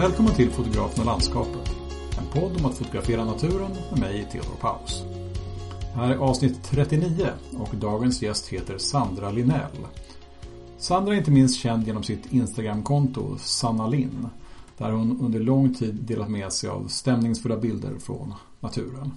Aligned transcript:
Välkommen 0.00 0.34
till 0.34 0.50
Fotografen 0.50 1.00
och 1.00 1.06
landskapet. 1.06 1.70
En 2.18 2.40
podd 2.40 2.60
om 2.60 2.66
att 2.66 2.78
fotografera 2.78 3.24
naturen 3.24 3.70
med 3.90 4.00
mig, 4.00 4.28
Theodor 4.32 4.56
Paus. 4.60 5.04
Det 5.80 6.00
här 6.00 6.10
är 6.10 6.16
avsnitt 6.16 6.62
39 6.64 7.26
och 7.58 7.76
dagens 7.76 8.22
gäst 8.22 8.48
heter 8.48 8.78
Sandra 8.78 9.30
Linell. 9.30 9.86
Sandra 10.78 11.14
är 11.14 11.18
inte 11.18 11.30
minst 11.30 11.60
känd 11.60 11.86
genom 11.86 12.02
sitt 12.02 12.32
Instagramkonto 12.32 13.38
Sanna 13.38 13.86
Linn 13.86 14.28
där 14.78 14.90
hon 14.90 15.20
under 15.20 15.40
lång 15.40 15.74
tid 15.74 15.94
delat 15.94 16.30
med 16.30 16.52
sig 16.52 16.70
av 16.70 16.86
stämningsfulla 16.88 17.56
bilder 17.56 17.98
från 17.98 18.34
naturen. 18.60 19.12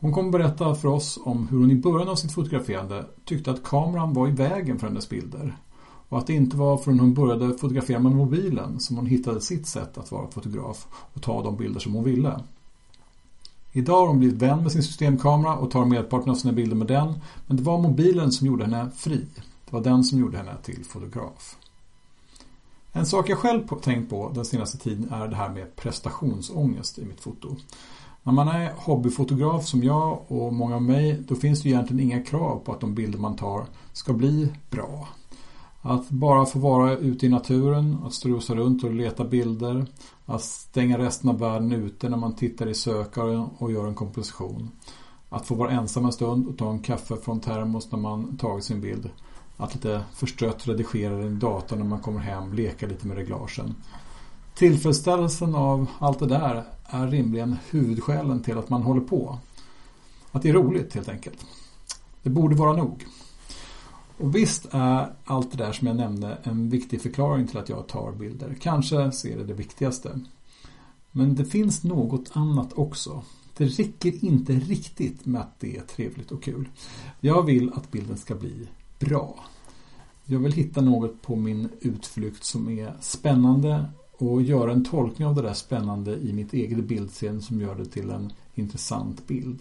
Hon 0.00 0.12
kommer 0.12 0.30
berätta 0.30 0.74
för 0.74 0.88
oss 0.88 1.18
om 1.24 1.48
hur 1.48 1.58
hon 1.58 1.70
i 1.70 1.76
början 1.76 2.08
av 2.08 2.16
sitt 2.16 2.32
fotograferande 2.32 3.04
tyckte 3.24 3.50
att 3.50 3.64
kameran 3.64 4.14
var 4.14 4.28
i 4.28 4.32
vägen 4.32 4.78
för 4.78 4.86
hennes 4.86 5.08
bilder. 5.08 5.56
Och 6.08 6.18
att 6.18 6.26
det 6.26 6.34
inte 6.34 6.56
var 6.56 6.76
förrän 6.76 7.00
hon 7.00 7.14
började 7.14 7.54
fotografera 7.54 7.98
med 7.98 8.12
mobilen 8.12 8.80
som 8.80 8.96
hon 8.96 9.06
hittade 9.06 9.40
sitt 9.40 9.66
sätt 9.66 9.98
att 9.98 10.12
vara 10.12 10.30
fotograf 10.30 10.86
och 11.14 11.22
ta 11.22 11.42
de 11.42 11.56
bilder 11.56 11.80
som 11.80 11.94
hon 11.94 12.04
ville. 12.04 12.40
Idag 13.72 14.00
har 14.00 14.06
hon 14.06 14.18
blivit 14.18 14.42
vän 14.42 14.62
med 14.62 14.72
sin 14.72 14.82
systemkamera 14.82 15.56
och 15.56 15.70
tar 15.70 15.84
medparten 15.84 16.30
av 16.30 16.34
sina 16.34 16.52
bilder 16.52 16.76
med 16.76 16.86
den. 16.86 17.18
Men 17.46 17.56
det 17.56 17.62
var 17.62 17.78
mobilen 17.78 18.32
som 18.32 18.46
gjorde 18.46 18.64
henne 18.64 18.90
fri. 18.96 19.26
Det 19.64 19.72
var 19.72 19.80
den 19.80 20.04
som 20.04 20.18
gjorde 20.18 20.36
henne 20.36 20.56
till 20.62 20.84
fotograf. 20.84 21.56
En 22.92 23.06
sak 23.06 23.28
jag 23.28 23.38
själv 23.38 23.68
tänkt 23.82 24.10
på 24.10 24.30
den 24.34 24.44
senaste 24.44 24.78
tiden 24.78 25.12
är 25.12 25.28
det 25.28 25.36
här 25.36 25.48
med 25.48 25.76
prestationsångest 25.76 26.98
i 26.98 27.04
mitt 27.04 27.20
foto. 27.20 27.56
När 28.22 28.32
man 28.32 28.48
är 28.48 28.72
hobbyfotograf 28.76 29.66
som 29.66 29.82
jag 29.82 30.20
och 30.28 30.52
många 30.52 30.74
av 30.74 30.82
mig, 30.82 31.24
då 31.28 31.34
finns 31.34 31.62
det 31.62 31.68
egentligen 31.68 32.02
inga 32.02 32.22
krav 32.22 32.58
på 32.64 32.72
att 32.72 32.80
de 32.80 32.94
bilder 32.94 33.18
man 33.18 33.36
tar 33.36 33.66
ska 33.92 34.12
bli 34.12 34.52
bra. 34.70 35.08
Att 35.88 36.10
bara 36.10 36.46
få 36.46 36.58
vara 36.58 36.96
ute 36.96 37.26
i 37.26 37.28
naturen, 37.28 37.98
att 38.04 38.12
strosa 38.12 38.54
runt 38.54 38.84
och 38.84 38.94
leta 38.94 39.24
bilder, 39.24 39.86
att 40.26 40.42
stänga 40.42 40.98
resten 40.98 41.30
av 41.30 41.38
världen 41.38 41.72
ute 41.72 42.08
när 42.08 42.16
man 42.16 42.34
tittar 42.34 42.68
i 42.68 42.74
sökaren 42.74 43.48
och 43.58 43.72
gör 43.72 43.86
en 43.86 43.94
komposition. 43.94 44.70
Att 45.28 45.46
få 45.46 45.54
vara 45.54 45.70
ensam 45.70 46.04
en 46.04 46.12
stund 46.12 46.46
och 46.46 46.58
ta 46.58 46.70
en 46.70 46.78
kaffe 46.78 47.16
från 47.16 47.40
termos 47.40 47.92
när 47.92 47.98
man 47.98 48.36
tagit 48.36 48.64
sin 48.64 48.80
bild. 48.80 49.10
Att 49.56 49.74
lite 49.74 50.02
förstrött 50.14 50.68
redigera 50.68 51.16
den 51.16 51.36
i 51.36 51.40
datorn 51.40 51.78
när 51.78 51.86
man 51.86 52.00
kommer 52.00 52.20
hem, 52.20 52.52
leka 52.52 52.86
lite 52.86 53.06
med 53.06 53.16
reglagen. 53.16 53.74
Tillfredsställelsen 54.54 55.54
av 55.54 55.86
allt 55.98 56.18
det 56.18 56.26
där 56.26 56.64
är 56.84 57.06
rimligen 57.06 57.56
huvudskälen 57.70 58.42
till 58.42 58.58
att 58.58 58.70
man 58.70 58.82
håller 58.82 59.00
på. 59.00 59.38
Att 60.32 60.42
det 60.42 60.48
är 60.48 60.54
roligt 60.54 60.94
helt 60.94 61.08
enkelt. 61.08 61.46
Det 62.22 62.30
borde 62.30 62.54
vara 62.54 62.76
nog. 62.76 63.04
Och 64.18 64.34
visst 64.34 64.66
är 64.70 65.12
allt 65.24 65.50
det 65.50 65.56
där 65.56 65.72
som 65.72 65.86
jag 65.86 65.96
nämnde 65.96 66.38
en 66.42 66.68
viktig 66.68 67.00
förklaring 67.00 67.46
till 67.46 67.58
att 67.58 67.68
jag 67.68 67.86
tar 67.86 68.12
bilder. 68.12 68.56
Kanske 68.60 69.12
ser 69.12 69.38
det 69.38 69.44
det 69.44 69.54
viktigaste. 69.54 70.20
Men 71.12 71.34
det 71.34 71.44
finns 71.44 71.84
något 71.84 72.30
annat 72.32 72.72
också. 72.74 73.22
Det 73.56 73.64
räcker 73.64 74.24
inte 74.24 74.52
riktigt 74.52 75.26
med 75.26 75.40
att 75.40 75.60
det 75.60 75.76
är 75.76 75.80
trevligt 75.80 76.32
och 76.32 76.42
kul. 76.42 76.68
Jag 77.20 77.42
vill 77.42 77.72
att 77.72 77.90
bilden 77.90 78.16
ska 78.16 78.34
bli 78.34 78.68
bra. 78.98 79.44
Jag 80.24 80.38
vill 80.38 80.52
hitta 80.52 80.80
något 80.80 81.22
på 81.22 81.36
min 81.36 81.68
utflykt 81.80 82.44
som 82.44 82.68
är 82.68 82.94
spännande 83.00 83.84
och 84.18 84.42
göra 84.42 84.72
en 84.72 84.84
tolkning 84.84 85.28
av 85.28 85.34
det 85.34 85.42
där 85.42 85.54
spännande 85.54 86.16
i 86.16 86.32
mitt 86.32 86.52
eget 86.52 86.84
bildscen 86.84 87.42
som 87.42 87.60
gör 87.60 87.74
det 87.74 87.84
till 87.84 88.10
en 88.10 88.32
intressant 88.54 89.26
bild. 89.26 89.58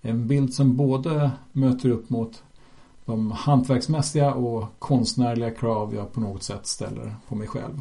En 0.00 0.28
bild 0.28 0.54
som 0.54 0.76
både 0.76 1.30
möter 1.52 1.88
upp 1.88 2.10
mot 2.10 2.42
de 3.08 3.30
hantverksmässiga 3.30 4.34
och 4.34 4.64
konstnärliga 4.78 5.50
krav 5.50 5.94
jag 5.94 6.12
på 6.12 6.20
något 6.20 6.42
sätt 6.42 6.66
ställer 6.66 7.14
på 7.28 7.34
mig 7.34 7.48
själv. 7.48 7.80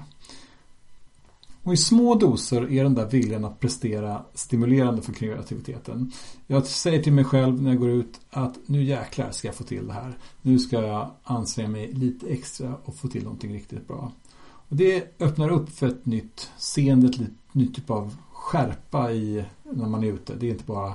Och 1.63 1.73
i 1.73 1.77
små 1.77 2.15
doser 2.15 2.71
är 2.71 2.83
den 2.83 2.95
där 2.95 3.09
viljan 3.09 3.45
att 3.45 3.59
prestera 3.59 4.21
stimulerande 4.33 5.01
för 5.01 5.13
kreativiteten. 5.13 6.11
Jag 6.47 6.65
säger 6.65 7.03
till 7.03 7.13
mig 7.13 7.23
själv 7.23 7.61
när 7.61 7.69
jag 7.69 7.79
går 7.79 7.89
ut 7.89 8.19
att 8.29 8.57
nu 8.65 8.83
jäklar 8.83 9.31
ska 9.31 9.47
jag 9.47 9.55
få 9.55 9.63
till 9.63 9.87
det 9.87 9.93
här. 9.93 10.17
Nu 10.41 10.59
ska 10.59 10.81
jag 10.81 11.09
anstränga 11.23 11.69
mig 11.69 11.91
lite 11.93 12.27
extra 12.27 12.75
och 12.85 12.95
få 12.95 13.07
till 13.07 13.23
någonting 13.23 13.53
riktigt 13.53 13.87
bra. 13.87 14.11
Och 14.41 14.75
det 14.75 15.21
öppnar 15.21 15.49
upp 15.49 15.69
för 15.69 15.87
ett 15.87 16.05
nytt 16.05 16.49
seende, 16.57 17.07
ett 17.07 17.19
nytt 17.51 17.75
typ 17.75 17.89
av 17.89 18.17
skärpa 18.31 19.11
i 19.11 19.45
när 19.63 19.87
man 19.87 20.03
är 20.03 20.07
ute. 20.07 20.35
Det 20.35 20.47
är 20.47 20.51
inte 20.51 20.65
bara 20.65 20.93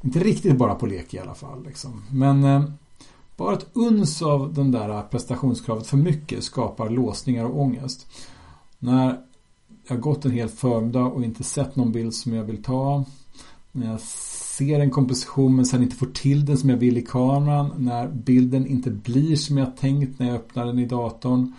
inte 0.00 0.18
riktigt 0.18 0.56
bara 0.56 0.74
på 0.74 0.86
lek 0.86 1.14
i 1.14 1.18
alla 1.18 1.34
fall. 1.34 1.64
Liksom. 1.64 2.02
Men 2.10 2.44
eh, 2.44 2.64
bara 3.36 3.54
ett 3.54 3.66
uns 3.72 4.22
av 4.22 4.54
den 4.54 4.70
där 4.70 5.02
prestationskravet 5.02 5.86
för 5.86 5.96
mycket 5.96 6.44
skapar 6.44 6.90
låsningar 6.90 7.44
och 7.44 7.60
ångest. 7.60 8.06
När 8.78 9.20
jag 9.88 10.00
gått 10.00 10.24
en 10.24 10.30
hel 10.30 10.48
förmiddag 10.48 11.04
och 11.04 11.24
inte 11.24 11.44
sett 11.44 11.76
någon 11.76 11.92
bild 11.92 12.14
som 12.14 12.34
jag 12.34 12.44
vill 12.44 12.62
ta. 12.62 13.04
När 13.72 13.90
jag 13.90 14.00
ser 14.00 14.80
en 14.80 14.90
komposition 14.90 15.56
men 15.56 15.66
sen 15.66 15.82
inte 15.82 15.96
får 15.96 16.06
till 16.06 16.44
den 16.44 16.58
som 16.58 16.70
jag 16.70 16.76
vill 16.76 16.98
i 16.98 17.02
kameran. 17.02 17.70
När 17.76 18.08
bilden 18.08 18.66
inte 18.66 18.90
blir 18.90 19.36
som 19.36 19.58
jag 19.58 19.76
tänkt 19.76 20.18
när 20.18 20.26
jag 20.26 20.36
öppnar 20.36 20.66
den 20.66 20.78
i 20.78 20.86
datorn. 20.86 21.52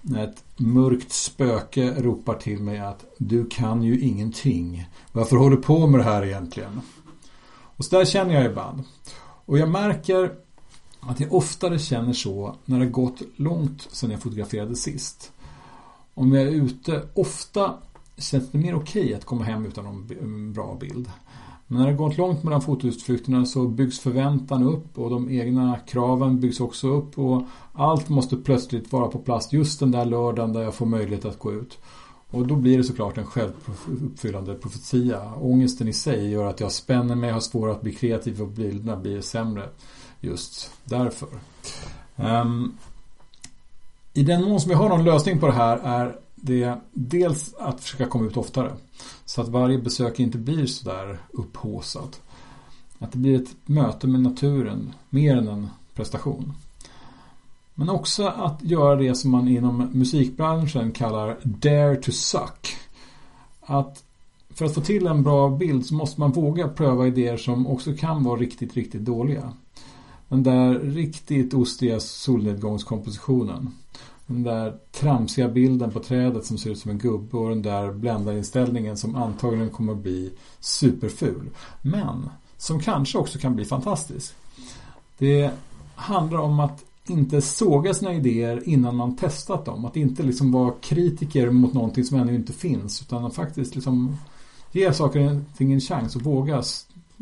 När 0.00 0.24
ett 0.24 0.44
mörkt 0.56 1.12
spöke 1.12 1.94
ropar 1.98 2.34
till 2.34 2.60
mig 2.60 2.78
att 2.78 3.04
du 3.18 3.46
kan 3.46 3.82
ju 3.82 4.00
ingenting. 4.00 4.88
Varför 5.12 5.36
håller 5.36 5.56
du 5.56 5.62
på 5.62 5.86
med 5.86 6.00
det 6.00 6.04
här 6.04 6.24
egentligen? 6.24 6.80
Och 7.76 7.84
så 7.84 7.96
där 7.96 8.04
känner 8.04 8.34
jag 8.34 8.44
ibland. 8.44 8.82
Och 9.46 9.58
jag 9.58 9.68
märker 9.68 10.43
att 11.08 11.20
jag 11.20 11.34
oftare 11.34 11.78
känner 11.78 12.12
så 12.12 12.56
när 12.64 12.78
det 12.80 12.86
gått 12.86 13.22
långt 13.36 13.88
sedan 13.90 14.10
jag 14.10 14.22
fotograferade 14.22 14.76
sist. 14.76 15.32
Om 16.14 16.32
jag 16.32 16.42
är 16.42 16.50
ute 16.50 17.02
ofta 17.14 17.74
känns 18.16 18.50
det 18.50 18.58
mer 18.58 18.74
okej 18.74 19.02
okay 19.02 19.14
att 19.14 19.24
komma 19.24 19.44
hem 19.44 19.66
utan 19.66 20.06
en 20.22 20.52
bra 20.52 20.76
bild. 20.80 21.10
Men 21.66 21.78
när 21.78 21.86
det 21.86 21.94
gått 21.96 22.18
långt 22.18 22.42
mellan 22.42 22.62
fotoutflykterna 22.62 23.46
så 23.46 23.68
byggs 23.68 24.00
förväntan 24.00 24.62
upp 24.62 24.98
och 24.98 25.10
de 25.10 25.30
egna 25.30 25.78
kraven 25.86 26.40
byggs 26.40 26.60
också 26.60 26.88
upp 26.88 27.18
och 27.18 27.42
allt 27.72 28.08
måste 28.08 28.36
plötsligt 28.36 28.92
vara 28.92 29.08
på 29.08 29.18
plats 29.18 29.52
just 29.52 29.80
den 29.80 29.90
där 29.90 30.04
lördagen 30.04 30.52
där 30.52 30.62
jag 30.62 30.74
får 30.74 30.86
möjlighet 30.86 31.24
att 31.24 31.38
gå 31.38 31.52
ut. 31.52 31.78
Och 32.30 32.46
då 32.46 32.56
blir 32.56 32.78
det 32.78 32.84
såklart 32.84 33.18
en 33.18 33.26
självuppfyllande 33.26 34.54
profetia. 34.54 35.34
Ångesten 35.40 35.88
i 35.88 35.92
sig 35.92 36.30
gör 36.30 36.44
att 36.44 36.60
jag 36.60 36.72
spänner 36.72 37.14
mig, 37.14 37.30
har 37.30 37.40
svårare 37.40 37.74
att 37.74 37.82
bli 37.82 37.92
kreativ 37.92 38.42
och 38.42 38.48
bilderna 38.48 38.96
blir 38.96 39.20
sämre 39.20 39.68
just 40.24 40.70
därför. 40.84 41.28
Um, 42.16 42.78
I 44.12 44.22
den 44.22 44.44
mån 44.44 44.60
som 44.60 44.68
vi 44.68 44.74
har 44.74 44.88
någon 44.88 45.04
lösning 45.04 45.38
på 45.38 45.46
det 45.46 45.52
här 45.52 45.76
är 45.78 46.16
det 46.34 46.74
dels 46.92 47.54
att 47.54 47.80
försöka 47.80 48.06
komma 48.06 48.26
ut 48.26 48.36
oftare. 48.36 48.72
Så 49.24 49.40
att 49.40 49.48
varje 49.48 49.78
besök 49.78 50.20
inte 50.20 50.38
blir 50.38 50.66
sådär 50.66 51.18
upphåsat. 51.30 52.20
Att 52.98 53.12
det 53.12 53.18
blir 53.18 53.42
ett 53.42 53.56
möte 53.66 54.06
med 54.06 54.20
naturen 54.20 54.92
mer 55.10 55.36
än 55.36 55.48
en 55.48 55.68
prestation. 55.94 56.52
Men 57.74 57.90
också 57.90 58.26
att 58.26 58.62
göra 58.62 58.96
det 58.96 59.14
som 59.14 59.30
man 59.30 59.48
inom 59.48 59.90
musikbranschen 59.92 60.92
kallar 60.92 61.36
Dare 61.42 61.96
to 61.96 62.12
Suck. 62.12 62.76
Att 63.60 64.04
för 64.50 64.64
att 64.64 64.74
få 64.74 64.80
till 64.80 65.06
en 65.06 65.22
bra 65.22 65.50
bild 65.50 65.86
så 65.86 65.94
måste 65.94 66.20
man 66.20 66.32
våga 66.32 66.68
pröva 66.68 67.06
idéer 67.06 67.36
som 67.36 67.66
också 67.66 67.94
kan 67.94 68.24
vara 68.24 68.40
riktigt, 68.40 68.74
riktigt 68.74 69.04
dåliga. 69.04 69.52
Den 70.28 70.42
där 70.42 70.74
riktigt 70.78 71.54
ostiga 71.54 72.00
solnedgångskompositionen. 72.00 73.70
Den 74.26 74.42
där 74.42 74.76
tramsiga 74.92 75.48
bilden 75.48 75.90
på 75.90 76.00
trädet 76.00 76.44
som 76.46 76.58
ser 76.58 76.70
ut 76.70 76.78
som 76.78 76.90
en 76.90 76.98
gubbe 76.98 77.36
och 77.36 77.48
den 77.48 77.62
där 77.62 77.92
bländarinställningen 77.92 78.96
som 78.96 79.16
antagligen 79.16 79.70
kommer 79.70 79.92
att 79.92 79.98
bli 79.98 80.32
superful. 80.60 81.50
Men 81.82 82.30
som 82.56 82.80
kanske 82.80 83.18
också 83.18 83.38
kan 83.38 83.56
bli 83.56 83.64
fantastisk. 83.64 84.34
Det 85.18 85.50
handlar 85.94 86.38
om 86.38 86.60
att 86.60 86.84
inte 87.06 87.42
såga 87.42 87.94
sina 87.94 88.14
idéer 88.14 88.68
innan 88.68 88.96
man 88.96 89.16
testat 89.16 89.64
dem. 89.64 89.84
Att 89.84 89.96
inte 89.96 90.22
liksom 90.22 90.52
vara 90.52 90.74
kritiker 90.80 91.50
mot 91.50 91.72
någonting 91.72 92.04
som 92.04 92.18
ännu 92.18 92.34
inte 92.34 92.52
finns. 92.52 93.02
Utan 93.02 93.24
att 93.24 93.34
faktiskt 93.34 93.74
liksom 93.74 94.16
ge 94.72 94.92
saker 94.92 95.36
och 95.36 95.56
ting 95.56 95.72
en 95.72 95.80
chans 95.80 96.16
och 96.16 96.22
våga 96.22 96.62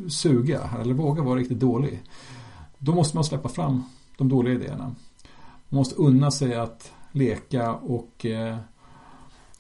suga. 0.09 0.71
Eller 0.81 0.94
våga 0.94 1.23
vara 1.23 1.38
riktigt 1.38 1.61
dålig. 1.61 2.03
Då 2.84 2.94
måste 2.94 3.17
man 3.17 3.25
släppa 3.25 3.49
fram 3.49 3.84
de 4.19 4.29
dåliga 4.29 4.55
idéerna. 4.55 4.94
Man 5.69 5.79
måste 5.79 5.94
unna 5.94 6.31
sig 6.31 6.55
att 6.55 6.93
leka 7.12 7.73
och 7.75 8.26
eh, 8.26 8.56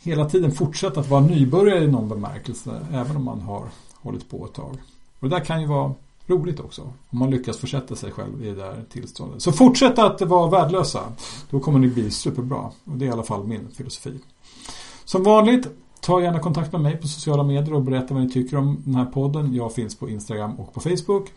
hela 0.02 0.28
tiden 0.28 0.52
fortsätta 0.52 1.00
att 1.00 1.08
vara 1.08 1.20
nybörjare 1.20 1.84
i 1.84 1.88
någon 1.88 2.08
bemärkelse. 2.08 2.86
Även 2.92 3.16
om 3.16 3.24
man 3.24 3.40
har 3.40 3.64
hållit 3.94 4.30
på 4.30 4.46
ett 4.46 4.52
tag. 4.52 4.76
Och 5.18 5.28
det 5.28 5.36
där 5.36 5.44
kan 5.44 5.60
ju 5.60 5.66
vara 5.66 5.94
roligt 6.26 6.60
också. 6.60 6.82
Om 7.10 7.18
man 7.18 7.30
lyckas 7.30 7.58
försätta 7.58 7.96
sig 7.96 8.10
själv 8.12 8.44
i 8.44 8.48
det 8.48 8.54
där 8.54 8.84
tillståndet. 8.90 9.42
Så 9.42 9.52
fortsätt 9.52 9.98
att 9.98 10.20
vara 10.20 10.50
värdelösa. 10.50 11.00
Då 11.50 11.60
kommer 11.60 11.78
ni 11.78 11.88
bli 11.88 12.10
superbra. 12.10 12.70
Och 12.84 12.96
det 12.96 13.04
är 13.04 13.08
i 13.08 13.12
alla 13.12 13.22
fall 13.22 13.46
min 13.46 13.68
filosofi. 13.68 14.18
Som 15.04 15.22
vanligt, 15.22 15.68
ta 16.00 16.22
gärna 16.22 16.38
kontakt 16.38 16.72
med 16.72 16.80
mig 16.80 16.96
på 16.96 17.08
sociala 17.08 17.42
medier 17.42 17.74
och 17.74 17.82
berätta 17.82 18.14
vad 18.14 18.22
ni 18.22 18.30
tycker 18.30 18.56
om 18.56 18.82
den 18.84 18.94
här 18.94 19.04
podden. 19.04 19.54
Jag 19.54 19.74
finns 19.74 19.98
på 19.98 20.10
Instagram 20.10 20.60
och 20.60 20.74
på 20.74 20.80
Facebook. 20.80 21.32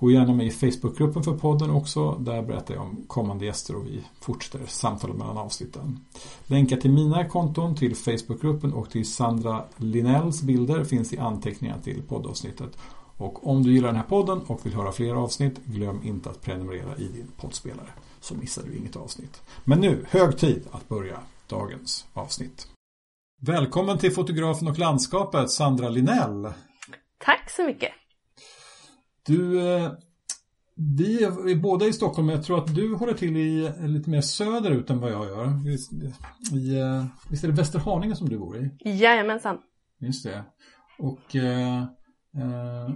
Gå 0.00 0.10
gärna 0.10 0.34
med 0.34 0.46
i 0.46 0.50
Facebookgruppen 0.50 1.22
för 1.22 1.32
podden 1.32 1.70
också. 1.70 2.10
Där 2.20 2.42
berättar 2.42 2.74
jag 2.74 2.82
om 2.82 3.04
kommande 3.06 3.44
gäster 3.44 3.76
och 3.76 3.86
vi 3.86 4.04
fortsätter 4.20 4.66
samtalet 4.66 5.16
mellan 5.16 5.38
avsnitten. 5.38 6.00
Länkar 6.46 6.76
till 6.76 6.90
mina 6.90 7.24
konton, 7.24 7.74
till 7.74 7.96
Facebookgruppen 7.96 8.72
och 8.72 8.90
till 8.90 9.12
Sandra 9.12 9.64
Linells 9.76 10.42
bilder 10.42 10.84
finns 10.84 11.12
i 11.12 11.18
anteckningarna 11.18 11.82
till 11.82 12.02
poddavsnittet. 12.02 12.78
Och 13.16 13.48
om 13.48 13.62
du 13.62 13.72
gillar 13.72 13.88
den 13.88 13.96
här 13.96 14.04
podden 14.04 14.40
och 14.46 14.66
vill 14.66 14.74
höra 14.74 14.92
fler 14.92 15.14
avsnitt, 15.14 15.64
glöm 15.64 16.00
inte 16.04 16.30
att 16.30 16.42
prenumerera 16.42 16.96
i 16.96 17.08
din 17.08 17.28
poddspelare. 17.36 17.90
Så 18.20 18.34
missar 18.34 18.62
du 18.62 18.76
inget 18.76 18.96
avsnitt. 18.96 19.42
Men 19.64 19.80
nu, 19.80 20.04
hög 20.08 20.38
tid 20.38 20.62
att 20.70 20.88
börja 20.88 21.18
dagens 21.48 22.06
avsnitt. 22.12 22.68
Välkommen 23.40 23.98
till 23.98 24.12
fotografen 24.12 24.68
och 24.68 24.78
landskapet, 24.78 25.50
Sandra 25.50 25.88
Linell. 25.88 26.52
Tack 27.18 27.50
så 27.50 27.64
mycket. 27.64 27.92
Du, 29.28 29.68
eh, 29.68 29.92
vi 30.96 31.24
är 31.24 31.56
båda 31.56 31.86
i 31.86 31.92
Stockholm, 31.92 32.26
men 32.26 32.36
jag 32.36 32.44
tror 32.44 32.58
att 32.58 32.74
du 32.74 32.94
håller 32.94 33.14
till 33.14 33.36
i 33.36 33.72
lite 33.80 34.10
mer 34.10 34.20
söderut 34.20 34.90
än 34.90 35.00
vad 35.00 35.12
jag 35.12 35.26
gör. 35.26 35.64
Visst, 35.64 35.92
i, 36.52 36.78
eh, 36.78 37.04
visst 37.30 37.44
är 37.44 37.48
det 37.48 37.54
Västerhaninge 37.54 38.16
som 38.16 38.28
du 38.28 38.38
bor 38.38 38.56
i? 38.56 38.70
Jajamensan. 38.84 39.58
Just 40.00 40.24
det. 40.24 40.44
Och 40.98 41.36
eh, 41.36 41.82
eh, 42.36 42.90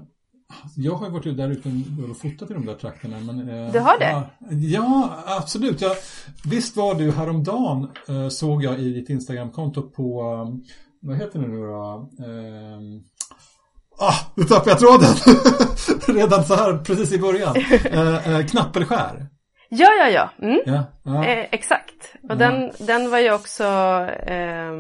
jag 0.77 0.95
har 0.95 1.11
varit 1.11 1.37
där 1.37 1.51
ute 1.51 1.69
och 2.11 2.17
fotat 2.17 2.51
i 2.51 2.55
de 2.55 2.67
där 2.67 2.75
trakterna. 2.75 3.21
Men, 3.21 3.49
eh, 3.49 3.73
du 3.73 3.81
har 3.81 3.99
det? 3.99 4.11
Ja, 4.11 4.31
ja 4.51 5.25
absolut. 5.27 5.81
Jag, 5.81 5.97
visst 6.45 6.77
var 6.77 6.95
du 6.95 7.11
häromdagen 7.11 7.89
eh, 8.09 8.29
såg 8.29 8.65
jag 8.65 8.81
i 8.81 8.93
ditt 8.93 9.11
Instagramkonto 9.11 9.91
på, 9.91 10.23
vad 11.01 11.17
heter 11.17 11.41
det 11.41 11.49
nu 11.49 11.67
då? 11.67 12.11
Ah, 14.03 14.15
nu 14.35 14.45
tappade 14.45 14.71
jag 14.71 14.79
tråden! 14.79 15.15
Redan 16.17 16.45
så 16.45 16.55
här 16.55 16.79
precis 16.79 17.13
i 17.13 17.19
början. 17.19 17.57
Eh, 17.93 18.35
eh, 18.35 18.47
knappelskär. 18.47 19.27
Ja, 19.69 19.89
ja, 19.99 20.09
ja. 20.09 20.31
Mm. 20.43 20.61
ja, 20.67 20.85
ja. 21.03 21.25
Eh, 21.25 21.47
exakt. 21.51 22.15
Och 22.23 22.31
ja. 22.31 22.35
den, 22.35 22.71
den 22.79 23.11
var 23.11 23.19
ju 23.19 23.33
också... 23.33 23.65
Eh, 24.27 24.73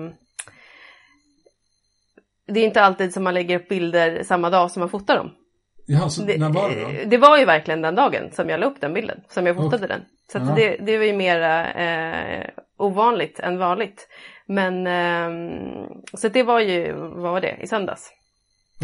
det 2.47 2.61
är 2.61 2.65
inte 2.65 2.83
alltid 2.83 3.13
som 3.13 3.25
man 3.25 3.35
lägger 3.35 3.59
upp 3.59 3.69
bilder 3.69 4.23
samma 4.23 4.51
dag 4.51 4.71
som 4.71 4.81
man 4.81 4.89
fotar 4.89 5.17
dem. 5.17 5.31
Ja, 5.87 6.09
så 6.09 6.23
det, 6.23 6.39
när 6.39 6.51
var 6.51 6.69
det 6.69 6.81
då? 6.81 7.11
Det 7.11 7.19
var 7.19 7.39
ju 7.39 7.45
verkligen 7.45 7.83
den 7.83 7.95
dagen 7.95 8.31
som 8.33 8.49
jag 8.49 8.61
la 8.61 8.67
upp 8.67 8.81
den 8.81 8.95
bilden, 8.95 9.21
som 9.29 9.47
jag 9.47 9.57
fotade 9.57 9.85
okay. 9.85 9.89
den. 9.89 10.01
Så 10.33 10.55
det, 10.55 10.77
det 10.81 10.99
var 10.99 11.05
ju 11.05 11.13
mer 11.13 11.41
eh, 11.77 12.63
ovanligt 12.79 13.41
än 13.41 13.59
vanligt. 13.59 14.09
Men 14.47 14.87
eh, 14.87 15.31
så 16.15 16.29
det 16.29 16.43
var 16.43 16.61
ju, 16.61 16.93
vad 16.93 17.33
var 17.33 17.41
det, 17.41 17.57
i 17.61 17.67
söndags? 17.67 18.11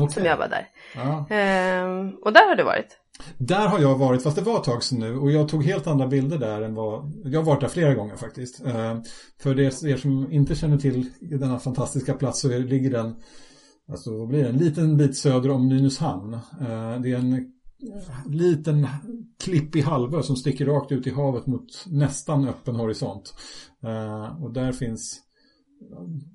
Okay. 0.03 0.15
Som 0.15 0.25
jag 0.25 0.37
var 0.37 0.49
där. 0.49 0.69
Ja. 0.95 1.27
Ehm, 1.31 2.11
och 2.11 2.33
där 2.33 2.49
har 2.49 2.57
du 2.57 2.63
varit? 2.63 2.99
Där 3.39 3.69
har 3.69 3.79
jag 3.79 3.99
varit, 3.99 4.23
fast 4.23 4.37
det 4.37 4.43
var 4.43 4.57
ett 4.57 4.65
tag 4.65 4.83
sedan 4.83 4.99
nu. 4.99 5.17
Och 5.17 5.31
jag 5.31 5.49
tog 5.49 5.65
helt 5.65 5.87
andra 5.87 6.07
bilder 6.07 6.39
där 6.39 6.63
än 6.63 6.75
vad... 6.75 7.13
Jag 7.25 7.41
har 7.41 7.47
varit 7.47 7.61
där 7.61 7.69
flera 7.69 7.95
gånger 7.95 8.17
faktiskt. 8.17 8.67
Ehm, 8.67 9.03
för 9.43 9.61
er 9.61 9.97
som 9.97 10.33
inte 10.33 10.55
känner 10.55 10.79
till 10.79 11.11
denna 11.21 11.59
fantastiska 11.59 12.15
plats 12.15 12.41
så 12.41 12.49
ligger 12.49 12.91
den... 12.91 13.17
Alltså 13.91 14.19
vad 14.19 14.29
blir 14.29 14.43
det? 14.43 14.49
En 14.49 14.57
liten 14.57 14.97
bit 14.97 15.17
söder 15.17 15.51
om 15.51 15.69
Nynäshamn. 15.69 16.35
Ehm, 16.35 17.03
det 17.03 17.13
är 17.13 17.17
en 17.17 17.53
liten 18.27 18.87
klippig 19.45 19.83
halvö 19.83 20.23
som 20.23 20.37
sticker 20.37 20.67
rakt 20.67 20.93
ut 20.93 21.07
i 21.07 21.11
havet 21.11 21.47
mot 21.47 21.85
nästan 21.87 22.49
öppen 22.49 22.77
horisont. 22.77 23.35
Ehm, 23.83 24.43
och 24.43 24.53
där 24.53 24.73
finns 24.73 25.21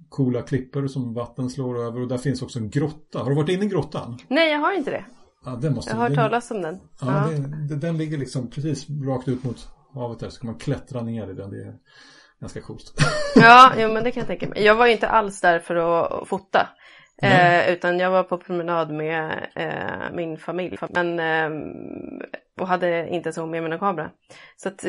coola 0.10 0.42
klippor 0.42 0.88
som 0.88 1.14
vatten 1.14 1.50
slår 1.50 1.80
över 1.80 2.02
och 2.02 2.08
där 2.08 2.18
finns 2.18 2.42
också 2.42 2.60
en 2.60 2.70
grotta. 2.70 3.20
Har 3.20 3.30
du 3.30 3.36
varit 3.36 3.50
inne 3.50 3.66
i 3.66 3.68
grottan? 3.68 4.18
Nej, 4.28 4.52
jag 4.52 4.60
har 4.60 4.74
inte 4.74 4.92
det. 4.92 5.06
Ja, 5.46 5.52
den 5.52 5.74
måste, 5.74 5.92
jag 5.92 5.98
har 5.98 6.10
hört 6.10 6.18
talas 6.18 6.52
om 6.52 6.62
den. 6.62 6.80
Ja, 7.02 7.32
ja. 7.32 7.38
Den, 7.70 7.80
den 7.80 7.98
ligger 7.98 8.18
liksom 8.18 8.50
precis 8.50 8.88
rakt 8.90 9.28
ut 9.28 9.44
mot 9.44 9.68
havet 9.94 10.20
där 10.20 10.30
så 10.30 10.40
kan 10.40 10.50
man 10.50 10.60
klättra 10.60 11.02
ner 11.02 11.32
i 11.32 11.34
den. 11.34 11.50
Det 11.50 11.62
är 11.64 11.76
ganska 12.40 12.62
coolt. 12.62 12.94
Ja, 13.36 13.74
jo, 13.78 13.94
men 13.94 14.04
det 14.04 14.12
kan 14.12 14.22
jag 14.22 14.28
tänka 14.28 14.48
mig. 14.48 14.64
Jag 14.64 14.76
var 14.76 14.88
inte 14.88 15.08
alls 15.08 15.42
där 15.42 15.60
för 15.60 15.76
att 15.76 16.28
fota. 16.28 16.70
Eh, 17.22 17.70
utan 17.74 18.00
jag 18.00 18.12
var 18.12 18.24
på 18.24 18.38
promenad 18.38 18.92
med 18.92 19.48
eh, 19.56 20.16
min 20.16 20.38
familj. 20.38 20.78
Men, 20.90 21.20
eh, 21.20 21.50
och 22.62 22.68
hade 22.68 23.08
inte 23.10 23.34
så 23.34 23.46
med 23.46 23.64
mina 23.64 23.78
kamera. 23.78 24.10
Så 24.58 24.70
att, 24.70 24.86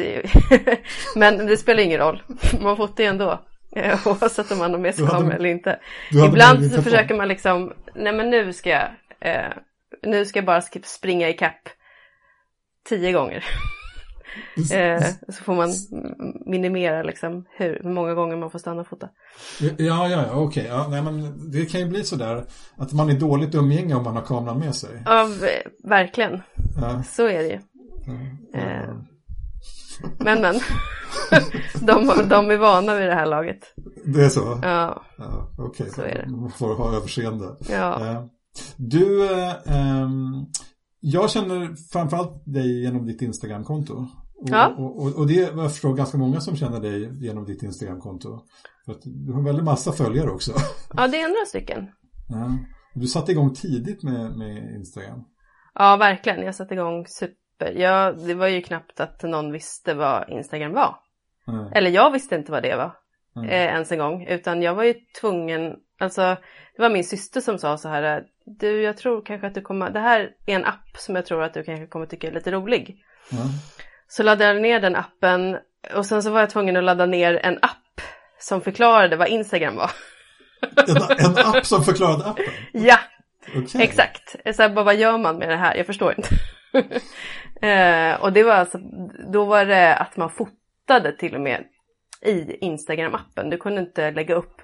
men 1.16 1.46
det 1.46 1.56
spelar 1.56 1.82
ingen 1.82 2.00
roll. 2.00 2.22
Man 2.60 2.76
fotar 2.76 3.04
ju 3.04 3.10
ändå. 3.10 3.40
Oavsett 4.04 4.52
om 4.52 4.58
man 4.58 4.72
har 4.72 4.78
med 4.78 4.94
sig 4.94 5.06
kamera 5.06 5.36
eller 5.36 5.48
inte. 5.48 5.78
Ibland 6.28 6.72
så 6.72 6.82
försöker 6.82 7.14
man 7.14 7.28
liksom, 7.28 7.72
nej 7.94 8.12
men 8.12 8.30
nu 8.30 8.52
ska 8.52 8.70
jag, 8.70 8.88
eh, 9.20 9.52
nu 10.02 10.24
ska 10.24 10.38
jag 10.38 10.46
bara 10.46 10.62
springa 10.82 11.28
i 11.28 11.32
kapp 11.32 11.68
tio 12.88 13.12
gånger. 13.12 13.44
eh, 14.72 15.04
så 15.28 15.44
får 15.44 15.54
man 15.54 15.68
minimera 16.46 17.02
liksom 17.02 17.44
hur, 17.56 17.80
hur 17.82 17.90
många 17.90 18.14
gånger 18.14 18.36
man 18.36 18.50
får 18.50 18.58
stanna 18.58 18.80
och 18.80 18.86
fota. 18.86 19.08
Ja, 19.60 19.74
ja, 19.78 20.08
ja 20.08 20.34
okej. 20.34 20.66
Ja, 20.68 20.86
nej, 20.90 21.02
men 21.02 21.50
det 21.50 21.66
kan 21.66 21.80
ju 21.80 21.86
bli 21.86 22.04
sådär 22.04 22.44
att 22.76 22.92
man 22.92 23.10
är 23.10 23.14
dåligt 23.14 23.54
umgänge 23.54 23.94
om 23.94 24.04
man 24.04 24.16
har 24.16 24.22
kameran 24.22 24.58
med 24.58 24.74
sig. 24.74 25.02
Ja, 25.04 25.28
verkligen. 25.84 26.42
Ja. 26.80 27.02
Så 27.02 27.28
är 27.28 27.38
det 27.38 27.48
ju. 27.48 27.58
Ja, 28.52 28.60
eh, 28.60 28.94
men 30.18 30.40
men. 30.40 30.54
de, 31.86 32.28
de 32.28 32.50
är 32.50 32.56
vana 32.56 32.94
vid 32.94 33.08
det 33.08 33.14
här 33.14 33.26
laget. 33.26 33.74
Det 34.04 34.24
är 34.24 34.28
så? 34.28 34.58
Ja. 34.62 35.02
ja 35.18 35.50
Okej, 35.58 35.66
okay. 35.68 35.90
så 35.90 36.02
är 36.02 36.14
det. 36.14 36.36
Man 36.36 36.50
får 36.50 36.74
ha 36.74 36.96
överseende. 36.96 37.56
Ja. 37.70 38.10
Eh, 38.10 38.24
du, 38.76 39.24
eh, 39.32 40.00
jag 41.00 41.30
känner 41.30 41.74
framförallt 41.92 42.42
dig 42.44 42.82
genom 42.82 43.06
ditt 43.06 43.22
Instagramkonto. 43.22 43.94
Och, 44.36 44.48
ja. 44.50 44.74
och, 44.78 45.02
och, 45.02 45.18
och 45.18 45.26
det 45.26 45.40
är 45.40 45.56
jag 45.56 45.72
förstår 45.72 45.94
ganska 45.94 46.18
många 46.18 46.40
som 46.40 46.56
känner 46.56 46.80
dig 46.80 47.24
genom 47.24 47.44
ditt 47.44 47.62
Instagramkonto. 47.62 48.40
För 48.86 48.96
du 49.04 49.32
har 49.32 49.38
en 49.38 49.44
väldigt 49.44 49.64
massa 49.64 49.92
följare 49.92 50.30
också. 50.30 50.52
Ja, 50.96 51.08
det 51.08 51.20
är 51.20 51.28
några 51.28 51.46
stycken. 51.46 51.88
Ja. 52.28 52.58
Du 52.94 53.06
satte 53.06 53.32
igång 53.32 53.54
tidigt 53.54 54.02
med, 54.02 54.38
med 54.38 54.74
Instagram. 54.76 55.24
Ja, 55.74 55.96
verkligen. 55.96 56.42
Jag 56.42 56.54
satte 56.54 56.74
igång 56.74 57.06
super 57.06 57.43
Ja, 57.58 58.12
det 58.12 58.34
var 58.34 58.46
ju 58.46 58.62
knappt 58.62 59.00
att 59.00 59.22
någon 59.22 59.52
visste 59.52 59.94
vad 59.94 60.28
Instagram 60.28 60.72
var. 60.72 60.96
Mm. 61.48 61.72
Eller 61.72 61.90
jag 61.90 62.10
visste 62.10 62.34
inte 62.34 62.52
vad 62.52 62.62
det 62.62 62.76
var 62.76 62.92
mm. 63.36 63.48
eh, 63.48 63.74
ens 63.74 63.92
en 63.92 63.98
gång. 63.98 64.26
Utan 64.26 64.62
jag 64.62 64.74
var 64.74 64.84
ju 64.84 64.94
tvungen, 65.20 65.76
alltså 65.98 66.36
det 66.76 66.82
var 66.82 66.90
min 66.90 67.04
syster 67.04 67.40
som 67.40 67.58
sa 67.58 67.78
så 67.78 67.88
här. 67.88 68.24
Du, 68.44 68.82
jag 68.82 68.96
tror 68.96 69.24
kanske 69.24 69.46
att 69.46 69.54
du 69.54 69.60
kommer, 69.60 69.90
det 69.90 70.00
här 70.00 70.20
är 70.46 70.54
en 70.54 70.64
app 70.64 70.96
som 70.96 71.16
jag 71.16 71.26
tror 71.26 71.42
att 71.42 71.54
du 71.54 71.64
kanske 71.64 71.86
kommer 71.86 72.06
tycka 72.06 72.28
är 72.28 72.32
lite 72.32 72.50
rolig. 72.50 72.96
Mm. 73.32 73.46
Så 74.08 74.22
laddade 74.22 74.52
jag 74.52 74.62
ner 74.62 74.80
den 74.80 74.96
appen 74.96 75.56
och 75.94 76.06
sen 76.06 76.22
så 76.22 76.30
var 76.30 76.40
jag 76.40 76.50
tvungen 76.50 76.76
att 76.76 76.84
ladda 76.84 77.06
ner 77.06 77.34
en 77.34 77.58
app 77.62 78.00
som 78.38 78.60
förklarade 78.60 79.16
vad 79.16 79.28
Instagram 79.28 79.76
var. 79.76 79.90
En, 80.76 81.26
en 81.26 81.38
app 81.38 81.66
som 81.66 81.84
förklarade 81.84 82.24
appen? 82.24 82.44
ja, 82.72 82.98
okay. 83.56 83.82
exakt. 83.82 84.36
Så 84.56 84.62
här, 84.62 84.68
bara, 84.68 84.84
vad 84.84 84.96
gör 84.96 85.18
man 85.18 85.38
med 85.38 85.48
det 85.48 85.56
här? 85.56 85.74
Jag 85.74 85.86
förstår 85.86 86.14
inte. 86.16 86.28
Eh, 87.62 88.22
och 88.22 88.32
det 88.32 88.42
var 88.42 88.52
alltså, 88.52 88.78
då 89.32 89.44
var 89.44 89.64
det 89.64 89.96
att 89.96 90.16
man 90.16 90.30
fotade 90.30 91.12
till 91.18 91.34
och 91.34 91.40
med 91.40 91.64
i 92.22 92.58
Instagram-appen. 92.60 93.50
Du 93.50 93.56
kunde 93.56 93.80
inte 93.80 94.10
lägga 94.10 94.34
upp 94.34 94.62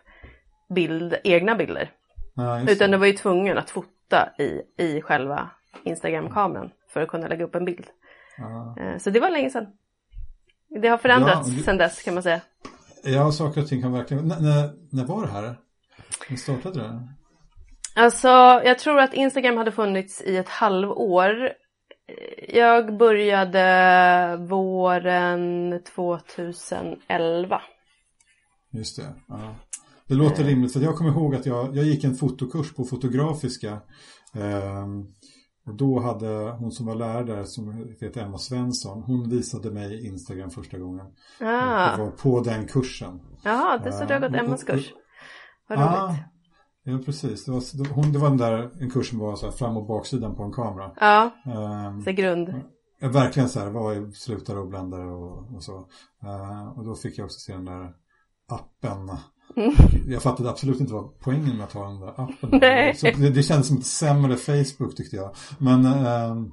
bild, 0.74 1.16
egna 1.24 1.54
bilder. 1.54 1.90
Ja, 2.34 2.60
utan 2.70 2.90
du 2.90 2.96
var 2.96 3.06
ju 3.06 3.12
tvungen 3.12 3.58
att 3.58 3.70
fota 3.70 4.28
i, 4.38 4.62
i 4.76 5.02
själva 5.02 5.50
Instagram-kameran 5.84 6.70
för 6.88 7.02
att 7.02 7.08
kunna 7.08 7.28
lägga 7.28 7.44
upp 7.44 7.54
en 7.54 7.64
bild. 7.64 7.86
Ja. 8.38 8.76
Eh, 8.80 8.98
så 8.98 9.10
det 9.10 9.20
var 9.20 9.30
länge 9.30 9.50
sedan. 9.50 9.66
Det 10.68 10.88
har 10.88 10.98
förändrats 10.98 11.48
ja, 11.48 11.62
sedan 11.62 11.76
dess 11.76 12.02
kan 12.02 12.14
man 12.14 12.22
säga. 12.22 12.40
Ja, 13.04 13.32
saker 13.32 13.60
och 13.60 13.68
ting 13.68 13.82
kan 13.82 13.92
verkligen... 13.92 14.30
N 14.30 14.36
när, 14.40 14.70
när 14.90 15.04
var 15.04 15.22
det 15.22 15.32
här? 15.32 15.54
När 16.28 16.36
startade 16.36 16.78
det? 16.78 17.08
Alltså, 17.96 18.28
jag 18.64 18.78
tror 18.78 18.98
att 18.98 19.14
Instagram 19.14 19.56
hade 19.56 19.72
funnits 19.72 20.22
i 20.22 20.36
ett 20.36 20.48
halvår 20.48 21.52
jag 22.48 22.96
började 22.96 24.36
våren 24.48 25.80
2011. 25.94 27.62
Just 28.72 28.96
det. 28.96 29.14
Ja. 29.28 29.54
Det 30.06 30.14
låter 30.14 30.44
rimligt 30.44 30.72
för 30.72 30.80
jag 30.80 30.96
kommer 30.96 31.10
ihåg 31.10 31.34
att 31.34 31.46
jag, 31.46 31.76
jag 31.76 31.84
gick 31.84 32.04
en 32.04 32.14
fotokurs 32.14 32.74
på 32.74 32.84
Fotografiska. 32.84 33.80
Eh, 34.34 34.86
och 35.66 35.74
då 35.74 36.00
hade 36.00 36.50
hon 36.50 36.72
som 36.72 36.86
var 36.86 36.94
lärare 36.94 37.44
som 37.44 37.94
heter 38.00 38.22
Emma 38.22 38.38
Svensson. 38.38 39.02
Hon 39.02 39.30
visade 39.30 39.70
mig 39.70 40.06
Instagram 40.06 40.50
första 40.50 40.78
gången. 40.78 41.06
Ah. 41.40 41.96
Det 41.96 42.02
var 42.02 42.10
på 42.10 42.40
den 42.40 42.66
kursen. 42.66 43.20
Ja, 43.44 43.80
det 43.84 43.92
så 43.92 44.04
du 44.04 44.14
har 44.14 44.20
gått 44.20 44.34
Emmas 44.34 44.64
kurs. 44.64 44.92
Vad 45.68 45.78
roligt. 45.78 45.90
Ah, 45.90 46.16
Ja, 46.84 46.98
precis. 47.04 47.44
Det 47.44 47.52
var, 47.52 47.94
hon, 47.94 48.12
det 48.12 48.18
var 48.18 48.28
den 48.28 48.38
där 48.38 48.70
en 48.80 48.90
kurs 48.90 49.10
som 49.10 49.18
var 49.18 49.36
så 49.36 49.46
här 49.46 49.52
fram 49.52 49.76
och 49.76 49.86
baksidan 49.86 50.36
på 50.36 50.42
en 50.42 50.52
kamera. 50.52 50.90
Ja, 50.96 51.30
um, 51.88 52.02
så 52.02 52.12
grund. 52.12 52.54
Verkligen 53.00 53.48
så 53.48 53.60
här, 53.60 53.70
vad 53.70 53.96
är 53.96 54.10
slutare 54.10 54.58
och 54.58 54.68
bländare 54.68 55.10
och, 55.10 55.54
och 55.54 55.62
så. 55.62 55.76
Uh, 56.24 56.78
och 56.78 56.84
då 56.84 56.94
fick 56.94 57.18
jag 57.18 57.24
också 57.24 57.40
se 57.40 57.52
den 57.52 57.64
där 57.64 57.94
appen. 58.48 59.10
Mm. 59.56 59.74
Jag 60.08 60.22
fattade 60.22 60.50
absolut 60.50 60.80
inte 60.80 60.92
vad 60.92 61.18
poängen 61.18 61.56
med 61.56 61.64
att 61.64 61.72
ha 61.72 61.88
den 61.88 62.00
där 62.00 62.08
appen 62.08 62.58
Nej. 62.60 62.94
Så 62.94 63.06
det, 63.06 63.30
det 63.30 63.42
kändes 63.42 63.68
som 63.68 63.76
ett 63.76 63.86
sämre 63.86 64.36
Facebook 64.36 64.96
tyckte 64.96 65.16
jag. 65.16 65.34
Men 65.58 65.86
uh, 65.86 66.46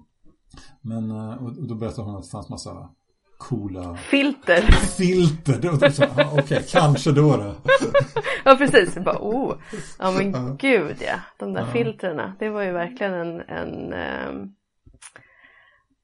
Men 0.81 1.11
och 1.11 1.67
då 1.67 1.75
berättade 1.75 2.07
hon 2.07 2.15
att 2.15 2.23
det 2.23 2.29
fanns 2.29 2.49
massa 2.49 2.89
coola 3.37 3.95
filter. 3.95 4.61
Filter, 4.97 5.53
då, 5.61 5.71
då, 5.71 5.87
okej, 6.33 6.41
okay, 6.43 6.63
kanske 6.71 7.11
då 7.11 7.37
då. 7.37 7.55
ja 8.45 8.55
precis, 8.55 8.95
bara 8.95 9.17
oh, 9.19 9.57
ja 9.99 10.11
men 10.17 10.31
ja. 10.31 10.55
gud 10.59 10.97
ja, 11.01 11.19
de 11.37 11.53
där 11.53 11.61
ja. 11.61 11.67
filtrerna, 11.67 12.35
det 12.39 12.49
var 12.49 12.61
ju 12.61 12.71
verkligen 12.71 13.13
en, 13.13 13.41
en 13.41 13.93
um, 14.29 14.55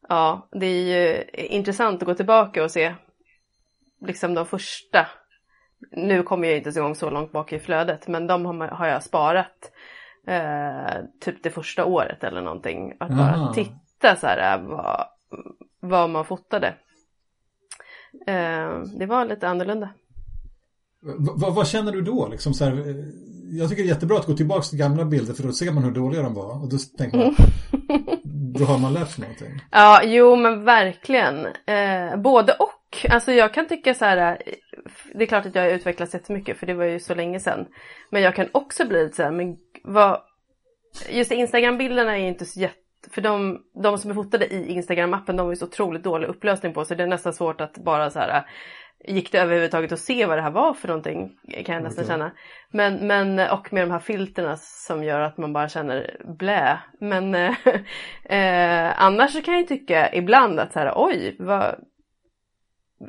ja, 0.09 0.47
det 0.51 0.65
är 0.65 0.81
ju 0.81 1.23
intressant 1.33 2.01
att 2.01 2.07
gå 2.07 2.13
tillbaka 2.13 2.63
och 2.63 2.71
se 2.71 2.95
liksom 4.05 4.33
de 4.33 4.45
första, 4.45 5.07
nu 5.91 6.23
kommer 6.23 6.47
jag 6.47 6.57
inte 6.57 6.71
så 6.71 6.79
igång 6.79 6.95
så 6.95 7.09
långt 7.09 7.31
bak 7.31 7.53
i 7.53 7.59
flödet, 7.59 8.07
men 8.07 8.27
de 8.27 8.45
har, 8.45 8.67
har 8.67 8.87
jag 8.87 9.03
sparat 9.03 9.71
eh, 10.27 11.03
typ 11.21 11.43
det 11.43 11.49
första 11.49 11.85
året 11.85 12.23
eller 12.23 12.41
någonting. 12.41 12.93
Att 12.99 13.09
bara 13.09 13.53
titta 13.53 14.15
så 14.15 14.27
här 14.27 14.61
vad, 14.61 15.05
vad 15.79 16.09
man 16.09 16.25
fotade. 16.25 16.73
Eh, 18.27 18.79
det 18.99 19.05
var 19.05 19.25
lite 19.25 19.47
annorlunda. 19.47 19.89
V 21.01 21.31
vad 21.35 21.67
känner 21.67 21.91
du 21.91 22.01
då? 22.01 22.27
Liksom 22.27 22.53
så 22.53 22.65
här, 22.65 22.71
eh, 22.71 22.95
jag 23.59 23.69
tycker 23.69 23.83
det 23.83 23.89
är 23.89 23.93
jättebra 23.93 24.17
att 24.17 24.25
gå 24.25 24.33
tillbaka 24.33 24.61
till 24.61 24.79
gamla 24.79 25.05
bilder 25.05 25.33
för 25.33 25.43
då 25.43 25.51
ser 25.51 25.71
man 25.71 25.83
hur 25.83 25.91
dåliga 25.91 26.21
de 26.21 26.33
var. 26.33 26.61
Och 26.63 26.69
då 26.69 26.77
tänker 26.97 27.17
man, 27.17 27.35
då 28.53 28.65
har 28.65 28.77
man 28.77 28.93
lärt 28.93 29.09
sig 29.09 29.21
någonting. 29.21 29.61
Ja, 29.71 30.01
jo 30.03 30.35
men 30.35 30.63
verkligen. 30.63 31.45
Eh, 31.45 32.17
både 32.17 32.53
och. 32.53 33.11
Alltså 33.11 33.31
jag 33.31 33.53
kan 33.53 33.67
tycka 33.67 33.93
så 33.93 34.05
här, 34.05 34.31
eh, 34.31 34.53
det 35.13 35.23
är 35.23 35.27
klart 35.27 35.45
att 35.45 35.55
jag 35.55 35.61
har 35.61 35.69
utvecklats 35.69 36.13
jättemycket 36.13 36.57
för 36.57 36.65
det 36.65 36.73
var 36.73 36.85
ju 36.85 36.99
så 36.99 37.15
länge 37.15 37.39
sedan. 37.39 37.65
Men 38.09 38.21
jag 38.21 38.35
kan 38.35 38.47
också 38.51 38.87
bli 38.87 39.03
lite 39.03 39.15
så 39.15 39.23
här, 39.23 39.31
men 39.31 39.57
vad, 39.83 40.21
just 41.09 41.31
Instagram-bilderna 41.31 42.17
är 42.17 42.21
ju 42.21 42.27
inte 42.27 42.45
så 42.45 42.59
jätte 42.59 42.82
för 43.11 43.21
de, 43.21 43.61
de 43.83 43.97
som 43.97 44.11
är 44.11 44.15
fotade 44.15 44.53
i 44.53 44.81
Instagram-appen 44.81 45.37
de 45.37 45.39
har 45.39 45.49
ju 45.49 45.55
så 45.55 45.65
otroligt 45.65 46.03
dålig 46.03 46.27
upplösning 46.27 46.73
på 46.73 46.85
så 46.85 46.95
det 46.95 47.03
är 47.03 47.07
nästan 47.07 47.33
svårt 47.33 47.61
att 47.61 47.77
bara 47.77 48.09
så 48.09 48.19
här 48.19 48.45
Gick 49.05 49.31
det 49.31 49.39
överhuvudtaget 49.39 49.91
att 49.91 49.99
se 49.99 50.25
vad 50.25 50.37
det 50.37 50.41
här 50.41 50.51
var 50.51 50.73
för 50.73 50.87
någonting 50.87 51.37
kan 51.65 51.75
jag 51.75 51.83
nästan 51.83 52.03
okay. 52.03 52.13
känna. 52.13 52.31
Men, 52.71 53.07
men 53.07 53.49
och 53.49 53.73
med 53.73 53.83
de 53.83 53.91
här 53.91 53.99
filterna 53.99 54.57
som 54.57 55.03
gör 55.03 55.19
att 55.19 55.37
man 55.37 55.53
bara 55.53 55.69
känner 55.69 56.17
blä. 56.39 56.79
Men 56.99 57.35
eh, 58.25 59.03
annars 59.03 59.31
så 59.31 59.41
kan 59.41 59.53
jag 59.53 59.67
tycka 59.67 60.13
ibland 60.13 60.59
att 60.59 60.73
så 60.73 60.79
här 60.79 60.93
oj, 60.95 61.35
vad, 61.39 61.75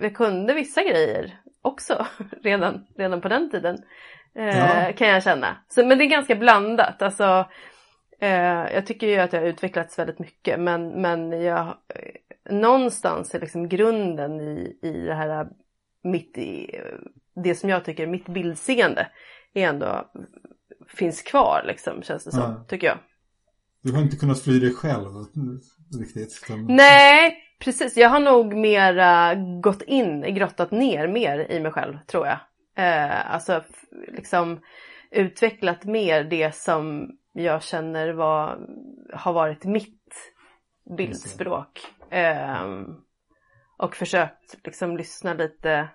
vi 0.00 0.10
kunde 0.10 0.54
vissa 0.54 0.82
grejer 0.82 1.38
också 1.62 2.06
redan, 2.42 2.86
redan 2.96 3.20
på 3.20 3.28
den 3.28 3.50
tiden. 3.50 3.78
Eh, 4.34 4.58
ja. 4.58 4.92
Kan 4.92 5.08
jag 5.08 5.22
känna. 5.22 5.56
Så, 5.68 5.86
men 5.86 5.98
det 5.98 6.04
är 6.04 6.08
ganska 6.08 6.34
blandat. 6.34 7.02
Alltså, 7.02 7.46
Eh, 8.20 8.74
jag 8.74 8.86
tycker 8.86 9.06
ju 9.06 9.16
att 9.16 9.32
jag 9.32 9.40
har 9.40 9.48
utvecklats 9.48 9.98
väldigt 9.98 10.18
mycket 10.18 10.60
men, 10.60 11.02
men 11.02 11.42
jag, 11.42 11.66
eh, 11.66 12.54
någonstans 12.54 13.34
är 13.34 13.40
liksom 13.40 13.68
grunden 13.68 14.40
i, 14.40 14.78
i 14.82 14.92
det 14.92 15.14
här 15.14 15.48
mitt 16.02 16.38
i, 16.38 16.80
det 17.34 17.54
som 17.54 17.68
jag 17.68 17.84
tycker 17.84 18.06
mitt 18.06 18.26
bildseende 18.26 19.08
är 19.54 19.68
ändå 19.68 20.10
finns 20.88 21.22
kvar 21.22 21.64
liksom 21.66 22.02
känns 22.02 22.24
det 22.24 22.32
som, 22.32 22.40
ja. 22.40 22.64
tycker 22.68 22.86
jag. 22.86 22.98
Du 23.82 23.92
har 23.92 24.02
inte 24.02 24.16
kunnat 24.16 24.40
fly 24.40 24.60
dig 24.60 24.74
själv 24.74 25.08
riktigt? 26.00 26.40
Utan... 26.44 26.66
Nej, 26.66 27.36
precis. 27.58 27.96
Jag 27.96 28.08
har 28.08 28.20
nog 28.20 28.54
mera 28.54 29.34
gått 29.60 29.82
in, 29.82 30.34
grottat 30.34 30.70
ner 30.70 31.08
mer 31.08 31.50
i 31.50 31.60
mig 31.60 31.72
själv 31.72 31.98
tror 32.06 32.26
jag. 32.26 32.38
Eh, 32.76 33.34
alltså 33.34 33.64
liksom 34.08 34.60
utvecklat 35.10 35.84
mer 35.84 36.24
det 36.24 36.54
som 36.54 37.10
jag 37.42 37.62
känner 37.62 38.12
var, 38.12 38.66
har 39.12 39.32
varit 39.32 39.64
mitt 39.64 40.32
bildspråk. 40.96 41.80
Eh, 42.10 42.82
och 43.76 43.96
försökt 43.96 44.66
liksom 44.66 44.96
lyssna 44.96 45.34
lite 45.34 45.88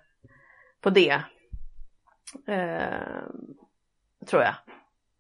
på 0.82 0.90
det. 0.90 1.22
Eh, 2.48 3.24
tror 4.28 4.42
jag. 4.42 4.56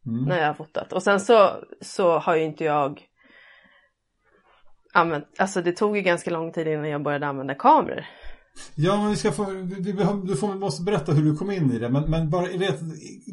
Mm. 0.05 0.25
När 0.25 0.39
jag 0.39 0.47
har 0.47 0.53
fotat. 0.53 0.93
Och 0.93 1.03
sen 1.03 1.19
så, 1.19 1.63
så 1.81 2.17
har 2.17 2.35
ju 2.35 2.43
inte 2.43 2.63
jag 2.63 3.05
använt, 4.93 5.39
alltså 5.39 5.61
det 5.61 5.71
tog 5.71 5.97
ju 5.97 6.01
ganska 6.03 6.31
lång 6.31 6.51
tid 6.51 6.67
innan 6.67 6.89
jag 6.89 7.03
började 7.03 7.27
använda 7.27 7.55
kameror. 7.55 8.05
Ja, 8.75 8.97
men 9.01 9.09
vi 9.09 9.15
ska 9.15 9.31
få, 9.31 9.45
vi, 9.45 9.91
du 10.25 10.35
får, 10.35 10.55
måste 10.55 10.83
berätta 10.83 11.13
hur 11.13 11.23
du 11.23 11.35
kom 11.35 11.51
in 11.51 11.71
i 11.71 11.79
det, 11.79 11.89
men, 11.89 12.09
men 12.09 12.29
bara 12.29 12.47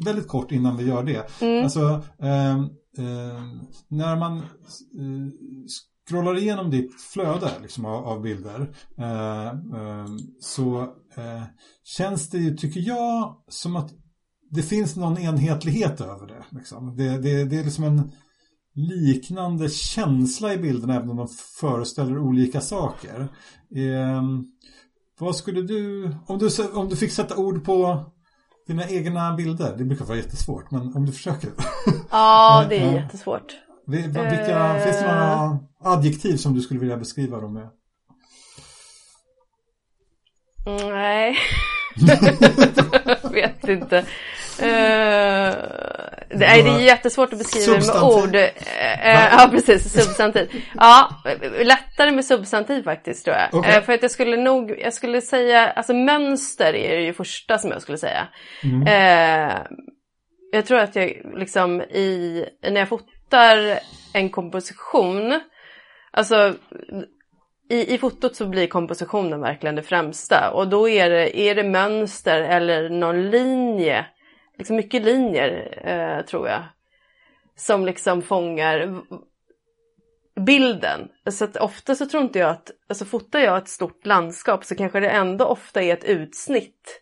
väldigt 0.05 0.27
kort 0.27 0.51
innan 0.51 0.77
vi 0.77 0.83
gör 0.87 1.03
det. 1.03 1.41
Mm. 1.41 1.63
Alltså, 1.63 2.01
eh, 2.19 2.57
eh, 2.97 3.43
när 3.87 4.15
man 4.15 4.37
eh, 4.37 4.43
scrollar 6.07 6.37
igenom 6.37 6.71
ditt 6.71 7.01
flöde 7.01 7.51
liksom, 7.61 7.85
av, 7.85 8.05
av 8.05 8.21
bilder 8.21 8.75
eh, 8.97 9.47
ehm, 9.47 10.17
så 10.39 10.81
eh, 11.15 11.43
känns 11.83 12.29
det 12.29 12.37
ju, 12.37 12.57
tycker 12.57 12.79
jag, 12.79 13.35
som 13.47 13.75
att 13.75 13.91
det 14.51 14.61
finns 14.61 14.95
någon 14.95 15.17
enhetlighet 15.17 16.01
över 16.01 16.27
det. 16.27 16.45
Liksom. 16.49 16.95
Det, 16.95 17.17
det, 17.17 17.45
det 17.45 17.57
är 17.57 17.63
liksom 17.63 17.83
en 17.83 18.11
liknande 18.73 19.69
känsla 19.69 20.53
i 20.53 20.57
bilderna 20.57 20.95
även 20.95 21.09
om 21.09 21.17
de 21.17 21.27
föreställer 21.59 22.17
olika 22.17 22.61
saker. 22.61 23.27
Eh, 23.75 24.23
vad 25.19 25.35
skulle 25.35 25.61
du 25.61 26.11
om, 26.25 26.39
du, 26.39 26.49
om 26.73 26.89
du 26.89 26.95
fick 26.95 27.11
sätta 27.11 27.37
ord 27.37 27.65
på 27.65 28.05
dina 28.67 28.89
egna 28.89 29.33
bilder? 29.33 29.75
Det 29.77 29.83
brukar 29.83 30.05
vara 30.05 30.17
jättesvårt, 30.17 30.71
men 30.71 30.95
om 30.95 31.05
du 31.05 31.11
försöker. 31.11 31.49
Ja, 32.11 32.65
det 32.69 32.77
är 32.77 32.93
jättesvårt. 32.93 33.55
Vilka, 33.87 34.75
uh... 34.75 34.83
Finns 34.83 34.99
det 34.99 35.07
några 35.07 35.59
adjektiv 35.79 36.37
som 36.37 36.53
du 36.53 36.61
skulle 36.61 36.79
vilja 36.79 36.97
beskriva 36.97 37.41
dem 37.41 37.53
med? 37.53 37.69
Nej, 40.65 41.37
jag 43.23 43.31
vet 43.31 43.67
inte. 43.67 44.05
Uh, 44.61 44.67
det, 46.29 46.45
är, 46.45 46.63
det 46.63 46.69
är 46.69 46.79
jättesvårt 46.79 47.33
att 47.33 47.39
beskriva 47.39 47.73
med 47.73 48.03
ord. 48.03 48.35
Uh, 48.35 48.41
ja, 49.03 49.47
precis. 49.51 49.93
Substantiv. 49.93 50.63
Ja, 50.75 51.09
lättare 51.63 52.11
med 52.11 52.25
substantiv 52.25 52.83
faktiskt 52.83 53.25
tror 53.25 53.37
jag. 53.37 53.59
Okay. 53.59 53.81
För 53.81 53.93
att 53.93 54.01
jag 54.01 54.11
skulle 54.11 54.37
nog, 54.37 54.79
jag 54.79 54.93
skulle 54.93 55.21
säga, 55.21 55.69
alltså 55.69 55.93
mönster 55.93 56.75
är 56.75 56.95
det 56.95 57.03
ju 57.03 57.13
första 57.13 57.57
som 57.57 57.71
jag 57.71 57.81
skulle 57.81 57.97
säga. 57.97 58.27
Mm. 58.63 58.87
jag 60.51 60.65
tror 60.65 60.79
att 60.79 60.95
jag 60.95 61.21
liksom 61.35 61.81
i, 61.81 62.45
när 62.61 62.79
jag 62.79 62.89
fotar 62.89 63.79
en 64.13 64.29
komposition, 64.29 65.39
alltså 66.11 66.53
i, 67.69 67.93
i 67.93 67.97
fotot 67.97 68.35
så 68.35 68.47
blir 68.47 68.67
kompositionen 68.67 69.41
verkligen 69.41 69.75
det 69.75 69.83
främsta 69.83 70.51
och 70.51 70.67
då 70.67 70.89
är 70.89 71.09
det, 71.09 71.39
är 71.39 71.55
det 71.55 71.63
mönster 71.63 72.41
eller 72.41 72.89
någon 72.89 73.29
linje 73.29 74.05
liksom 74.57 74.75
mycket 74.75 75.03
linjer 75.03 75.79
eh, 75.83 76.25
tror 76.25 76.47
jag. 76.47 76.63
Som 77.55 77.85
liksom 77.85 78.21
fångar 78.21 79.01
bilden. 80.39 81.09
Så 81.31 81.43
att 81.43 81.57
ofta 81.57 81.95
så 81.95 82.05
tror 82.05 82.23
inte 82.23 82.39
jag 82.39 82.49
att, 82.49 82.71
alltså 82.89 83.05
fotar 83.05 83.39
jag 83.39 83.57
ett 83.57 83.67
stort 83.67 84.05
landskap 84.05 84.65
så 84.65 84.75
kanske 84.75 84.99
det 84.99 85.09
ändå 85.09 85.45
ofta 85.45 85.81
är 85.81 85.93
ett 85.93 86.03
utsnitt. 86.03 87.01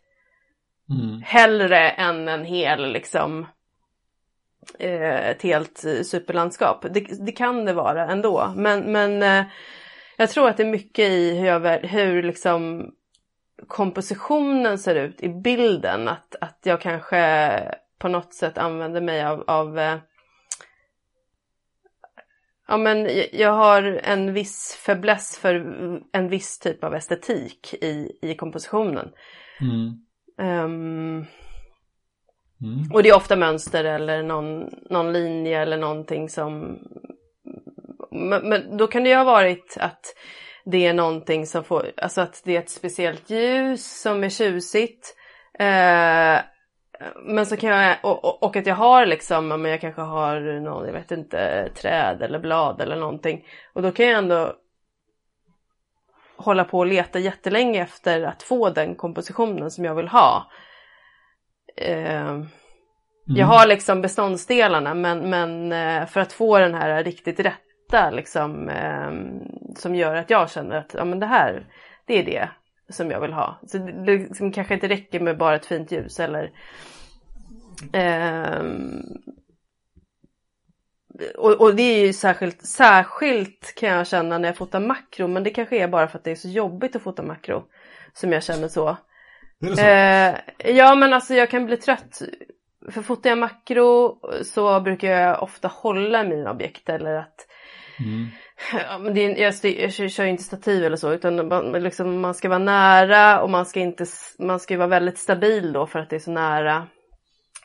Mm. 0.89 1.21
Hellre 1.21 1.89
än 1.89 2.27
en 2.27 2.45
hel 2.45 2.91
liksom 2.91 3.47
eh, 4.79 5.29
ett 5.29 5.41
helt 5.41 5.77
superlandskap. 6.03 6.85
Det, 6.93 7.25
det, 7.25 7.31
kan 7.31 7.65
det 7.65 7.73
vara 7.73 8.07
ändå. 8.11 8.53
Men, 8.55 8.91
men 8.91 9.23
eh, 9.23 9.45
jag 10.17 10.29
tror 10.29 10.49
att 10.49 10.57
det 10.57 10.63
är 10.63 10.71
mycket 10.71 11.09
i 11.09 11.37
hur, 11.37 11.45
jag, 11.45 11.77
hur 11.77 12.23
liksom 12.23 12.91
kompositionen 13.67 14.77
ser 14.77 14.95
ut 14.95 15.23
i 15.23 15.29
bilden. 15.29 16.07
Att, 16.07 16.35
att 16.41 16.59
jag 16.63 16.81
kanske 16.81 17.75
på 17.97 18.07
något 18.07 18.33
sätt 18.33 18.57
använder 18.57 19.01
mig 19.01 19.25
av, 19.25 19.43
av 19.47 19.79
eh, 19.79 19.97
Ja 22.67 22.77
men 22.77 23.09
jag 23.31 23.51
har 23.51 23.83
en 24.03 24.33
viss 24.33 24.79
fäbless 24.85 25.37
för 25.37 25.55
en 26.11 26.29
viss 26.29 26.59
typ 26.59 26.83
av 26.83 26.95
estetik 26.95 27.73
i, 27.73 28.17
i 28.21 28.35
kompositionen. 28.35 29.11
Mm. 29.61 30.05
Um, 30.37 31.25
mm. 32.61 32.91
Och 32.93 33.03
det 33.03 33.09
är 33.09 33.15
ofta 33.15 33.35
mönster 33.35 33.83
eller 33.83 34.23
någon, 34.23 34.69
någon 34.89 35.13
linje 35.13 35.61
eller 35.61 35.77
någonting 35.77 36.29
som... 36.29 36.79
Men, 38.11 38.49
men 38.49 38.77
då 38.77 38.87
kan 38.87 39.03
det 39.03 39.09
ju 39.09 39.15
ha 39.15 39.23
varit 39.23 39.77
att 39.79 40.05
det 40.65 40.85
är 40.85 40.93
någonting 40.93 41.45
som 41.45 41.63
får, 41.63 41.91
alltså 41.97 42.21
att 42.21 42.41
det 42.45 42.55
är 42.55 42.59
ett 42.59 42.69
speciellt 42.69 43.29
ljus 43.29 44.01
som 44.01 44.23
är 44.23 44.29
tjusigt. 44.29 45.15
Eh, 45.59 46.39
men 47.25 47.45
så 47.45 47.57
kan 47.57 47.69
jag, 47.69 47.97
och, 48.03 48.43
och, 48.43 48.55
att 48.55 48.65
jag 48.65 48.75
har 48.75 49.05
liksom, 49.05 49.47
men 49.47 49.65
jag 49.65 49.81
kanske 49.81 50.01
har 50.01 50.59
någon, 50.59 50.85
jag 50.85 50.93
vet 50.93 51.11
inte, 51.11 51.69
träd 51.75 52.21
eller 52.21 52.39
blad 52.39 52.81
eller 52.81 52.95
någonting. 52.95 53.45
Och 53.73 53.81
då 53.81 53.91
kan 53.91 54.05
jag 54.05 54.17
ändå 54.17 54.53
hålla 56.37 56.63
på 56.63 56.79
och 56.79 56.85
leta 56.85 57.19
jättelänge 57.19 57.81
efter 57.81 58.21
att 58.21 58.43
få 58.43 58.69
den 58.69 58.95
kompositionen 58.95 59.71
som 59.71 59.85
jag 59.85 59.95
vill 59.95 60.07
ha. 60.07 60.51
Eh, 61.77 62.29
mm. 62.29 62.47
Jag 63.25 63.45
har 63.45 63.67
liksom 63.67 64.01
beståndsdelarna 64.01 64.93
men, 64.93 65.29
men 65.29 65.71
eh, 65.71 66.05
för 66.07 66.19
att 66.19 66.33
få 66.33 66.59
den 66.59 66.75
här 66.75 67.03
riktigt 67.03 67.39
rätta 67.85 68.09
liksom, 68.09 68.69
eh, 68.69 69.11
som 69.75 69.95
gör 69.95 70.15
att 70.15 70.29
jag 70.29 70.51
känner 70.51 70.75
att 70.75 70.93
ja, 70.93 71.05
men 71.05 71.19
det 71.19 71.25
här, 71.25 71.65
det 72.05 72.19
är 72.19 72.23
det 72.23 72.49
som 72.89 73.11
jag 73.11 73.21
vill 73.21 73.33
ha. 73.33 73.59
Så 73.67 73.77
det, 73.77 74.05
det 74.05 74.17
liksom 74.17 74.51
kanske 74.51 74.73
inte 74.73 74.87
räcker 74.87 75.19
med 75.19 75.37
bara 75.37 75.55
ett 75.55 75.65
fint 75.65 75.91
ljus 75.91 76.19
eller 76.19 76.51
eh, 77.93 78.63
och, 81.37 81.61
och, 81.61 81.75
det 81.75 81.83
är 81.83 82.05
ju 82.05 82.13
särskilt, 82.13 82.61
särskilt 82.61 83.75
kan 83.75 83.89
jag 83.89 84.07
känna 84.07 84.37
när 84.37 84.49
jag 84.49 84.57
fotar 84.57 84.79
makro 84.79 85.27
men 85.27 85.43
det 85.43 85.49
kanske 85.49 85.77
är 85.77 85.87
bara 85.87 86.07
för 86.07 86.17
att 86.17 86.23
det 86.23 86.31
är 86.31 86.35
så 86.35 86.49
jobbigt 86.49 86.95
att 86.95 87.01
fota 87.01 87.23
makro 87.23 87.63
som 88.13 88.31
jag 88.31 88.43
känner 88.43 88.67
så. 88.67 88.97
Så? 89.75 89.81
Eh, 89.81 90.35
ja 90.57 90.95
men 90.95 91.13
alltså 91.13 91.33
jag 91.33 91.49
kan 91.49 91.65
bli 91.65 91.77
trött. 91.77 92.21
För 92.91 93.01
fotar 93.01 93.29
jag 93.29 93.37
makro 93.37 94.19
så 94.43 94.79
brukar 94.79 95.11
jag 95.11 95.43
ofta 95.43 95.67
hålla 95.67 96.23
mina 96.23 96.51
objekt 96.51 96.89
eller 96.89 97.15
att 97.15 97.47
mm. 97.99 98.27
ja, 98.89 98.97
men 98.97 99.13
det 99.13 99.21
är, 99.21 99.37
jag, 99.37 99.53
jag, 99.63 99.91
jag 99.91 100.11
kör 100.11 100.25
inte 100.25 100.43
stativ 100.43 100.83
eller 100.83 100.97
så 100.97 101.13
utan 101.13 101.47
man, 101.47 101.71
liksom, 101.71 102.21
man 102.21 102.33
ska 102.33 102.49
vara 102.49 102.59
nära 102.59 103.41
och 103.41 103.49
man 103.49 103.65
ska, 103.65 103.79
inte, 103.79 104.05
man 104.39 104.59
ska 104.59 104.77
vara 104.77 104.87
väldigt 104.87 105.17
stabil 105.17 105.73
då 105.73 105.87
för 105.87 105.99
att 105.99 106.09
det 106.09 106.15
är 106.15 106.19
så 106.19 106.31
nära. 106.31 106.87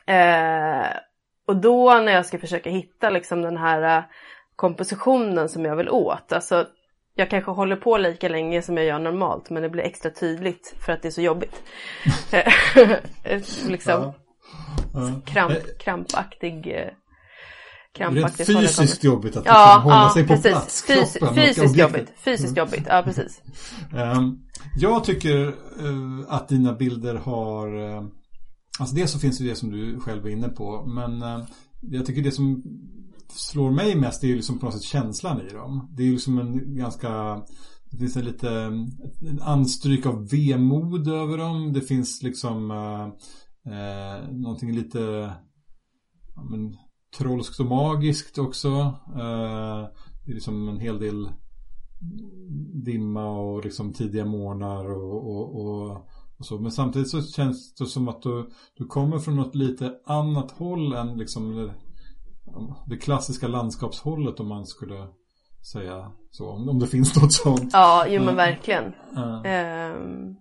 Eh, 0.05 0.87
och 1.47 1.55
då 1.55 1.93
när 1.93 2.11
jag 2.11 2.25
ska 2.25 2.39
försöka 2.39 2.69
hitta 2.69 3.09
liksom 3.09 3.41
den 3.41 3.57
här 3.57 3.97
eh, 3.97 4.03
kompositionen 4.55 5.49
som 5.49 5.65
jag 5.65 5.75
vill 5.75 5.89
åt, 5.89 6.33
alltså 6.33 6.67
jag 7.15 7.29
kanske 7.29 7.51
håller 7.51 7.75
på 7.75 7.97
lika 7.97 8.29
länge 8.29 8.61
som 8.61 8.77
jag 8.77 8.85
gör 8.85 8.99
normalt 8.99 9.49
men 9.49 9.63
det 9.63 9.69
blir 9.69 9.83
extra 9.83 10.11
tydligt 10.11 10.75
för 10.85 10.93
att 10.93 11.01
det 11.01 11.07
är 11.07 11.11
så 11.11 11.21
jobbigt. 11.21 11.63
liksom 13.69 14.01
ja. 14.01 14.13
Ja. 14.93 15.21
Kramp, 15.25 15.79
krampaktig 15.79 16.89
krampaktigt 17.93 18.47
Det 18.47 18.53
är 18.53 18.61
fysiskt 18.61 19.03
jobbigt 19.03 19.35
att 19.35 19.45
ja, 19.45 19.73
liksom 19.75 19.83
hålla 19.83 20.03
ja, 20.03 20.13
sig 20.13 20.23
på 20.23 20.33
precis. 20.33 20.51
plats. 20.51 20.83
Fys 20.83 21.17
fysiskt 21.35 21.77
jobbigt. 21.77 22.13
Fysiskt 22.17 22.57
mm. 22.57 22.57
jobbigt, 22.57 22.85
ja 22.87 23.01
precis. 23.05 23.41
Um, 24.17 24.39
jag 24.77 25.03
tycker 25.03 25.47
uh, 25.81 26.25
att 26.27 26.49
dina 26.49 26.73
bilder 26.73 27.15
har 27.15 27.79
uh, 27.79 28.07
Alltså 28.79 28.95
dels 28.95 29.11
så 29.11 29.19
finns 29.19 29.37
det 29.37 29.43
det 29.43 29.55
som 29.55 29.71
du 29.71 29.99
själv 29.99 30.25
är 30.25 30.29
inne 30.29 30.49
på 30.49 30.85
men 30.85 31.23
uh, 31.23 31.45
jag 31.81 32.05
tycker 32.05 32.21
det 32.21 32.31
som 32.31 32.63
slår 33.33 33.71
mig 33.71 33.95
mest 33.95 34.23
är 34.23 34.27
ju 34.27 34.35
liksom 34.35 34.59
på 34.59 34.65
något 34.65 34.73
sätt 34.73 34.83
känslan 34.83 35.41
i 35.41 35.53
dem. 35.53 35.89
Det 35.97 36.03
är 36.03 36.07
ju 36.07 36.13
liksom 36.13 36.37
en 36.39 36.75
ganska 36.75 37.41
det 37.91 37.97
finns 37.97 38.17
en 38.17 38.25
lite 38.25 38.51
en 39.29 39.41
anstryk 39.41 40.05
av 40.05 40.29
vemod 40.29 41.07
över 41.07 41.37
dem. 41.37 41.73
Det 41.73 41.81
finns 41.81 42.23
liksom 42.23 42.71
eh, 43.65 44.29
någonting 44.31 44.71
lite 44.71 44.99
ja, 46.35 46.43
men, 46.49 46.77
trolskt 47.17 47.59
och 47.59 47.65
magiskt 47.65 48.37
också. 48.37 48.69
Eh, 49.15 49.87
det 50.25 50.31
är 50.31 50.33
liksom 50.33 50.69
en 50.69 50.79
hel 50.79 50.99
del 50.99 51.29
dimma 52.83 53.29
och 53.29 53.65
liksom 53.65 53.93
tidiga 53.93 54.25
morgnar 54.25 54.91
och, 54.91 55.27
och, 55.27 55.61
och, 55.61 55.91
och, 56.37 56.45
så. 56.45 56.59
Men 56.59 56.71
samtidigt 56.71 57.09
så 57.09 57.21
känns 57.21 57.75
det 57.75 57.85
som 57.85 58.07
att 58.07 58.21
du, 58.21 58.49
du 58.77 58.85
kommer 58.85 59.19
från 59.19 59.35
något 59.35 59.55
lite 59.55 59.93
annat 60.05 60.51
håll 60.51 60.93
än 60.93 61.17
liksom 61.17 61.71
det 62.85 62.97
klassiska 62.97 63.47
landskapshållet 63.47 64.39
om 64.39 64.47
man 64.47 64.65
skulle 64.65 65.07
säga 65.71 66.11
så. 66.31 66.49
Om 66.49 66.79
det 66.79 66.87
finns 66.87 67.21
något 67.21 67.33
sånt. 67.33 67.69
Ja, 67.73 68.05
jo 68.07 68.23
men 68.23 68.35
verkligen. 68.35 68.93
Uh. 69.17 69.95
Um... 69.95 70.35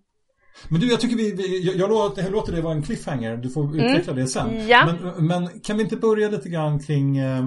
Men 0.69 0.81
du, 0.81 0.91
jag 0.91 1.01
tycker 1.01 1.17
vi, 1.17 1.33
vi 1.33 1.67
jag, 1.67 1.77
jag, 1.77 1.91
låter, 1.91 2.23
jag 2.23 2.33
låter 2.33 2.53
det 2.53 2.63
vara 2.63 2.75
en 2.75 2.83
cliffhanger. 2.83 3.37
Du 3.37 3.51
får 3.51 3.65
mm. 3.65 3.75
utveckla 3.75 4.13
mm. 4.13 4.25
det 4.25 4.31
sen. 4.31 4.69
Ja. 4.69 4.87
Men, 4.87 5.27
men, 5.27 5.61
kan 5.61 5.77
vi 5.77 5.83
inte 5.83 5.97
börja 5.97 6.29
lite 6.29 6.49
grann 6.49 6.79
kring 6.83 7.19
eh, 7.19 7.45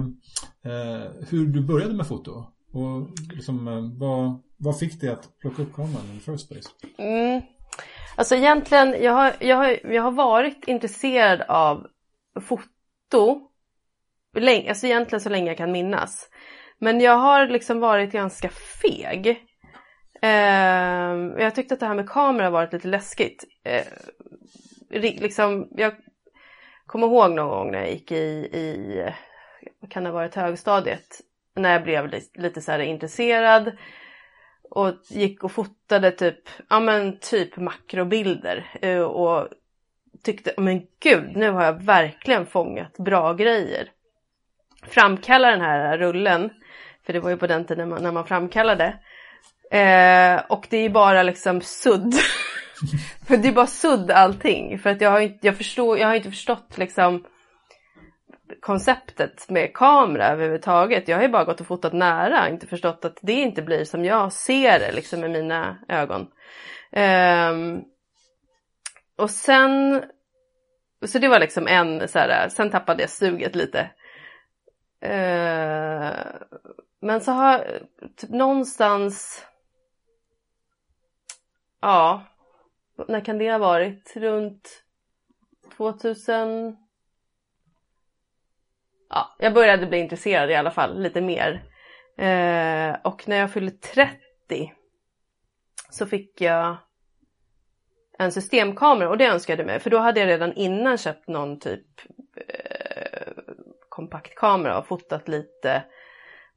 hur 1.28 1.46
du 1.46 1.60
började 1.60 1.94
med 1.94 2.06
foto? 2.06 2.46
Och 2.72 3.08
liksom, 3.34 3.68
eh, 3.68 3.98
vad, 3.98 4.42
vad 4.56 4.78
fick 4.78 5.00
dig 5.00 5.10
att 5.10 5.38
plocka 5.38 5.62
upp 5.62 5.74
kameran 5.74 6.20
the 6.24 6.32
first 6.32 6.48
place? 6.48 6.68
Mm. 6.98 7.42
Alltså 8.16 8.34
egentligen, 8.34 9.02
jag 9.02 9.12
har, 9.12 9.32
jag, 9.40 9.56
har, 9.56 9.80
jag 9.84 10.02
har 10.02 10.12
varit 10.12 10.64
intresserad 10.66 11.40
av 11.40 11.86
foto 12.40 13.40
länge, 14.36 14.68
alltså 14.68 14.86
egentligen 14.86 15.20
så 15.20 15.28
länge 15.28 15.46
jag 15.46 15.56
kan 15.56 15.72
minnas. 15.72 16.28
Men 16.78 17.00
jag 17.00 17.18
har 17.18 17.46
liksom 17.46 17.80
varit 17.80 18.12
ganska 18.12 18.48
feg. 18.82 19.38
Eh, 20.24 21.42
jag 21.42 21.54
tyckte 21.54 21.74
att 21.74 21.80
det 21.80 21.86
här 21.86 21.94
med 21.94 22.08
kamera 22.08 22.50
varit 22.50 22.72
lite 22.72 22.88
läskigt. 22.88 23.44
Eh, 23.64 23.84
liksom, 24.90 25.68
jag 25.70 25.94
kommer 26.86 27.06
ihåg 27.06 27.30
någon 27.30 27.48
gång 27.48 27.70
när 27.70 27.78
jag 27.78 27.90
gick 27.90 28.12
i, 28.12 28.14
i 28.14 29.02
kan 29.90 30.04
det 30.04 30.10
ha 30.10 30.14
varit, 30.14 30.34
högstadiet. 30.34 31.20
När 31.54 31.72
jag 31.72 31.82
blev 31.82 32.08
lite, 32.08 32.40
lite 32.40 32.60
så 32.60 32.72
här 32.72 32.78
intresserad 32.78 33.76
och 34.70 34.94
gick 35.10 35.44
och 35.44 35.52
fotade 35.52 36.10
typ, 36.10 36.48
ja 36.68 36.80
men 36.80 37.18
typ 37.18 37.56
makrobilder 37.56 38.70
eh, 38.82 39.02
och 39.02 39.48
tyckte, 40.22 40.54
men 40.56 40.86
gud, 41.00 41.36
nu 41.36 41.50
har 41.50 41.64
jag 41.64 41.82
verkligen 41.82 42.46
fångat 42.46 42.96
bra 42.96 43.32
grejer 43.32 43.90
framkalla 44.88 45.50
den 45.50 45.60
här 45.60 45.98
rullen, 45.98 46.50
för 47.06 47.12
det 47.12 47.20
var 47.20 47.30
ju 47.30 47.36
på 47.36 47.46
den 47.46 47.64
tiden 47.64 47.88
när 47.88 47.94
man, 47.94 48.02
när 48.02 48.12
man 48.12 48.26
framkallade, 48.26 48.98
eh, 49.70 50.42
och 50.48 50.66
det 50.70 50.76
är 50.76 50.88
bara 50.88 51.22
liksom 51.22 51.60
sudd. 51.60 52.14
för 53.26 53.36
det 53.36 53.48
är 53.48 53.52
bara 53.52 53.66
sudd 53.66 54.10
allting, 54.10 54.78
för 54.78 54.90
att 54.90 55.00
jag 55.00 55.10
har 55.10 55.20
inte, 55.20 55.46
jag 55.46 55.56
förstår, 55.56 55.98
jag 55.98 56.06
har 56.06 56.14
inte 56.14 56.30
förstått 56.30 56.78
liksom 56.78 57.24
konceptet 58.60 59.50
med 59.50 59.74
kamera 59.74 60.28
överhuvudtaget. 60.28 61.08
Jag 61.08 61.16
har 61.16 61.22
ju 61.22 61.28
bara 61.28 61.44
gått 61.44 61.60
och 61.60 61.66
fotat 61.66 61.92
nära, 61.92 62.48
inte 62.48 62.66
förstått 62.66 63.04
att 63.04 63.18
det 63.22 63.32
inte 63.32 63.62
blir 63.62 63.84
som 63.84 64.04
jag 64.04 64.32
ser 64.32 64.78
det 64.78 64.92
liksom 64.92 65.20
med 65.20 65.30
mina 65.30 65.78
ögon. 65.88 66.26
Um, 66.96 67.84
och 69.16 69.30
sen, 69.30 70.04
så 71.06 71.18
det 71.18 71.28
var 71.28 71.40
liksom 71.40 71.68
en 71.68 72.08
så 72.08 72.18
här, 72.18 72.48
sen 72.48 72.70
tappade 72.70 73.02
jag 73.02 73.10
suget 73.10 73.54
lite. 73.54 73.90
Eh, 75.00 76.12
men 77.00 77.20
så 77.20 77.32
har 77.32 77.80
typ 78.16 78.30
någonstans, 78.30 79.46
ja, 81.84 82.22
när 83.08 83.20
kan 83.20 83.38
det 83.38 83.50
ha 83.50 83.58
varit? 83.58 84.12
Runt 84.16 84.82
2000? 85.76 86.76
Ja, 89.10 89.36
jag 89.38 89.54
började 89.54 89.86
bli 89.86 89.98
intresserad 89.98 90.50
i 90.50 90.54
alla 90.54 90.70
fall, 90.70 91.02
lite 91.02 91.20
mer. 91.20 91.64
Eh, 92.16 92.96
och 93.04 93.28
när 93.28 93.36
jag 93.36 93.52
fyllde 93.52 93.70
30 93.70 94.72
så 95.90 96.06
fick 96.06 96.40
jag 96.40 96.76
en 98.18 98.32
systemkamera 98.32 99.08
och 99.08 99.18
det 99.18 99.26
önskade 99.26 99.62
jag 99.62 99.66
mig 99.66 99.80
för 99.80 99.90
då 99.90 99.98
hade 99.98 100.20
jag 100.20 100.26
redan 100.26 100.52
innan 100.52 100.98
köpt 100.98 101.28
någon 101.28 101.60
typ 101.60 101.86
eh, 102.36 103.32
kompaktkamera 103.88 104.78
och 104.78 104.86
fotat 104.86 105.28
lite 105.28 105.84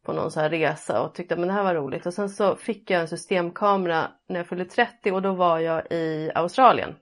på 0.08 0.14
någon 0.14 0.32
så 0.32 0.40
här 0.40 0.50
resa 0.50 1.02
och 1.02 1.16
tyckte 1.16 1.36
att 1.36 1.42
det 1.42 1.52
här 1.52 1.64
var 1.64 1.76
roligt. 1.76 2.06
Och 2.06 2.14
sen 2.14 2.30
så 2.30 2.56
fick 2.56 2.92
jag 2.92 3.02
en 3.02 3.08
systemkamera 3.08 4.08
när 4.30 4.40
jag 4.40 4.48
fyllde 4.48 4.66
30 4.66 5.12
och 5.12 5.22
då 5.22 5.34
var 5.34 5.60
jag 5.60 5.92
i 5.92 6.32
Australien. 6.36 6.96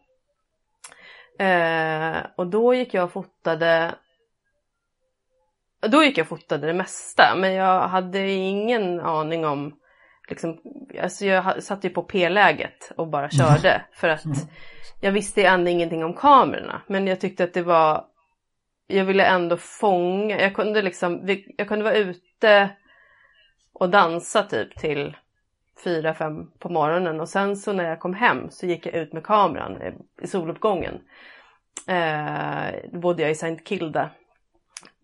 Eh, 1.40 2.18
och 2.36 2.48
då 2.48 2.74
gick 2.74 2.94
jag 2.94 3.04
och 3.04 3.12
fotade 3.12 3.96
då 5.82 6.04
gick 6.04 6.18
jag 6.18 6.24
och 6.24 6.30
fotade 6.30 6.68
det 6.68 6.74
mesta 6.74 7.36
men 7.38 7.54
jag 7.54 7.88
hade 7.88 8.30
ingen 8.30 9.00
aning 9.00 9.46
om 9.46 9.76
liksom, 10.30 10.58
alltså 11.02 11.26
jag 11.26 11.64
satt 11.64 11.86
ju 11.86 11.90
på 11.90 12.04
P-läget 12.04 12.92
och 12.98 13.08
bara 13.08 13.30
körde 13.40 13.86
för 13.94 14.10
att 14.10 14.50
jag 15.02 15.12
visste 15.12 15.44
ändå 15.44 15.70
ingenting 15.72 16.06
om 16.06 16.14
kamerorna 16.14 16.82
men 16.88 17.08
jag 17.08 17.20
tyckte 17.20 17.44
att 17.44 17.54
det 17.54 17.64
var 17.64 18.06
jag 18.88 19.06
ville 19.06 19.26
ändå 19.26 19.58
fånga, 19.58 20.42
jag 20.42 20.56
kunde 20.56 20.82
liksom, 20.82 21.38
jag 21.58 21.68
kunde 21.68 21.84
vara 21.84 21.96
ute 21.96 22.70
och 23.76 23.90
dansa 23.90 24.44
typ 24.44 24.78
till 24.78 25.16
fyra, 25.84 26.14
fem 26.14 26.52
på 26.60 26.70
morgonen 26.70 27.20
och 27.20 27.30
sen 27.30 27.58
så 27.58 27.74
när 27.74 27.84
jag 27.84 28.00
kom 28.00 28.14
hem 28.14 28.50
så 28.50 28.66
gick 28.66 28.86
jag 28.86 28.96
ut 28.96 29.14
med 29.14 29.24
kameran 29.24 29.78
i 30.22 30.28
soluppgången. 30.28 30.94
Eh, 31.88 32.90
då 32.92 33.00
bodde 33.00 33.22
jag 33.22 33.32
i 33.32 33.34
St. 33.34 33.58
Kilda 33.66 34.10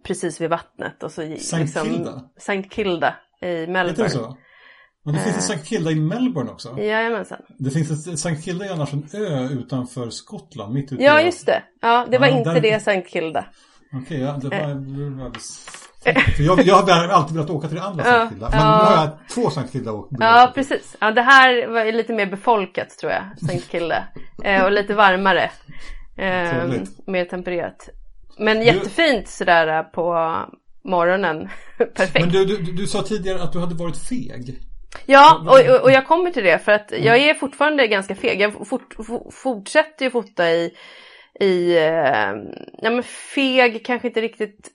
precis 0.03 0.41
vid 0.41 0.49
vattnet 0.49 1.03
och 1.03 1.11
så 1.11 1.21
St. 1.21 1.57
Liksom, 1.57 1.85
Kilda? 1.85 2.29
St. 2.37 2.63
Kilda 2.63 3.15
i 3.41 3.67
Melbourne. 3.67 4.09
Så? 4.09 4.37
Men 5.03 5.13
det 5.13 5.19
finns 5.19 5.37
ett 5.37 5.51
St. 5.51 5.65
Kilda 5.65 5.91
i 5.91 5.95
Melbourne 5.95 6.51
också. 6.51 6.79
Jajamensan. 6.79 7.41
Det 7.57 7.71
finns 7.71 8.07
ett 8.07 8.13
St. 8.13 8.35
Kilda 8.35 8.65
är 8.65 8.69
annars 8.69 8.93
en 8.93 9.07
ö 9.13 9.49
utanför 9.49 10.09
Skottland. 10.09 10.73
Mitt 10.73 10.91
ute 10.91 11.03
ja, 11.03 11.21
just 11.21 11.45
det. 11.45 11.63
Ja, 11.81 12.07
det 12.09 12.17
var 12.17 12.27
ja, 12.27 12.37
inte 12.37 12.53
där... 12.53 12.61
det 12.61 12.71
St. 12.71 13.01
Kilda. 13.01 13.45
Okej, 13.93 14.01
okay, 14.01 14.19
ja, 14.19 14.31
det 14.31 14.49
var... 14.49 15.31
För 16.03 16.43
jag, 16.43 16.61
jag 16.61 16.75
har 16.75 17.07
alltid 17.07 17.35
velat 17.35 17.49
åka 17.49 17.67
till 17.67 17.77
det 17.77 17.83
andra 17.83 18.03
Sankt 18.03 18.31
Kilda. 18.31 18.49
Men 18.49 18.59
ja. 18.59 18.77
nu 18.77 18.95
har 18.95 19.05
jag 19.05 19.09
två 19.33 19.49
Sankt 19.49 19.71
Kilda 19.71 19.91
åkt. 19.91 20.11
Ja, 20.19 20.51
precis. 20.55 20.95
Ja, 20.99 21.11
det 21.11 21.21
här 21.21 21.67
var 21.67 21.91
lite 21.91 22.13
mer 22.13 22.25
befolkat 22.25 22.89
tror 22.89 23.11
jag, 23.11 23.23
Sankt 23.49 23.71
Kilda. 23.71 24.03
eh, 24.43 24.63
och 24.63 24.71
lite 24.71 24.93
varmare. 24.93 25.51
Eh, 26.17 26.81
mer 27.07 27.25
tempererat. 27.25 27.89
Men 28.37 28.61
jättefint 28.61 29.27
sådär 29.27 29.83
på 29.83 30.35
morgonen. 30.83 31.49
Perfekt. 31.77 32.19
Men 32.19 32.29
du, 32.29 32.45
du, 32.45 32.71
du 32.71 32.87
sa 32.87 33.01
tidigare 33.01 33.43
att 33.43 33.53
du 33.53 33.59
hade 33.59 33.75
varit 33.75 33.97
feg. 33.97 34.59
Ja, 35.05 35.41
och, 35.47 35.75
och, 35.75 35.81
och 35.83 35.91
jag 35.91 36.07
kommer 36.07 36.31
till 36.31 36.43
det 36.43 36.59
för 36.59 36.71
att 36.71 36.93
jag 36.99 37.17
är 37.17 37.33
fortfarande 37.33 37.87
ganska 37.87 38.15
feg. 38.15 38.41
Jag 38.41 38.67
fort, 38.67 38.95
fortsätter 39.31 40.05
ju 40.05 40.11
fota 40.11 40.51
i, 40.51 40.71
i 41.39 41.77
eh, 41.77 42.33
ja 42.77 42.89
men 42.89 43.03
feg 43.03 43.85
kanske 43.85 44.07
inte 44.07 44.21
riktigt, 44.21 44.69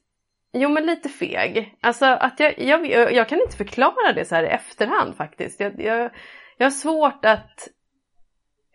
jo 0.60 0.68
men 0.68 0.86
lite 0.86 1.08
feg. 1.08 1.78
Alltså 1.80 2.06
att 2.06 2.40
jag, 2.40 2.58
jag, 2.58 3.12
jag 3.12 3.28
kan 3.28 3.40
inte 3.40 3.56
förklara 3.56 4.12
det 4.14 4.24
så 4.24 4.34
här 4.34 4.42
i 4.42 4.46
efterhand 4.46 5.16
faktiskt. 5.16 5.60
Jag, 5.60 5.80
jag, 5.80 6.10
jag 6.56 6.66
har 6.66 6.70
svårt 6.70 7.24
att 7.24 7.68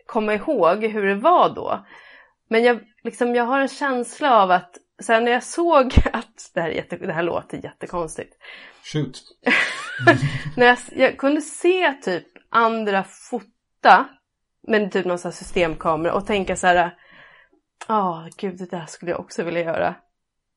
komma 0.06 0.34
ihåg 0.34 0.84
hur 0.84 1.06
det 1.06 1.14
var 1.14 1.54
då. 1.54 1.86
Men 2.48 2.64
jag, 2.64 2.80
liksom, 3.02 3.34
jag 3.34 3.44
har 3.44 3.60
en 3.60 3.68
känsla 3.68 4.42
av 4.42 4.50
att 4.50 4.78
sen 5.02 5.24
när 5.24 5.32
jag 5.32 5.42
såg 5.42 5.94
att, 6.12 6.50
det 6.54 6.60
här, 6.60 6.68
jätte, 6.68 6.96
det 6.96 7.12
här 7.12 7.22
låter 7.22 7.64
jättekonstigt. 7.64 8.36
Shoot. 8.84 9.22
när 10.56 10.66
jag, 10.66 10.78
jag, 10.92 11.18
kunde 11.18 11.40
se 11.40 11.92
typ 11.92 12.26
andra 12.50 13.04
fota 13.04 14.08
med 14.68 14.92
typ 14.92 15.06
någon 15.06 15.18
sån 15.18 15.32
systemkamera 15.32 16.14
och 16.14 16.26
tänka 16.26 16.56
så 16.56 16.66
här. 16.66 16.98
Ja, 17.88 18.10
oh, 18.10 18.28
gud 18.36 18.58
det 18.58 18.70
där 18.70 18.86
skulle 18.86 19.10
jag 19.10 19.20
också 19.20 19.42
vilja 19.42 19.60
göra. 19.60 19.94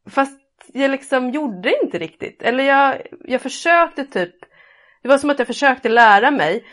Fast 0.10 0.45
jag 0.74 0.91
liksom 0.91 1.30
gjorde 1.30 1.84
inte 1.84 1.98
riktigt. 1.98 2.41
Eller 2.41 2.63
jag, 2.63 3.02
jag 3.26 3.41
försökte 3.41 4.06
typ. 4.06 4.36
Det 5.02 5.10
var 5.10 5.18
som 5.18 5.30
att 5.30 5.39
jag 5.39 5.48
försökte 5.48 5.89
lära 5.89 6.32
mig. 6.32 6.65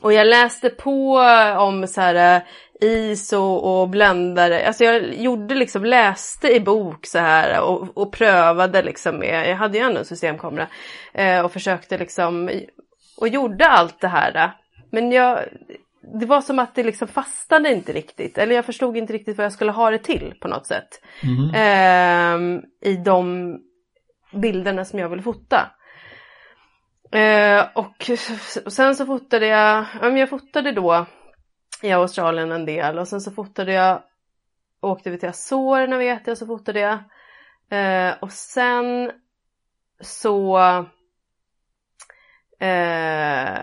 Och 0.00 0.12
jag 0.12 0.26
läste 0.26 0.70
på 0.70 1.18
om 1.58 1.86
så 1.86 2.00
här 2.00 2.36
eh, 2.36 2.42
ISO 2.80 3.42
och 3.42 3.88
bländare. 3.88 4.66
Alltså 4.66 4.84
jag 4.84 5.14
gjorde 5.14 5.54
liksom, 5.54 5.84
läste 5.84 6.48
i 6.48 6.60
bok 6.60 7.06
så 7.06 7.18
här 7.18 7.60
och, 7.60 7.98
och 7.98 8.12
prövade 8.12 8.82
liksom 8.82 9.18
med, 9.18 9.50
jag 9.50 9.56
hade 9.56 9.78
ju 9.78 9.84
ändå 9.84 9.98
en 9.98 10.04
systemkamera 10.04 10.66
eh, 11.14 11.44
och 11.44 11.52
försökte 11.52 11.98
liksom 11.98 12.50
och 13.16 13.28
gjorde 13.28 13.68
allt 13.68 14.00
det 14.00 14.08
här. 14.08 14.52
Men 14.90 15.12
jag, 15.12 15.38
det 16.14 16.26
var 16.26 16.40
som 16.40 16.58
att 16.58 16.74
det 16.74 16.82
liksom 16.82 17.08
fastnade 17.08 17.72
inte 17.72 17.92
riktigt. 17.92 18.38
Eller 18.38 18.54
jag 18.54 18.64
förstod 18.64 18.96
inte 18.96 19.12
riktigt 19.12 19.36
vad 19.36 19.44
jag 19.44 19.52
skulle 19.52 19.72
ha 19.72 19.90
det 19.90 19.98
till 19.98 20.34
på 20.40 20.48
något 20.48 20.66
sätt. 20.66 20.88
Mm. 21.22 21.54
Eh, 21.54 22.62
I 22.90 22.96
de 22.96 23.56
bilderna 24.32 24.84
som 24.84 24.98
jag 24.98 25.08
ville 25.08 25.22
fota. 25.22 25.70
Eh, 27.12 27.64
och 27.74 28.10
sen 28.72 28.96
så 28.96 29.06
fotade 29.06 29.46
jag, 29.46 29.86
jag 30.02 30.30
fotade 30.30 30.72
då 30.72 31.06
i 31.82 31.92
Australien 31.92 32.52
en 32.52 32.66
del 32.66 32.98
och 32.98 33.08
sen 33.08 33.20
så 33.20 33.30
fotade 33.30 33.72
jag, 33.72 34.02
åkte 34.80 35.10
vi 35.10 35.18
till 35.18 35.28
Azorerna 35.28 35.98
vet 35.98 36.26
jag, 36.26 36.38
så 36.38 36.46
fotade 36.46 36.80
jag. 36.80 36.98
Eh, 37.70 38.14
och 38.20 38.32
sen 38.32 39.12
så 40.00 40.58
eh, 42.60 43.58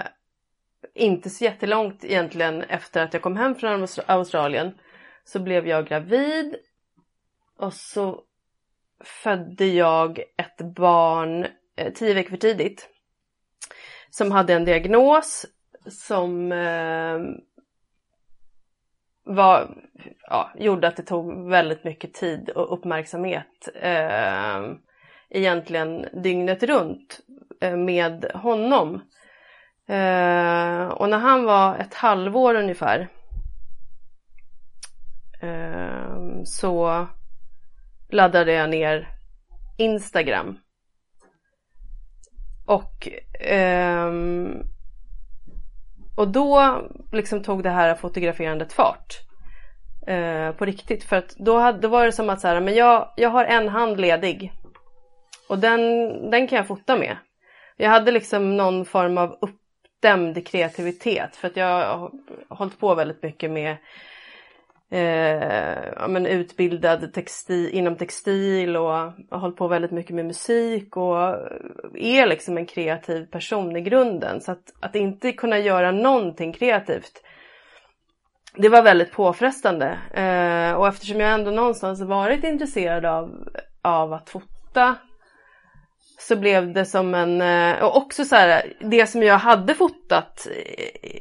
inte 0.94 1.30
så 1.30 1.44
jättelångt 1.44 2.04
egentligen 2.06 2.62
efter 2.62 3.04
att 3.04 3.14
jag 3.14 3.22
kom 3.22 3.38
hem 3.38 3.56
från 3.56 3.88
Australien 4.06 4.78
så 5.24 5.40
blev 5.40 5.68
jag 5.68 5.88
gravid 5.88 6.56
och 7.58 7.74
så 7.74 8.24
födde 9.24 9.66
jag 9.66 10.20
ett 10.20 10.76
barn 10.76 11.48
eh, 11.76 11.94
tio 11.94 12.14
veckor 12.14 12.30
för 12.30 12.38
tidigt 12.38 12.90
som 14.10 14.32
hade 14.32 14.54
en 14.54 14.66
diagnos 14.66 15.46
som 15.86 16.52
eh, 16.52 17.20
var, 19.24 19.78
ja, 20.30 20.52
gjorde 20.56 20.88
att 20.88 20.96
det 20.96 21.04
tog 21.04 21.50
väldigt 21.50 21.84
mycket 21.84 22.14
tid 22.14 22.50
och 22.50 22.74
uppmärksamhet 22.74 23.70
eh, 23.76 24.62
egentligen 25.30 26.06
dygnet 26.24 26.64
runt 26.64 27.20
eh, 27.62 27.78
med 27.78 28.32
honom. 28.34 29.02
Eh, 29.88 30.88
och 30.88 31.10
när 31.10 31.18
han 31.18 31.44
var 31.44 31.78
ett 31.78 31.94
halvår 31.94 32.56
ungefär 32.56 33.08
eh, 35.42 36.44
så 36.44 37.08
laddade 38.10 38.54
jag 38.54 38.70
ner 38.70 39.08
Instagram. 39.78 40.60
Och 42.66 43.08
ehm, 43.40 44.64
och 46.16 46.28
då 46.28 46.82
liksom 47.12 47.44
tog 47.44 47.64
det 47.64 47.70
här 47.70 47.96
fotograferandet 47.96 48.74
fart. 48.74 49.20
Eh, 50.08 50.52
på 50.52 50.66
riktigt. 50.66 51.04
För 51.04 51.16
att 51.16 51.36
då, 51.38 51.60
hade, 51.60 51.80
då 51.80 51.88
var 51.88 52.06
det 52.06 52.12
som 52.12 52.30
att 52.30 52.42
så 52.42 52.48
här, 52.48 52.62
men 52.62 52.76
jag, 52.76 53.14
jag 53.16 53.30
har 53.30 53.46
en 53.46 53.70
hand 53.70 54.00
ledig. 54.00 54.54
Och 55.50 55.60
den, 55.60 55.82
den 56.32 56.48
kan 56.48 56.58
jag 56.58 56.68
fota 56.68 56.98
med. 56.98 57.18
Jag 57.78 57.90
hade 57.90 58.12
liksom 58.12 58.58
någon 58.58 58.86
form 58.86 59.18
av 59.18 59.38
uppdämd 60.04 60.48
kreativitet. 60.48 61.36
För 61.36 61.48
att 61.48 61.58
jag 61.58 61.98
har 61.98 62.12
hållit 62.50 62.80
på 62.80 62.96
väldigt 62.96 63.24
mycket 63.24 63.52
med 63.52 63.78
eh, 64.92 65.94
ja, 65.96 66.08
men 66.08 66.26
utbildad 66.26 67.14
textil, 67.14 67.70
inom 67.70 67.96
textil 67.96 68.78
och 68.78 68.90
har 69.30 69.38
hållit 69.38 69.58
på 69.58 69.68
väldigt 69.68 69.92
mycket 69.92 70.16
med 70.16 70.26
musik 70.26 70.98
och 70.98 71.18
är 71.96 72.28
liksom 72.28 72.58
en 72.58 72.66
kreativ 72.66 73.26
person 73.26 73.76
i 73.76 73.82
grunden. 73.82 74.42
Så 74.42 74.52
att, 74.52 74.74
att 74.80 74.96
inte 74.96 75.32
kunna 75.32 75.60
göra 75.60 75.92
någonting 75.92 76.54
kreativt 76.54 77.24
det 78.56 78.70
var 78.70 78.84
väldigt 78.84 79.12
påfrestande 79.12 79.98
eh, 80.14 80.74
och 80.74 80.88
eftersom 80.88 81.20
jag 81.20 81.34
ändå 81.34 81.52
någonstans 81.52 82.02
varit 82.02 82.44
intresserad 82.44 83.06
av, 83.06 83.50
av 83.82 84.14
att 84.14 84.30
fota 84.30 84.96
så 86.18 86.36
blev 86.36 86.74
det 86.74 86.86
som 86.86 87.16
en, 87.16 87.42
eh, 87.42 87.84
och 87.84 87.98
också 87.98 88.26
så 88.26 88.36
här, 88.36 88.74
det 88.80 89.08
som 89.08 89.24
jag 89.24 89.38
hade 89.38 89.74
fotat 89.74 90.48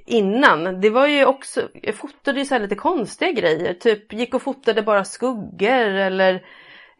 innan, 0.07 0.81
det 0.81 0.90
var 0.90 1.07
ju 1.07 1.24
också, 1.24 1.68
jag 1.83 1.94
fotade 1.94 2.38
ju 2.38 2.44
så 2.44 2.59
lite 2.59 2.74
konstiga 2.74 3.33
grejer, 3.33 3.74
typ 3.74 4.12
gick 4.12 4.35
och 4.35 4.42
fotade 4.42 4.83
bara 4.83 5.05
skuggor 5.05 5.94
eller 5.94 6.42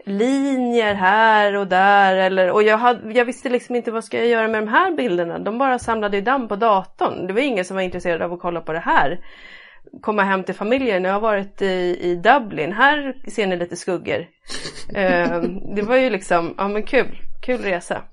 linjer 0.05 0.95
här 0.95 1.57
och 1.57 1.67
där 1.67 2.17
eller, 2.17 2.51
och 2.51 2.63
jag, 2.63 2.79
hade, 2.79 3.13
jag 3.13 3.25
visste 3.25 3.49
liksom 3.49 3.77
inte 3.77 3.91
vad 3.91 4.05
ska 4.05 4.19
jag 4.19 4.27
göra 4.27 4.49
med 4.49 4.63
de 4.63 4.69
här 4.69 4.91
bilderna, 4.97 5.39
de 5.39 5.59
bara 5.59 5.79
samlade 5.79 6.17
ju 6.17 6.23
damm 6.23 6.49
på 6.49 6.57
datorn, 6.57 7.27
det 7.27 7.33
var 7.33 7.41
ingen 7.41 7.65
som 7.65 7.77
var 7.77 7.83
intresserad 7.83 8.23
av 8.23 8.33
att 8.33 8.41
kolla 8.41 8.61
på 8.61 8.73
det 8.73 8.79
här 8.79 9.21
komma 10.01 10.23
hem 10.23 10.45
till 10.45 10.55
familjen. 10.55 11.05
Jag 11.05 11.13
har 11.13 11.21
varit 11.21 11.63
i, 11.63 11.99
i 12.01 12.15
Dublin. 12.15 12.73
Här 12.73 13.15
ser 13.31 13.47
ni 13.47 13.57
lite 13.57 13.77
skuggor. 13.77 14.27
Eh, 14.95 15.43
det 15.77 15.83
var 15.83 15.97
ju 15.97 16.11
liksom, 16.11 16.55
ja 16.59 16.69
men 16.69 16.83
kul 16.83 17.19
kul 17.43 17.63
resa. 17.63 18.05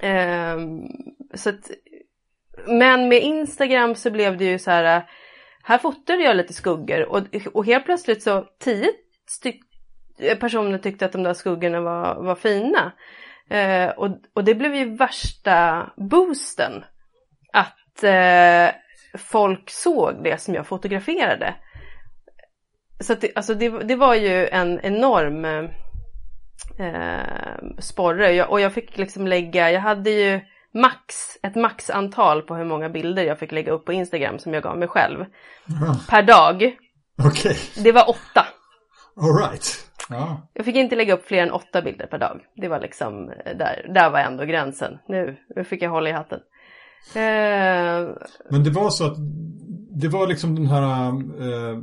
Eh, 0.00 0.58
så 1.34 1.50
att, 1.50 1.70
men 2.66 3.08
med 3.08 3.22
Instagram 3.22 3.94
så 3.94 4.10
blev 4.10 4.36
det 4.36 4.44
ju 4.44 4.58
så 4.58 4.70
här, 4.70 5.08
här 5.62 5.78
fotade 5.78 6.22
jag 6.22 6.36
lite 6.36 6.52
skuggor 6.52 7.08
och, 7.08 7.22
och 7.52 7.66
helt 7.66 7.84
plötsligt 7.84 8.22
så 8.22 8.44
tio 8.60 8.92
personer 10.40 10.78
tyckte 10.78 11.04
att 11.04 11.12
de 11.12 11.22
där 11.22 11.34
skuggorna 11.34 11.80
var, 11.80 12.14
var 12.14 12.34
fina. 12.34 12.92
Eh, 13.50 13.88
och, 13.88 14.08
och 14.34 14.44
det 14.44 14.54
blev 14.54 14.74
ju 14.74 14.96
värsta 14.96 15.90
boosten. 15.96 16.84
Att 17.52 18.04
eh, 18.04 18.74
folk 19.18 19.70
såg 19.70 20.24
det 20.24 20.40
som 20.40 20.54
jag 20.54 20.66
fotograferade. 20.66 21.54
Så 23.00 23.14
det, 23.14 23.32
alltså 23.34 23.54
det, 23.54 23.68
det 23.68 23.96
var 23.96 24.14
ju 24.14 24.48
en 24.48 24.80
enorm 24.82 25.44
eh, 25.44 25.70
eh, 26.78 27.78
sporre 27.78 28.44
och 28.44 28.60
jag 28.60 28.72
fick 28.72 28.98
liksom 28.98 29.26
lägga, 29.26 29.70
jag 29.70 29.80
hade 29.80 30.10
ju 30.10 30.40
max, 30.74 31.14
ett 31.42 31.54
maxantal 31.54 32.42
på 32.42 32.54
hur 32.54 32.64
många 32.64 32.88
bilder 32.88 33.22
jag 33.22 33.38
fick 33.38 33.52
lägga 33.52 33.72
upp 33.72 33.84
på 33.84 33.92
Instagram 33.92 34.38
som 34.38 34.54
jag 34.54 34.62
gav 34.62 34.78
mig 34.78 34.88
själv. 34.88 35.18
Mm. 35.18 35.94
Per 36.08 36.22
dag. 36.22 36.76
Okej. 37.24 37.50
Okay. 37.50 37.84
Det 37.84 37.92
var 37.92 38.10
åtta. 38.10 38.46
All 39.16 39.36
right. 39.36 39.90
Ja. 40.08 40.50
Jag 40.52 40.64
fick 40.64 40.76
inte 40.76 40.96
lägga 40.96 41.14
upp 41.14 41.26
fler 41.26 41.42
än 41.42 41.52
åtta 41.52 41.82
bilder 41.82 42.06
per 42.06 42.18
dag. 42.18 42.40
Det 42.56 42.68
var 42.68 42.80
liksom, 42.80 43.30
eh, 43.30 43.56
där, 43.56 43.90
där 43.94 44.10
var 44.10 44.18
ändå 44.18 44.44
gränsen. 44.44 44.98
Nu, 45.08 45.36
nu 45.56 45.64
fick 45.64 45.82
jag 45.82 45.90
hålla 45.90 46.10
i 46.10 46.12
hatten. 46.12 46.40
Eh... 47.14 48.08
Men 48.50 48.64
det 48.64 48.70
var 48.70 48.90
så 48.90 49.06
att 49.06 49.16
det 49.90 50.08
var 50.08 50.26
liksom 50.26 50.54
den 50.54 50.66
här 50.66 51.08
eh, 51.12 51.78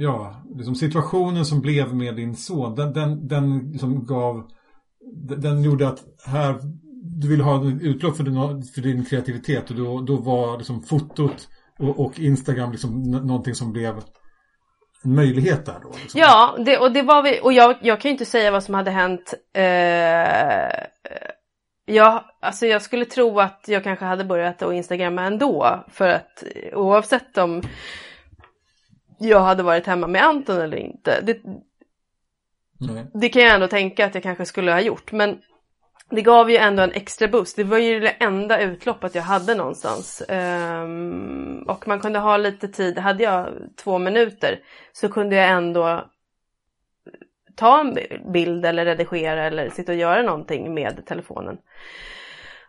ja, 0.00 0.42
liksom 0.56 0.74
situationen 0.74 1.44
som 1.44 1.60
blev 1.60 1.94
med 1.94 2.16
din 2.16 2.36
son, 2.36 2.74
den, 2.74 2.92
den, 2.92 3.28
den 3.28 3.72
liksom 3.72 4.06
gav, 4.06 4.48
den 5.38 5.62
gjorde 5.62 5.88
att 5.88 5.98
här, 6.26 6.58
du 7.02 7.28
ville 7.28 7.42
ha 7.42 7.64
utlopp 7.64 8.16
för 8.16 8.24
din, 8.24 8.62
för 8.62 8.80
din 8.80 9.04
kreativitet 9.04 9.70
och 9.70 9.76
då, 9.76 10.00
då 10.00 10.16
var 10.16 10.58
liksom 10.58 10.82
fotot 10.82 11.48
och, 11.78 12.00
och 12.00 12.18
Instagram 12.18 12.72
liksom 12.72 13.02
någonting 13.10 13.54
som 13.54 13.72
blev 13.72 13.94
en 15.04 15.14
möjlighet 15.14 15.66
där 15.66 15.78
då? 15.82 15.88
Liksom. 16.02 16.20
Ja, 16.20 16.56
det, 16.66 16.78
och 16.78 16.92
det 16.92 17.02
var 17.02 17.22
vi, 17.22 17.40
och 17.42 17.52
jag, 17.52 17.76
jag 17.82 18.00
kan 18.00 18.08
ju 18.08 18.12
inte 18.12 18.24
säga 18.24 18.50
vad 18.50 18.64
som 18.64 18.74
hade 18.74 18.90
hänt. 18.90 19.34
Eh, 19.54 20.84
jag, 21.84 22.24
alltså 22.40 22.66
jag 22.66 22.82
skulle 22.82 23.04
tro 23.04 23.40
att 23.40 23.64
jag 23.66 23.84
kanske 23.84 24.04
hade 24.04 24.24
börjat 24.24 24.62
att 24.62 24.72
instagramma 24.72 25.22
ändå. 25.22 25.84
För 25.88 26.08
att 26.08 26.44
oavsett 26.72 27.38
om 27.38 27.62
jag 29.20 29.40
hade 29.40 29.62
varit 29.62 29.86
hemma 29.86 30.06
med 30.06 30.24
Anton 30.24 30.60
eller 30.60 30.76
inte. 30.76 31.20
Det, 31.20 31.40
det 33.14 33.28
kan 33.28 33.42
jag 33.42 33.54
ändå 33.54 33.68
tänka 33.68 34.06
att 34.06 34.14
jag 34.14 34.22
kanske 34.22 34.46
skulle 34.46 34.72
ha 34.72 34.80
gjort. 34.80 35.12
Men 35.12 35.42
det 36.10 36.22
gav 36.22 36.50
ju 36.50 36.56
ändå 36.56 36.82
en 36.82 36.92
extra 36.92 37.28
boost. 37.28 37.56
Det 37.56 37.64
var 37.64 37.78
ju 37.78 38.00
det 38.00 38.10
enda 38.10 38.60
utloppet 38.60 39.14
jag 39.14 39.22
hade 39.22 39.54
någonstans. 39.54 40.22
Um, 40.28 41.62
och 41.68 41.88
man 41.88 42.00
kunde 42.00 42.18
ha 42.18 42.36
lite 42.36 42.68
tid. 42.68 42.98
Hade 42.98 43.22
jag 43.24 43.48
två 43.76 43.98
minuter 43.98 44.60
så 44.92 45.08
kunde 45.08 45.36
jag 45.36 45.48
ändå 45.48 46.10
ta 47.56 47.80
en 47.80 47.98
bild 48.32 48.66
eller 48.66 48.84
redigera 48.84 49.44
eller 49.44 49.70
sitta 49.70 49.92
och 49.92 49.98
göra 49.98 50.22
någonting 50.22 50.74
med 50.74 51.06
telefonen. 51.06 51.58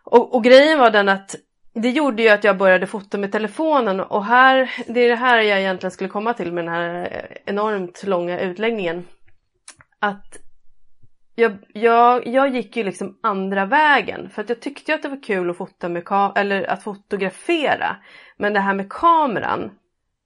Och, 0.04 0.34
och 0.34 0.44
grejen 0.44 0.78
var 0.78 0.90
den 0.90 1.08
att 1.08 1.36
det 1.72 1.90
gjorde 1.90 2.22
ju 2.22 2.28
att 2.28 2.44
jag 2.44 2.58
började 2.58 2.86
fota 2.86 3.18
med 3.18 3.32
telefonen 3.32 4.00
och 4.00 4.24
här, 4.24 4.70
det 4.86 5.00
är 5.00 5.08
det 5.08 5.16
här 5.16 5.40
jag 5.40 5.60
egentligen 5.60 5.90
skulle 5.90 6.10
komma 6.10 6.34
till 6.34 6.52
med 6.52 6.64
den 6.64 6.74
här 6.74 7.26
enormt 7.44 8.02
långa 8.04 8.40
utläggningen. 8.40 9.06
Att 9.98 10.38
jag, 11.34 11.58
jag, 11.72 12.26
jag 12.26 12.54
gick 12.54 12.76
ju 12.76 12.84
liksom 12.84 13.18
andra 13.20 13.64
vägen 13.64 14.30
för 14.30 14.42
att 14.42 14.48
jag 14.48 14.60
tyckte 14.60 14.94
att 14.94 15.02
det 15.02 15.08
var 15.08 15.22
kul 15.22 15.50
att 15.50 15.56
fota 15.56 15.88
med 15.88 16.32
eller 16.36 16.70
att 16.70 16.82
fotografera. 16.82 17.96
Men 18.36 18.52
det 18.52 18.60
här 18.60 18.74
med 18.74 18.92
kameran, 18.92 19.70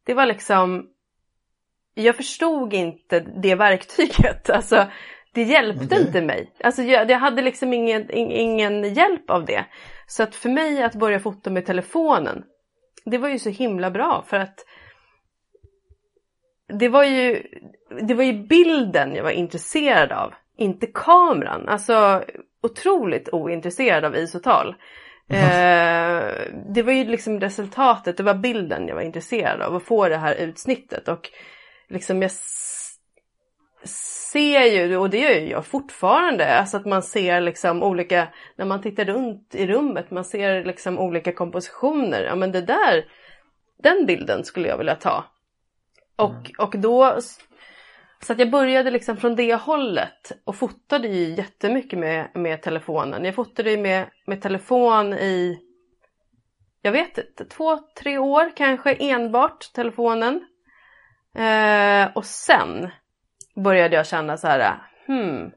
det 0.04 0.14
var 0.14 0.26
liksom 0.26 0.86
jag 1.94 2.16
förstod 2.16 2.74
inte 2.74 3.20
det 3.20 3.54
verktyget. 3.54 4.50
Alltså, 4.56 4.86
det 5.36 5.42
hjälpte 5.42 5.84
okay. 5.84 6.00
inte 6.00 6.22
mig. 6.22 6.52
Alltså, 6.64 6.82
jag, 6.82 7.10
jag 7.10 7.18
hade 7.18 7.42
liksom 7.42 7.72
ingen, 7.72 8.10
ingen 8.10 8.94
hjälp 8.94 9.30
av 9.30 9.44
det. 9.44 9.64
Så 10.06 10.22
att 10.22 10.34
för 10.34 10.48
mig 10.48 10.82
att 10.82 10.94
börja 10.94 11.20
fota 11.20 11.50
med 11.50 11.66
telefonen, 11.66 12.44
det 13.04 13.18
var 13.18 13.28
ju 13.28 13.38
så 13.38 13.50
himla 13.50 13.90
bra 13.90 14.24
för 14.26 14.36
att 14.36 14.64
det 16.78 16.88
var 16.88 17.04
ju, 17.04 17.42
det 18.02 18.14
var 18.14 18.24
ju 18.24 18.32
bilden 18.32 19.14
jag 19.14 19.22
var 19.22 19.30
intresserad 19.30 20.12
av, 20.12 20.34
inte 20.56 20.86
kameran. 20.86 21.68
Alltså 21.68 22.24
otroligt 22.62 23.28
ointresserad 23.32 24.04
av 24.04 24.16
isotal. 24.16 24.74
Mm. 25.28 25.42
Eh, 25.42 26.32
det 26.74 26.82
var 26.82 26.92
ju 26.92 27.04
liksom 27.04 27.40
resultatet, 27.40 28.16
det 28.16 28.22
var 28.22 28.34
bilden 28.34 28.88
jag 28.88 28.94
var 28.94 29.02
intresserad 29.02 29.62
av, 29.62 29.76
att 29.76 29.82
få 29.82 30.08
det 30.08 30.16
här 30.16 30.34
utsnittet. 30.34 31.08
Och 31.08 31.30
liksom 31.88 32.22
jag 32.22 32.30
ser 33.84 34.64
ju, 34.64 34.96
och 34.96 35.10
det 35.10 35.18
gör 35.18 35.34
ju 35.34 35.50
jag 35.50 35.66
fortfarande, 35.66 36.58
alltså 36.58 36.76
att 36.76 36.86
man 36.86 37.02
ser 37.02 37.40
liksom 37.40 37.82
olika, 37.82 38.28
när 38.56 38.64
man 38.64 38.82
tittar 38.82 39.04
runt 39.04 39.54
i 39.54 39.66
rummet, 39.66 40.10
man 40.10 40.24
ser 40.24 40.64
liksom 40.64 40.98
olika 40.98 41.32
kompositioner. 41.32 42.24
Ja 42.24 42.34
men 42.34 42.52
det 42.52 42.60
där, 42.60 43.04
den 43.82 44.06
bilden 44.06 44.44
skulle 44.44 44.68
jag 44.68 44.78
vilja 44.78 44.94
ta. 44.94 45.24
Och, 46.16 46.30
mm. 46.30 46.52
och 46.58 46.78
då, 46.78 47.18
så 48.20 48.32
att 48.32 48.38
jag 48.38 48.50
började 48.50 48.90
liksom 48.90 49.16
från 49.16 49.36
det 49.36 49.54
hållet 49.54 50.32
och 50.44 50.56
fotade 50.56 51.08
ju 51.08 51.34
jättemycket 51.34 51.98
med, 51.98 52.28
med 52.34 52.62
telefonen. 52.62 53.24
Jag 53.24 53.34
fotade 53.34 53.76
med, 53.76 54.06
med 54.26 54.42
telefon 54.42 55.12
i, 55.12 55.58
jag 56.82 56.92
vet 56.92 57.18
inte, 57.18 57.44
två, 57.44 57.78
tre 57.98 58.18
år 58.18 58.52
kanske 58.56 58.94
enbart 58.94 59.72
telefonen. 59.72 60.46
Eh, 61.34 62.08
och 62.14 62.24
sen 62.24 62.90
började 63.56 63.96
jag 63.96 64.06
känna 64.06 64.36
så 64.36 64.46
här, 64.46 64.74
hmm, 65.06 65.50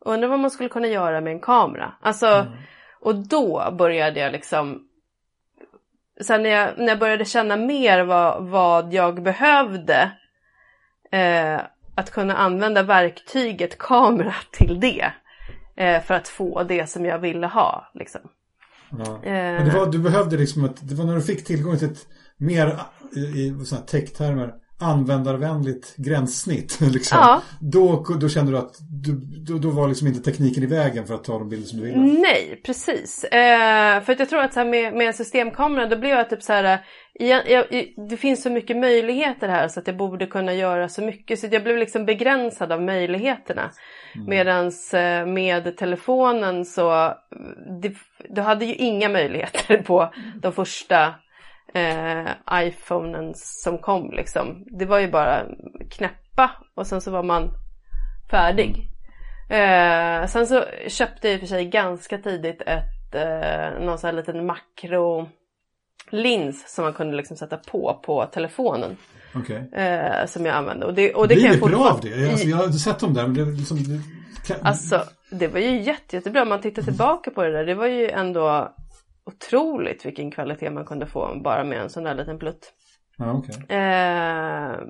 undrar 0.00 0.28
vad 0.28 0.38
man 0.38 0.50
skulle 0.50 0.68
kunna 0.68 0.86
göra 0.86 1.20
med 1.20 1.32
en 1.32 1.40
kamera. 1.40 1.92
Alltså, 2.00 2.26
mm. 2.26 2.52
och 3.00 3.14
då 3.14 3.74
började 3.78 4.20
jag 4.20 4.32
liksom, 4.32 4.88
sen 6.20 6.42
när 6.42 6.50
jag, 6.50 6.78
när 6.78 6.88
jag 6.88 6.98
började 6.98 7.24
känna 7.24 7.56
mer 7.56 8.04
vad, 8.04 8.44
vad 8.44 8.92
jag 8.92 9.22
behövde, 9.22 10.12
eh, 11.12 11.60
att 11.94 12.10
kunna 12.10 12.36
använda 12.36 12.82
verktyget 12.82 13.78
kamera 13.78 14.34
till 14.52 14.80
det. 14.80 15.12
Eh, 15.76 16.02
för 16.02 16.14
att 16.14 16.28
få 16.28 16.62
det 16.62 16.90
som 16.90 17.04
jag 17.04 17.18
ville 17.18 17.46
ha. 17.46 17.90
Liksom. 17.94 18.20
Ja. 18.90 19.20
Men 19.24 19.68
det 19.68 19.78
var, 19.78 19.86
du 19.86 19.98
behövde 19.98 20.36
liksom 20.36 20.64
att, 20.64 20.88
det 20.88 20.94
var 20.94 21.04
när 21.04 21.14
du 21.14 21.22
fick 21.22 21.44
tillgång 21.44 21.78
till 21.78 21.90
ett 21.90 22.06
mer 22.36 22.80
i, 23.16 23.20
i 23.20 23.54
tech-termer 23.86 24.54
användarvänligt 24.82 25.96
gränssnitt. 25.96 26.80
Liksom. 26.92 27.18
Ja. 27.20 27.42
Då, 27.60 28.04
då 28.20 28.28
kände 28.28 28.52
du 28.52 28.58
att 28.58 28.76
du, 29.04 29.12
då, 29.46 29.58
då, 29.58 29.70
var 29.70 29.88
liksom 29.88 30.08
inte 30.08 30.20
tekniken 30.20 30.62
i 30.62 30.66
vägen 30.66 31.06
för 31.06 31.14
att 31.14 31.24
ta 31.24 31.38
de 31.38 31.48
bilder 31.48 31.66
som 31.68 31.78
du 31.78 31.84
ville? 31.84 31.98
Nej, 31.98 32.60
precis. 32.64 33.24
Eh, 33.24 34.02
för 34.02 34.12
att 34.12 34.18
jag 34.18 34.28
tror 34.28 34.40
att 34.40 34.52
så 34.52 34.60
här, 34.60 34.66
med, 34.66 34.94
med 34.94 35.14
systemkameran 35.14 35.90
då 35.90 35.96
blev 35.96 36.10
jag 36.10 36.30
typ 36.30 36.42
så 36.42 36.52
här, 36.52 36.80
jag, 37.12 37.50
jag, 37.50 37.64
det 38.08 38.16
finns 38.16 38.42
så 38.42 38.50
mycket 38.50 38.76
möjligheter 38.76 39.48
här 39.48 39.68
så 39.68 39.80
att 39.80 39.86
jag 39.86 39.96
borde 39.96 40.26
kunna 40.26 40.54
göra 40.54 40.88
så 40.88 41.02
mycket. 41.02 41.38
Så 41.38 41.48
jag 41.50 41.62
blev 41.62 41.76
liksom 41.76 42.06
begränsad 42.06 42.72
av 42.72 42.82
möjligheterna. 42.82 43.70
Mm. 44.14 44.28
Medans 44.28 44.94
eh, 44.94 45.26
med 45.26 45.76
telefonen 45.76 46.64
så, 46.64 47.14
det, 47.82 47.92
du 48.28 48.40
hade 48.40 48.64
ju 48.64 48.74
inga 48.74 49.08
möjligheter 49.08 49.76
på 49.86 50.14
de 50.42 50.52
första 50.52 51.14
eh, 51.74 52.30
iPhonen 52.52 53.32
som 53.34 53.78
kom 53.78 54.10
liksom. 54.12 54.64
Det 54.78 54.84
var 54.84 54.98
ju 54.98 55.10
bara 55.10 55.42
knäppa 55.90 56.50
och 56.74 56.86
sen 56.86 57.00
så 57.00 57.10
var 57.10 57.22
man 57.22 57.50
färdig. 58.30 58.88
Eh, 59.48 60.26
sen 60.26 60.46
så 60.46 60.64
köpte 60.88 61.28
jag 61.28 61.34
i 61.34 61.36
och 61.36 61.40
för 61.40 61.46
sig 61.46 61.64
ganska 61.64 62.18
tidigt 62.18 62.62
ett, 62.66 63.14
eh, 63.14 63.84
någon 63.84 63.98
sån 63.98 64.08
här 64.08 64.16
liten 64.16 64.46
makrolins 64.46 65.28
som 66.74 66.84
man 66.84 66.94
kunde 66.94 67.16
liksom 67.16 67.36
sätta 67.36 67.56
på 67.56 68.00
på 68.04 68.26
telefonen. 68.26 68.96
Okay. 69.34 69.82
Eh, 69.82 70.26
som 70.26 70.46
jag 70.46 70.56
använde. 70.56 70.86
Och 70.86 70.94
det, 70.94 71.14
och 71.14 71.28
det, 71.28 71.34
det 71.34 71.40
kan 71.40 71.52
är 71.52 71.58
bra 71.58 71.90
av 71.90 72.00
det. 72.00 72.30
Alltså, 72.30 72.46
jag 72.46 72.56
har 72.56 72.64
inte 72.64 72.78
sett 72.78 72.98
dem 72.98 73.14
där. 73.14 73.22
Men 73.22 73.34
det, 73.34 73.44
liksom, 73.44 73.76
det 73.76 74.00
kan... 74.46 74.56
Alltså 74.62 75.02
det 75.30 75.48
var 75.48 75.60
ju 75.60 75.82
jätte, 75.82 76.16
jättebra. 76.16 76.42
Om 76.42 76.48
man 76.48 76.60
tittar 76.60 76.82
tillbaka 76.82 77.30
på 77.30 77.42
det 77.42 77.52
där. 77.52 77.64
Det 77.64 77.74
var 77.74 77.86
ju 77.86 78.10
ändå 78.10 78.74
otroligt 79.24 80.06
vilken 80.06 80.30
kvalitet 80.30 80.70
man 80.70 80.84
kunde 80.84 81.06
få 81.06 81.40
bara 81.44 81.64
med 81.64 81.78
en 81.78 81.90
sån 81.90 82.04
där 82.04 82.14
liten 82.14 82.38
plutt. 82.38 82.72
Ja, 83.18 83.32
okay. 83.32 83.76
eh, 83.76 84.80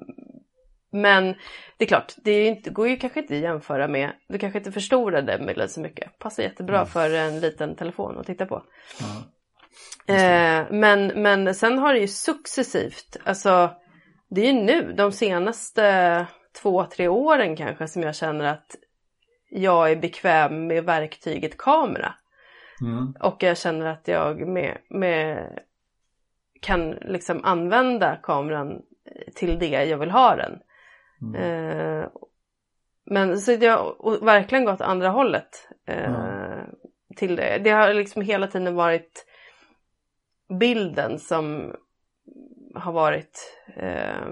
men 0.93 1.35
det 1.79 1.85
är 1.85 1.87
klart, 1.87 2.15
det 2.17 2.47
inte, 2.47 2.71
går 2.71 2.89
ju 2.89 2.97
kanske 2.97 3.21
inte 3.21 3.35
att 3.35 3.41
jämföra 3.41 3.89
med, 3.89 4.13
du 4.29 4.39
kanske 4.39 4.59
inte 4.59 4.73
förstorade 4.73 5.39
bilden 5.47 5.69
så 5.69 5.81
mycket. 5.81 6.19
Passar 6.19 6.43
jättebra 6.43 6.77
mm. 6.77 6.87
för 6.87 7.15
en 7.15 7.41
liten 7.41 7.77
telefon 7.77 8.19
att 8.19 8.27
titta 8.27 8.47
på. 8.47 8.63
Ja. 9.01 10.15
Eh, 10.15 10.67
men, 10.71 11.07
men 11.07 11.55
sen 11.55 11.79
har 11.79 11.95
det 11.95 12.01
ju 12.01 12.09
successivt, 12.09 13.17
alltså 13.25 13.71
det 14.31 14.41
är 14.41 14.53
ju 14.53 14.63
nu, 14.63 14.93
de 14.93 15.13
senaste 15.13 16.27
två, 16.63 16.85
tre 16.85 17.09
åren 17.09 17.57
kanske 17.57 17.89
som 17.89 18.03
jag 18.03 18.15
känner 18.15 18.45
att 18.45 18.77
jag 19.51 19.91
är 19.91 19.97
bekväm 19.97 20.67
med 20.67 20.85
verktyget 20.85 21.59
kamera. 21.59 22.15
Mm. 22.83 23.15
Och 23.21 23.43
jag 23.43 23.59
känner 23.59 23.87
att 23.87 24.09
jag 24.09 24.49
med, 24.49 24.79
med, 24.89 25.59
kan 26.61 26.91
liksom 26.91 27.45
använda 27.45 28.17
kameran 28.17 28.83
till 29.35 29.59
det 29.59 29.85
jag 29.85 29.99
vill 29.99 30.11
ha 30.11 30.37
den. 30.37 30.59
Mm. 31.23 31.35
Eh, 31.35 32.09
men 33.05 33.39
så 33.39 33.53
jag 33.53 33.77
har 33.77 34.25
verkligen 34.25 34.65
gått 34.65 34.81
andra 34.81 35.09
hållet 35.09 35.69
eh, 35.87 36.15
mm. 36.15 36.67
till 37.17 37.37
det. 37.37 37.61
Det 37.65 37.71
har 37.71 37.95
liksom 37.95 38.23
hela 38.23 38.47
tiden 38.47 38.75
varit 38.75 39.27
bilden 40.59 41.19
som 41.19 41.75
har 42.75 42.93
varit 42.93 43.59
eh, 43.77 44.27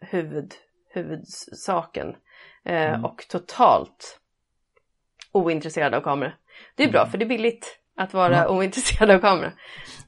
huvud, 0.00 0.54
huvudsaken. 0.88 2.16
Eh, 2.64 2.92
mm. 2.94 3.04
Och 3.04 3.24
totalt 3.28 4.20
ointresserad 5.32 5.94
av 5.94 6.00
kameror. 6.00 6.36
Det 6.76 6.84
är 6.84 6.90
bra 6.90 7.00
mm. 7.00 7.10
för 7.10 7.18
det 7.18 7.24
är 7.24 7.28
billigt 7.28 7.78
att 7.96 8.14
vara 8.14 8.36
ja. 8.36 8.48
ointresserad 8.48 9.10
av 9.10 9.18
kamera. 9.18 9.52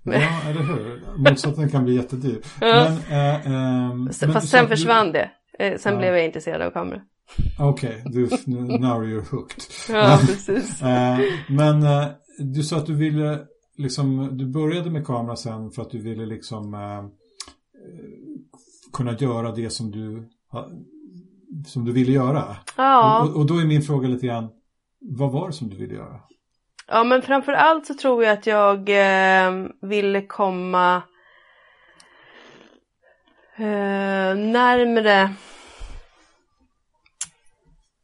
Men... 0.03 0.21
Ja, 0.21 0.41
eller 0.51 0.63
hur? 0.63 1.03
Motsatsen 1.17 1.71
kan 1.71 1.85
bli 1.85 1.95
jättedyr. 1.95 2.41
Ja. 2.61 2.67
Men, 2.67 2.97
äh, 3.11 3.97
äh, 3.97 4.07
Fast 4.07 4.23
men, 4.23 4.43
sen 4.43 4.69
försvann 4.69 5.07
du... 5.07 5.13
det. 5.13 5.31
Eh, 5.59 5.79
sen 5.79 5.93
ja. 5.93 5.99
blev 5.99 6.15
jag 6.15 6.25
intresserad 6.25 6.63
av 6.63 6.71
kamera. 6.71 7.01
Okej, 7.59 8.03
okay, 8.07 8.55
now 8.79 9.05
you're 9.05 9.31
hooked. 9.31 9.63
ja, 9.89 10.19
precis. 10.27 10.83
äh, 10.83 11.19
men 11.49 11.87
du 12.39 12.63
sa 12.63 12.77
att 12.77 12.87
du 12.87 12.95
ville, 12.95 13.39
liksom, 13.77 14.39
du 14.39 14.47
började 14.47 14.91
med 14.91 15.07
kamera 15.07 15.37
sen 15.37 15.71
för 15.71 15.83
att 15.83 15.91
du 15.91 16.03
ville 16.03 16.27
liksom 16.27 16.77
kunna 18.93 19.13
göra 19.13 19.53
det 19.53 19.71
som 19.71 19.91
du, 19.91 20.29
som 21.67 21.85
du 21.85 21.93
ville 21.93 22.13
göra. 22.13 22.57
Ja. 22.77 23.23
Och, 23.23 23.37
och 23.37 23.47
då 23.47 23.59
är 23.59 23.65
min 23.65 23.83
fråga 23.83 24.09
lite 24.09 24.27
grann, 24.27 24.49
vad 25.01 25.33
var 25.33 25.47
det 25.47 25.53
som 25.53 25.69
du 25.69 25.77
ville 25.77 25.95
göra? 25.95 26.21
Ja 26.87 27.05
men 27.05 27.23
framförallt 27.23 27.87
så 27.87 27.95
tror 27.95 28.25
jag 28.25 28.33
att 28.33 28.47
jag 28.47 28.89
eh, 28.89 29.53
ville 29.81 30.23
komma 30.23 31.03
eh, 33.57 34.35
närmre 34.37 35.35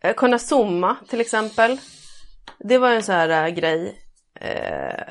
eh, 0.03 0.14
kunna 0.14 0.38
zooma 0.38 0.97
till 1.09 1.21
exempel. 1.21 1.79
Det 2.59 2.79
var 2.79 2.90
en 2.90 3.03
sån 3.03 3.14
här 3.14 3.47
äh, 3.47 3.55
grej. 3.55 4.03
Eh, 4.35 5.05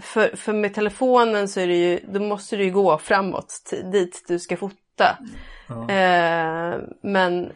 för, 0.00 0.36
för 0.36 0.52
med 0.52 0.74
telefonen 0.74 1.48
så 1.48 1.60
är 1.60 1.66
det 1.66 1.76
ju, 1.76 2.00
då 2.08 2.20
måste 2.20 2.56
du 2.56 2.64
ju 2.64 2.70
gå 2.70 2.98
framåt 2.98 3.72
dit 3.92 4.24
du 4.28 4.38
ska 4.38 4.56
fota. 4.56 5.18
Mm. 5.70 5.90
Eh, 5.90 6.80
men 7.02 7.52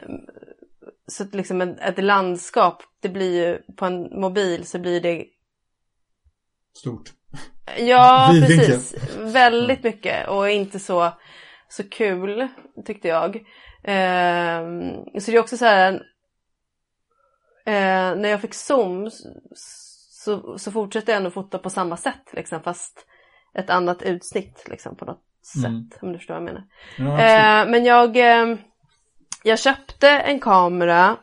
så 1.07 1.23
att 1.23 1.35
liksom 1.35 1.61
ett, 1.61 1.81
ett 1.81 2.05
landskap, 2.05 2.83
det 3.01 3.09
blir 3.09 3.47
ju 3.47 3.75
på 3.77 3.85
en 3.87 4.21
mobil 4.21 4.67
så 4.67 4.79
blir 4.79 5.01
det 5.01 5.25
Stort. 6.77 7.12
Ja, 7.79 8.31
precis. 8.47 8.95
Väldigt 9.19 9.83
mycket 9.83 10.29
och 10.29 10.51
inte 10.51 10.79
så, 10.79 11.12
så 11.69 11.88
kul 11.88 12.49
tyckte 12.85 13.09
jag. 13.09 13.45
Ehm, 13.85 15.05
så 15.21 15.31
det 15.31 15.37
är 15.37 15.40
också 15.40 15.57
så 15.57 15.64
här, 15.64 15.93
eh, 17.67 18.17
när 18.17 18.29
jag 18.29 18.40
fick 18.40 18.55
zoom 18.55 19.11
så, 19.55 20.59
så 20.59 20.73
fortsatte 20.73 21.11
jag 21.11 21.17
ändå 21.19 21.31
fota 21.31 21.59
på 21.59 21.71
samma 21.71 21.97
sätt 21.97 22.31
liksom, 22.33 22.62
fast 22.62 23.07
ett 23.55 23.71
annat 23.71 24.03
utsnitt 24.03 24.64
liksom, 24.71 24.97
på 24.97 25.05
något 25.05 25.21
Mm. 25.57 25.90
sätt, 25.90 26.03
om 26.03 26.12
du 26.12 26.19
förstår 26.19 26.35
vad 26.35 26.43
jag 26.43 26.55
menar. 26.55 26.64
Ja. 26.99 27.62
Eh, 27.64 27.71
men 27.71 27.85
jag, 27.85 28.17
eh, 28.17 28.57
jag 29.44 29.59
köpte 29.59 30.09
en 30.09 30.40
kamera 30.40 31.16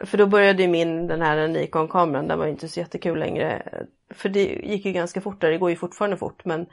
för 0.00 0.18
då 0.18 0.26
började 0.26 0.62
ju 0.62 0.68
min, 0.68 1.06
den 1.06 1.22
här 1.22 1.48
Nikon-kameran, 1.48 2.28
den 2.28 2.38
var 2.38 2.44
ju 2.44 2.52
inte 2.52 2.68
så 2.68 2.80
jättekul 2.80 3.18
längre. 3.18 3.62
För 4.10 4.28
det 4.28 4.44
gick 4.44 4.84
ju 4.84 4.92
ganska 4.92 5.20
fort 5.20 5.40
där, 5.40 5.50
det 5.50 5.58
går 5.58 5.70
ju 5.70 5.76
fortfarande 5.76 6.16
fort 6.16 6.44
men 6.44 6.66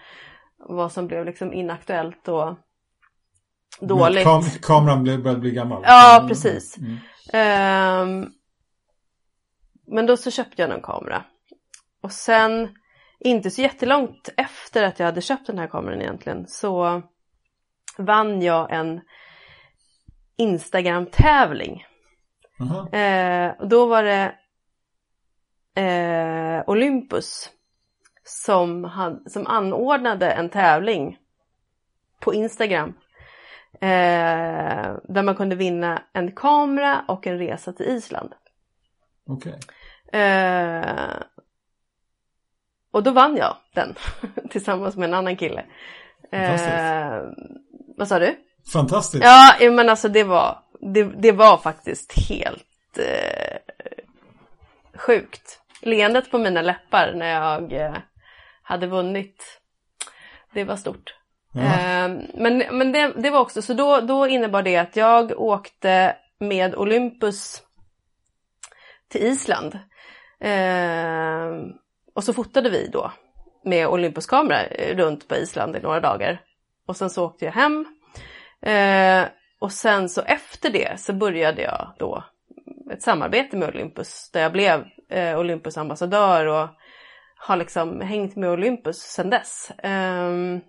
vad 0.58 0.91
som 0.91 1.08
blev 1.08 1.25
liksom 1.25 1.54
inaktuellt 1.54 2.27
och 2.27 2.56
dåligt. 3.80 4.23
Kam 4.23 4.43
kameran 4.62 5.04
blev, 5.04 5.23
började 5.23 5.41
bli 5.41 5.51
gammal. 5.51 5.84
Ja, 5.86 6.25
precis. 6.27 6.77
Mm. 6.77 6.97
Ehm, 7.34 8.30
men 9.88 10.06
då 10.06 10.17
så 10.17 10.32
köpte 10.32 10.62
jag 10.62 10.71
en 10.71 10.82
kamera. 10.82 11.23
Och 12.01 12.12
sen, 12.12 12.69
inte 13.19 13.51
så 13.51 13.62
jättelångt 13.62 14.30
efter 14.38 14.84
att 14.84 14.99
jag 14.99 15.06
hade 15.06 15.21
köpt 15.21 15.47
den 15.47 15.60
här 15.60 15.67
kameran 15.67 16.01
egentligen, 16.01 16.47
så 16.47 17.01
vann 17.97 18.41
jag 18.41 18.71
en 18.71 19.01
Instagram-tävling. 20.38 21.86
Jaha. 22.58 22.89
Eh, 22.89 23.67
då 23.67 23.86
var 23.86 24.04
det 24.04 24.36
eh, 25.76 26.70
Olympus 26.70 27.50
som, 28.24 28.84
had, 28.84 29.32
som 29.32 29.48
anordnade 29.48 30.32
en 30.32 30.50
tävling 30.50 31.17
på 32.20 32.34
Instagram. 32.34 32.94
Eh, 33.74 34.96
där 35.04 35.24
man 35.24 35.36
kunde 35.36 35.56
vinna 35.56 36.04
en 36.13 36.32
kamera 36.32 37.06
och 37.08 37.28
en 37.28 37.38
resa 37.38 37.74
till 37.74 37.86
Island. 37.86 38.34
Okej. 39.28 39.60
Eh, 40.22 41.13
och 42.91 43.04
då 43.04 43.12
vann 43.12 43.38
jag 43.38 43.58
den 43.74 43.96
tillsammans 44.50 44.96
med 44.96 45.08
en 45.08 45.13
annan 45.13 45.38
kille. 45.38 45.65
Eh, 46.32 47.24
vad 47.98 48.08
sa 48.08 48.20
du? 48.20 48.36
Fantastiskt. 48.74 49.24
Ja, 49.24 49.71
men 49.71 49.89
alltså 49.89 50.10
det 50.10 50.24
var, 50.24 50.60
det, 50.93 51.04
det 51.04 51.32
var 51.32 51.58
faktiskt 51.58 52.30
helt 52.30 52.97
eh, 52.97 53.58
sjukt. 54.95 55.62
Leendet 55.82 56.32
på 56.32 56.38
mina 56.38 56.62
läppar 56.62 57.13
när 57.15 57.28
jag 57.28 57.74
eh, 57.74 57.97
hade 58.63 58.88
vunnit, 58.88 59.62
det 60.54 60.63
var 60.63 60.76
stort. 60.76 61.15
Eh, 61.56 62.10
men 62.34 62.63
men 62.71 62.91
det, 62.91 63.13
det 63.17 63.30
var 63.30 63.39
också, 63.39 63.62
så 63.62 63.74
då, 63.74 64.02
då 64.02 64.28
innebar 64.28 64.62
det 64.62 64.78
att 64.78 64.95
jag 64.95 65.41
åkte 65.41 66.15
med 66.39 66.76
Olympus 66.76 67.62
till 69.10 69.24
Island. 69.24 69.80
Eh, 70.39 71.47
och 72.15 72.24
så 72.24 72.34
fotade 72.34 72.69
vi 72.69 72.88
då 72.88 73.12
med 73.63 73.88
Olympuskamera 73.88 74.63
eh, 74.65 74.97
runt 74.97 75.28
på 75.28 75.36
Island 75.36 75.76
i 75.76 75.80
några 75.80 76.00
dagar. 76.00 76.41
Och 76.88 76.97
sen 76.97 77.10
så 77.10 77.26
åkte 77.26 77.45
jag 77.45 77.52
hem. 77.52 77.86
Eh, 78.62 79.24
och 79.60 79.71
sen 79.71 80.10
så 80.10 80.21
efter 80.21 80.69
det 80.69 81.00
så 81.00 81.13
började 81.13 81.62
jag 81.62 81.93
då 82.00 82.24
ett 82.93 83.02
samarbete 83.04 83.58
med 83.58 83.69
Olympus 83.69 84.30
där 84.34 84.41
jag 84.41 84.52
blev 84.52 84.86
eh, 85.10 85.39
Olympus 85.39 85.78
ambassadör 85.78 86.45
och 86.45 86.69
har 87.36 87.56
liksom 87.58 88.02
hängt 88.02 88.36
med 88.36 88.50
Olympus 88.50 88.97
sedan 88.97 89.30
dess. 89.30 89.71
Ehm, 89.84 90.60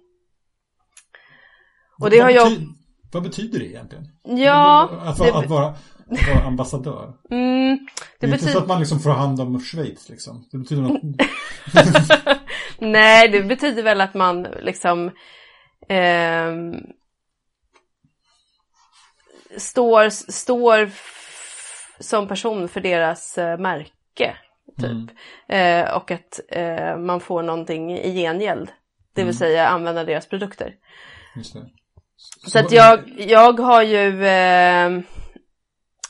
och 2.00 2.10
det 2.10 2.16
vad, 2.16 2.24
har 2.24 2.30
jag... 2.30 2.48
bety- 2.48 2.66
vad 3.12 3.22
betyder 3.22 3.58
det 3.58 3.66
egentligen? 3.66 4.04
Ja, 4.22 4.90
Att, 5.04 5.18
det, 5.18 5.34
att, 5.34 5.46
vara, 5.46 5.66
att 5.66 6.28
vara 6.34 6.46
ambassadör. 6.46 7.12
mm, 7.30 7.78
Det 8.20 8.26
det 8.26 8.26
är 8.26 8.28
inte 8.28 8.38
så 8.38 8.44
betyder... 8.44 8.60
att 8.62 8.68
man 8.68 8.78
liksom 8.78 8.98
får 9.00 9.10
hand 9.10 9.40
om 9.40 9.60
Schweiz 9.60 10.08
liksom. 10.08 10.48
Det 10.52 10.58
betyder 10.58 10.82
något. 10.82 11.00
Nej, 12.78 13.28
det 13.28 13.42
betyder 13.42 13.82
väl 13.82 14.00
att 14.00 14.14
man 14.14 14.42
liksom 14.42 15.10
ehm, 15.88 16.74
står, 19.56 20.08
står 20.32 20.90
som 21.98 22.28
person 22.28 22.68
för 22.68 22.80
deras 22.80 23.38
eh, 23.38 23.58
märke. 23.58 24.36
Typ. 24.80 24.90
Mm. 24.90 25.08
Eh, 25.86 25.96
och 25.96 26.10
att 26.10 26.40
eh, 26.48 26.96
man 26.96 27.20
får 27.20 27.42
någonting 27.42 27.98
i 27.98 28.14
gengäld. 28.14 28.68
Det 29.14 29.20
vill 29.20 29.22
Mm. 29.22 29.32
säga 29.38 29.68
använda 29.68 30.04
deras 30.04 30.26
produkter. 30.26 30.74
Det. 31.34 31.44
Så 32.50 32.58
att 32.58 32.72
jag, 32.72 33.00
jag 33.16 33.60
har 33.60 33.82
ju... 33.82 34.26
Eh, 34.26 35.00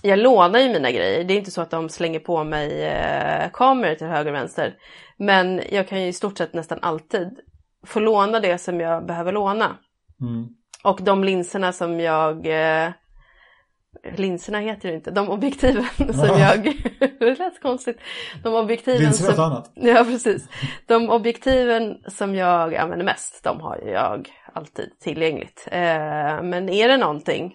jag 0.05 0.19
lånar 0.19 0.59
ju 0.59 0.69
mina 0.73 0.91
grejer. 0.91 1.25
Det 1.25 1.35
är 1.35 1.39
inte 1.39 1.51
så 1.51 1.61
att 1.63 1.71
de 1.71 1.89
slänger 1.89 2.21
på 2.21 2.45
mig 2.45 2.83
eh, 2.83 3.51
kameror 3.53 3.95
till 3.95 4.07
höger 4.07 4.31
och 4.31 4.37
vänster. 4.37 4.75
Men 5.17 5.63
jag 5.71 5.89
kan 5.89 6.03
ju 6.03 6.07
i 6.09 6.13
stort 6.13 6.39
sett 6.39 6.55
nästan 6.55 6.79
alltid 6.83 7.39
få 7.87 8.01
låna 8.01 8.41
det 8.41 8.59
som 8.59 8.81
jag 8.81 9.07
behöver 9.07 9.33
låna. 9.33 9.77
Mm. 10.21 10.49
Och 10.85 11.03
de 11.03 11.25
linserna 11.25 11.73
som 11.73 12.01
jag... 12.01 12.47
Eh, 12.47 12.91
linserna 14.17 14.59
heter 14.59 14.89
det 14.89 14.95
inte. 14.95 15.11
De 15.11 15.29
objektiven 15.29 15.85
som 15.97 16.27
Ja. 16.27 16.39
jag... 16.39 16.63
det 17.19 17.39
lät 17.39 17.63
konstigt. 17.63 17.99
De 18.43 18.55
objektiven 18.55 19.01
Linser 19.03 19.33
som... 19.33 19.45
annat. 19.45 19.73
Ja, 19.75 20.05
precis. 20.05 20.49
De 20.87 21.11
objektiven 21.11 21.97
som 22.09 22.35
jag 22.35 22.75
använder 22.75 23.05
mest, 23.05 23.45
de 23.45 23.61
har 23.61 23.79
jag 23.87 24.29
alltid 24.53 24.99
tillgängligt. 25.01 25.69
Eh, 25.73 26.43
men 26.43 26.69
är 26.69 26.89
det 26.89 26.97
någonting, 26.97 27.55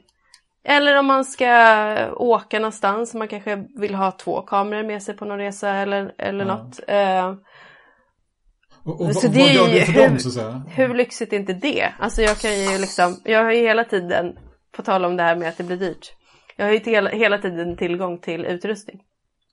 eller 0.64 0.96
om 0.96 1.06
man 1.06 1.26
ska 1.26 2.12
åka 2.16 2.60
någonstans, 2.60 3.14
man 3.14 3.28
kanske 3.28 3.64
vill 3.80 3.96
ha 3.96 4.12
två 4.12 4.42
kameror 4.42 4.84
med 4.84 5.04
sig 5.04 5.18
på 5.18 5.26
någon 5.26 5.38
resa 5.38 5.70
eller, 5.70 6.14
eller 6.18 6.46
Ja. 6.46 6.56
något. 6.56 6.80
Eh, 6.88 7.34
Och, 8.84 9.02
och, 9.02 9.16
Så 9.16 9.28
vad- 9.28 9.36
det 9.36 9.42
vad 9.42 9.50
är 9.50 9.54
gör 9.54 9.68
du 9.80 9.86
för 9.86 9.92
hur- 9.94 10.08
dem 10.10 10.20
så 10.20 10.28
att 10.30 10.34
säga? 10.34 10.64
hur 10.70 10.94
lyxigt 10.96 11.34
är 11.34 11.38
inte 11.38 11.54
det? 11.54 11.94
Alltså 12.00 12.22
jag 12.22 12.38
kan 12.38 12.52
ju 12.60 12.78
liksom, 12.78 13.16
jag 13.24 13.44
har 13.44 13.52
ju 13.52 13.60
hela 13.62 13.84
tiden, 13.84 14.38
på 14.76 14.82
tal 14.84 15.06
om 15.06 15.18
det 15.18 15.24
här 15.24 15.36
med 15.36 15.50
att 15.50 15.58
det 15.58 15.64
blir 15.64 15.78
dyrt, 15.78 16.14
jag 16.58 16.65
har 16.65 16.72
ju 16.74 16.80
hela, 16.80 17.10
hela 17.10 17.38
tiden 17.38 17.78
tillgång 17.78 18.20
till 18.20 18.46
utrustning. 18.46 19.04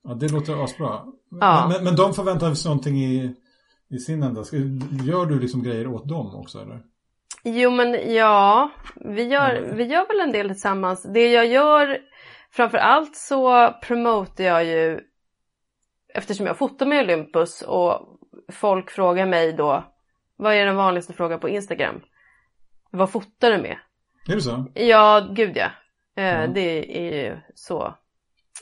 Ja, 0.02 0.14
det 0.14 0.32
låter 0.32 0.64
asbra. 0.64 1.00
Ja. 1.40 1.68
Men, 1.72 1.84
men, 1.84 1.96
de 1.96 2.14
förväntar 2.14 2.54
sig 2.54 2.68
någonting 2.68 2.96
i, 2.96 3.34
i 3.90 3.98
sin 3.98 4.22
ända. 4.22 4.44
Gör 5.04 5.26
du 5.26 5.40
liksom 5.40 5.62
grejer 5.62 5.86
åt 5.86 6.08
dem 6.08 6.34
också 6.34 6.58
eller? 6.62 6.82
Jo 7.44 7.70
men 7.70 8.14
ja, 8.14 8.70
vi 8.96 9.22
gör, 9.22 9.56
Mm. 9.56 9.76
vi 9.76 9.84
gör 9.84 10.08
väl 10.08 10.20
en 10.20 10.32
del 10.32 10.48
tillsammans. 10.48 11.02
Det 11.14 11.32
jag 11.32 11.46
gör, 11.46 11.98
framför 12.50 12.78
allt 12.78 13.16
så 13.16 13.74
promotar 13.82 14.44
jag 14.44 14.64
ju, 14.64 15.00
eftersom 16.14 16.46
jag 16.46 16.58
fotar 16.58 16.86
med 16.86 17.04
Olympus 17.04 17.62
och 17.62 18.18
folk 18.52 18.90
frågar 18.90 19.26
mig 19.26 19.52
då, 19.52 19.84
vad 20.36 20.54
är 20.54 20.66
den 20.66 20.76
vanligaste 20.76 21.12
frågan 21.12 21.40
på 21.40 21.48
Instagram? 21.48 22.00
Vad 22.90 23.10
fotar 23.10 23.50
du 23.50 23.58
med? 23.58 23.76
Är 24.28 24.34
det 24.34 24.40
så? 24.40 24.66
Ja, 24.74 25.28
gud 25.32 25.56
ja. 25.56 25.70
Mm. 26.16 26.52
Det 26.54 26.98
är 26.98 27.24
ju 27.24 27.38
så 27.54 27.94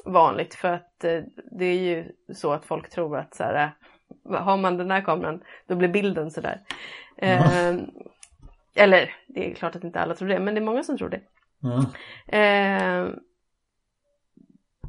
vanligt 0.05 0.55
för 0.55 0.73
att 0.73 1.05
eh, 1.05 1.21
det 1.59 1.65
är 1.65 1.79
ju 1.79 2.13
så 2.35 2.53
att 2.53 2.65
folk 2.65 2.91
tror 2.91 3.19
att 3.19 3.35
så 3.35 3.45
här, 3.45 3.73
eh, 4.31 4.43
har 4.43 4.57
man 4.57 4.77
den 4.77 4.91
här 4.91 5.01
kameran 5.01 5.43
då 5.67 5.75
blir 5.75 5.89
bilden 5.89 6.31
sådär. 6.31 6.61
Eh, 7.17 7.75
eller 8.75 9.15
det 9.27 9.51
är 9.51 9.55
klart 9.55 9.77
att 9.77 9.85
inte 9.85 10.01
alla 10.01 10.15
tror 10.15 10.29
det 10.29 10.41
men 10.41 10.55
det 10.55 10.61
är 10.61 10.65
många 10.65 10.83
som 10.83 10.99
tror 10.99 11.09
det. 11.09 11.21
Eh, 12.39 13.09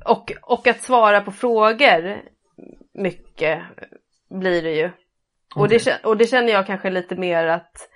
och, 0.06 0.32
och 0.42 0.68
att 0.68 0.82
svara 0.82 1.22
på 1.22 1.32
frågor 1.32 2.22
mycket 2.94 3.62
blir 4.30 4.62
det 4.62 4.76
ju. 4.76 4.92
Och, 5.56 5.70
det, 5.70 6.04
och 6.04 6.18
det 6.18 6.28
känner 6.28 6.54
jag 6.54 6.68
kanske 6.68 6.90
lite 6.90 7.16
mer 7.16 7.46
att 7.46 7.90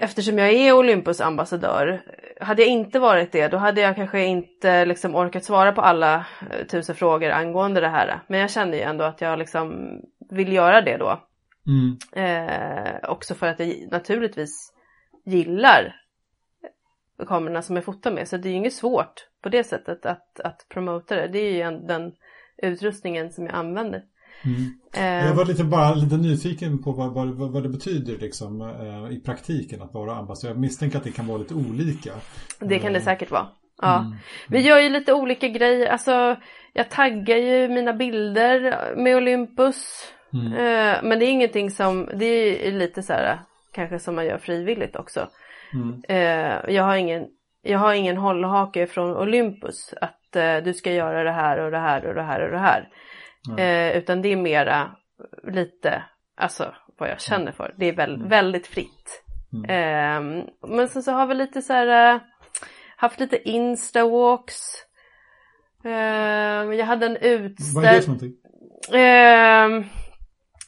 eftersom 0.00 0.38
jag 0.38 0.52
är 0.52 0.72
Olympus 0.72 1.20
ambassadör, 1.20 2.02
hade 2.40 2.62
jag 2.62 2.70
inte 2.70 2.98
varit 2.98 3.32
det 3.32 3.48
då 3.48 3.56
hade 3.56 3.80
jag 3.80 3.96
kanske 3.96 4.24
inte 4.24 4.84
liksom 4.84 5.14
orkat 5.14 5.44
svara 5.44 5.72
på 5.72 5.80
alla 5.80 6.26
eh, 6.50 6.66
tusen 6.66 6.94
frågor 6.94 7.30
angående 7.30 7.80
det 7.80 7.88
här. 7.88 8.20
Men 8.28 8.40
jag 8.40 8.50
känner 8.50 8.76
ju 8.78 8.82
ändå 8.82 9.04
att 9.04 9.20
jag 9.20 9.38
liksom 9.38 9.88
vill 10.30 10.52
göra 10.52 10.80
det 10.80 10.96
då. 10.96 11.20
Mm. 11.66 11.96
Eh, 12.26 13.10
också 13.10 13.34
för 13.34 13.46
att 13.46 13.60
jag 13.60 13.74
naturligtvis 13.90 14.72
gillar 15.24 15.96
kamerorna 17.26 17.62
som 17.62 17.76
jag 17.76 17.84
fotar 17.84 18.10
med. 18.10 18.28
Så 18.28 18.36
det 18.36 18.48
är 18.48 18.50
ju 18.50 18.56
inget 18.56 18.72
svårt 18.72 19.28
på 19.42 19.48
det 19.48 19.64
sättet 19.64 20.06
att, 20.06 20.40
att 20.40 20.66
promota 20.68 21.14
det. 21.16 21.28
Det 21.28 21.38
är 21.38 21.52
ju 21.52 21.60
en- 21.60 21.86
den 21.86 22.12
utrustningen 22.56 23.32
som 23.32 23.46
jag 23.46 23.54
använder. 23.54 24.02
Mm. 24.44 24.72
Eh, 24.94 25.26
Jag 25.26 25.34
var 25.34 25.44
lite, 25.44 25.64
bara 25.64 25.94
lite 25.94 26.16
nyfiken 26.16 26.82
på 26.82 26.92
vad, 26.92 27.14
vad, 27.14 27.52
vad 27.52 27.62
det 27.62 27.68
betyder 27.68 28.18
liksom, 28.18 28.60
eh, 28.60 29.16
i 29.16 29.20
praktiken 29.20 29.82
att 29.82 29.94
vara 29.94 30.14
ambassadör. 30.16 30.54
Jag 30.54 30.60
misstänker 30.60 30.98
att 30.98 31.04
det 31.04 31.10
kan 31.10 31.26
vara 31.26 31.38
lite 31.38 31.54
olika. 31.54 32.12
det 32.60 32.78
kan 32.78 32.92
det 32.92 33.00
säkert 33.00 33.30
vara. 33.30 33.46
Ja. 33.82 33.98
Mm. 33.98 34.12
Vi 34.48 34.60
gör 34.60 34.80
ju 34.80 34.88
lite 34.88 35.12
olika 35.12 35.48
grejer. 35.48 35.86
Alltså, 35.86 36.36
jag 36.72 36.90
taggar 36.90 37.36
ju 37.36 37.68
mina 37.68 37.92
bilder 37.92 38.94
med 38.96 39.16
Olympus. 39.16 40.08
Mm. 40.32 40.52
Eh, 40.52 40.98
men 41.02 41.18
det 41.18 41.24
är 41.24 41.30
ingenting 41.30 41.70
som, 41.70 42.08
det 42.14 42.68
är 42.68 42.72
lite 42.72 43.02
så 43.02 43.12
här 43.12 43.38
kanske 43.74 43.98
som 43.98 44.14
man 44.14 44.26
gör 44.26 44.38
frivilligt 44.38 44.96
också. 44.96 45.28
Mm. 45.74 46.02
Eh, 46.08 46.74
jag, 46.74 46.84
har 46.84 46.96
ingen, 46.96 47.26
jag 47.62 47.78
har 47.78 47.94
ingen 47.94 48.16
hållhake 48.16 48.86
från 48.86 49.16
Olympus 49.16 49.94
att 50.00 50.36
eh, 50.36 50.56
du 50.56 50.74
ska 50.74 50.92
göra 50.92 51.24
det 51.24 51.32
här 51.32 51.58
och 51.58 51.70
det 51.70 51.78
här 51.78 52.06
och 52.06 52.14
det 52.14 52.22
här 52.22 52.40
och 52.44 52.50
det 52.50 52.58
här. 52.58 52.88
Mm. 53.48 53.98
utan 53.98 54.22
det 54.22 54.28
är 54.28 54.36
mera 54.36 54.96
lite, 55.42 56.04
alltså 56.36 56.74
vad 56.98 57.08
jag 57.08 57.20
känner 57.20 57.52
för. 57.52 57.74
Det 57.76 57.86
är 57.86 57.96
väl, 57.96 58.14
mm. 58.14 58.28
väldigt 58.28 58.66
fritt. 58.66 59.24
Mm. 59.52 59.70
Ehm, 59.70 60.46
men 60.68 60.88
sen 60.88 61.02
så 61.02 61.12
har 61.12 61.26
vi 61.26 61.34
lite 61.34 61.62
så 61.62 61.72
här, 61.72 62.20
haft 62.96 63.20
lite 63.20 63.42
Insta-walks. 63.44 64.60
Ehm, 65.84 66.72
jag 66.72 66.86
hade 66.86 67.06
en 67.06 67.16
utställning. 67.16 67.74
Vad 67.74 67.84
är 67.84 67.94
det 67.94 68.02
för 68.02 68.08
någonting? 68.08 68.34
Ehm, 68.92 69.84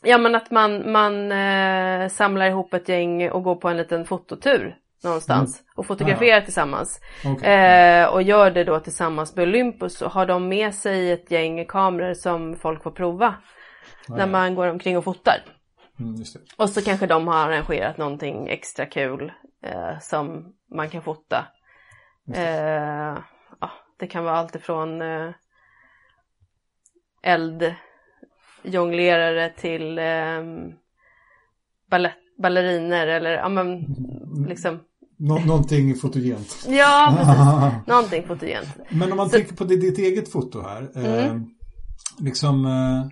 Ja 0.03 0.19
men 0.19 0.35
att 0.35 0.51
man, 0.51 0.93
man 0.93 1.33
eh, 1.33 2.09
samlar 2.09 2.47
ihop 2.47 2.75
ett 2.75 2.89
gäng 2.89 3.31
och 3.31 3.43
går 3.43 3.57
på 3.57 3.69
en 3.69 3.77
liten 3.77 4.05
fototur 4.05 4.77
någonstans 5.07 5.61
mm. 5.61 5.73
och 5.77 5.87
fotograferar 5.87 6.39
ah. 6.39 6.45
tillsammans. 6.45 7.01
Okay. 7.25 7.51
Eh, 7.51 8.09
och 8.09 8.23
gör 8.23 8.51
det 8.51 8.65
då 8.65 8.81
tillsammans 8.81 9.37
med 9.37 9.49
Olympus 9.49 10.03
och 10.03 10.11
har 10.11 10.27
de 10.27 10.49
med 10.49 10.75
sig 10.75 11.13
ett 11.13 11.31
gäng 11.31 11.65
kameror 11.65 12.15
som 12.15 12.57
folk 12.57 12.83
får 12.83 12.91
prova 12.91 13.35
ah, 14.09 14.17
när 14.17 14.27
man 14.27 14.55
går 14.55 14.67
omkring 14.67 14.99
och 14.99 15.05
fotar. 15.05 15.45
Mm, 16.01 16.15
och 16.57 16.71
så 16.71 16.83
kanske 16.83 17.07
de 17.07 17.29
har 17.29 17.35
arrangerat 17.35 17.99
någonting 17.99 18.49
extra 18.49 18.87
kul 18.87 19.33
eh, 19.63 19.99
som 20.01 20.53
man 20.75 20.89
kan 20.89 21.03
fota. 21.03 21.47
Det. 22.25 22.49
Eh, 22.49 23.19
ja, 23.61 23.71
det 23.99 24.07
kan 24.07 24.25
vara 24.25 24.37
allt 24.37 24.55
ifrån 24.55 25.03
eh, 25.03 25.31
eld 27.23 27.75
jonglerare 28.63 29.51
till 29.51 29.99
eh, 29.99 30.43
ballett, 31.91 32.39
balleriner 32.39 33.07
eller 33.07 33.31
ja 33.31 33.49
men 33.49 33.87
liksom 34.49 34.81
Nå 35.19 35.39
någonting 35.39 35.95
fotogent. 35.95 36.67
Ja, 36.69 37.15
precis. 37.17 37.87
någonting 37.87 38.27
fotogent. 38.27 38.69
Men 38.91 39.11
om 39.11 39.17
man 39.17 39.31
Så... 39.31 39.37
tänker 39.37 39.57
på 39.57 39.65
ditt 39.65 39.99
eget 39.99 40.33
foto 40.33 40.61
här. 40.63 40.91
Mm. 40.95 41.37
Eh, 41.37 41.43
liksom 42.19 42.67
eh, 42.67 43.07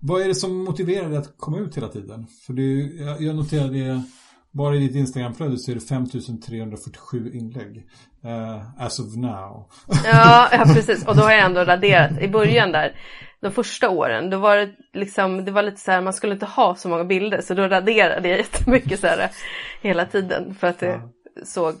vad 0.00 0.22
är 0.22 0.28
det 0.28 0.34
som 0.34 0.64
motiverar 0.64 1.08
dig 1.08 1.18
att 1.18 1.34
komma 1.36 1.58
ut 1.58 1.76
hela 1.76 1.88
tiden? 1.88 2.26
För 2.46 2.52
det, 2.52 2.62
jag, 3.04 3.22
jag 3.22 3.36
noterade 3.36 4.02
bara 4.54 4.76
i 4.76 4.78
ditt 4.78 4.96
Instagramflöde 4.96 5.58
så 5.58 5.70
är 5.70 5.74
det 5.74 5.80
5347 5.80 7.30
inlägg. 7.34 7.86
Uh, 8.24 8.82
as 8.84 8.98
of 8.98 9.16
now. 9.16 9.70
ja, 10.04 10.48
ja, 10.52 10.64
precis. 10.74 11.06
Och 11.06 11.16
då 11.16 11.22
har 11.22 11.30
jag 11.30 11.44
ändå 11.44 11.64
raderat. 11.64 12.20
I 12.20 12.28
början 12.28 12.72
där, 12.72 12.96
de 13.40 13.52
första 13.52 13.90
åren, 13.90 14.30
då 14.30 14.38
var 14.38 14.56
det 14.56 14.70
liksom, 14.92 15.44
det 15.44 15.50
var 15.52 15.62
lite 15.62 15.80
så 15.80 15.90
här, 15.90 16.00
man 16.00 16.12
skulle 16.12 16.32
inte 16.32 16.46
ha 16.46 16.74
så 16.74 16.88
många 16.88 17.04
bilder. 17.04 17.40
Så 17.40 17.54
då 17.54 17.68
raderade 17.68 18.28
jag 18.28 18.38
jättemycket 18.38 19.00
så 19.00 19.06
här 19.06 19.30
hela 19.82 20.06
tiden. 20.06 20.54
För 20.54 20.66
att 20.66 20.78
det 20.78 20.86
ja. 20.86 21.44
såg, 21.44 21.74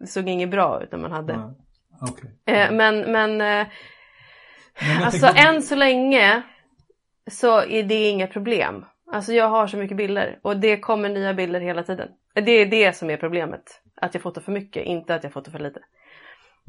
det 0.00 0.06
såg 0.06 0.28
inget 0.28 0.50
bra 0.50 0.82
ut 0.82 0.92
när 0.92 0.98
man 0.98 1.12
hade. 1.12 1.32
Ja. 1.32 1.54
Okay. 2.00 2.30
Uh, 2.64 2.76
men, 2.76 3.12
men, 3.12 3.30
uh, 3.30 3.66
men 4.80 5.02
alltså 5.02 5.26
tänker... 5.26 5.48
än 5.48 5.62
så 5.62 5.74
länge 5.76 6.42
så 7.30 7.60
är 7.60 7.82
det 7.82 8.08
inga 8.08 8.26
problem. 8.26 8.84
Alltså 9.14 9.32
jag 9.32 9.48
har 9.48 9.66
så 9.66 9.76
mycket 9.76 9.96
bilder 9.96 10.38
och 10.42 10.56
det 10.56 10.76
kommer 10.76 11.08
nya 11.08 11.34
bilder 11.34 11.60
hela 11.60 11.82
tiden. 11.82 12.08
Det 12.34 12.50
är 12.50 12.66
det 12.66 12.96
som 12.96 13.10
är 13.10 13.16
problemet. 13.16 13.82
Att 13.94 14.14
jag 14.14 14.22
fotar 14.22 14.40
för 14.40 14.52
mycket, 14.52 14.84
inte 14.84 15.14
att 15.14 15.24
jag 15.24 15.32
fotar 15.32 15.52
för 15.52 15.58
lite. 15.58 15.80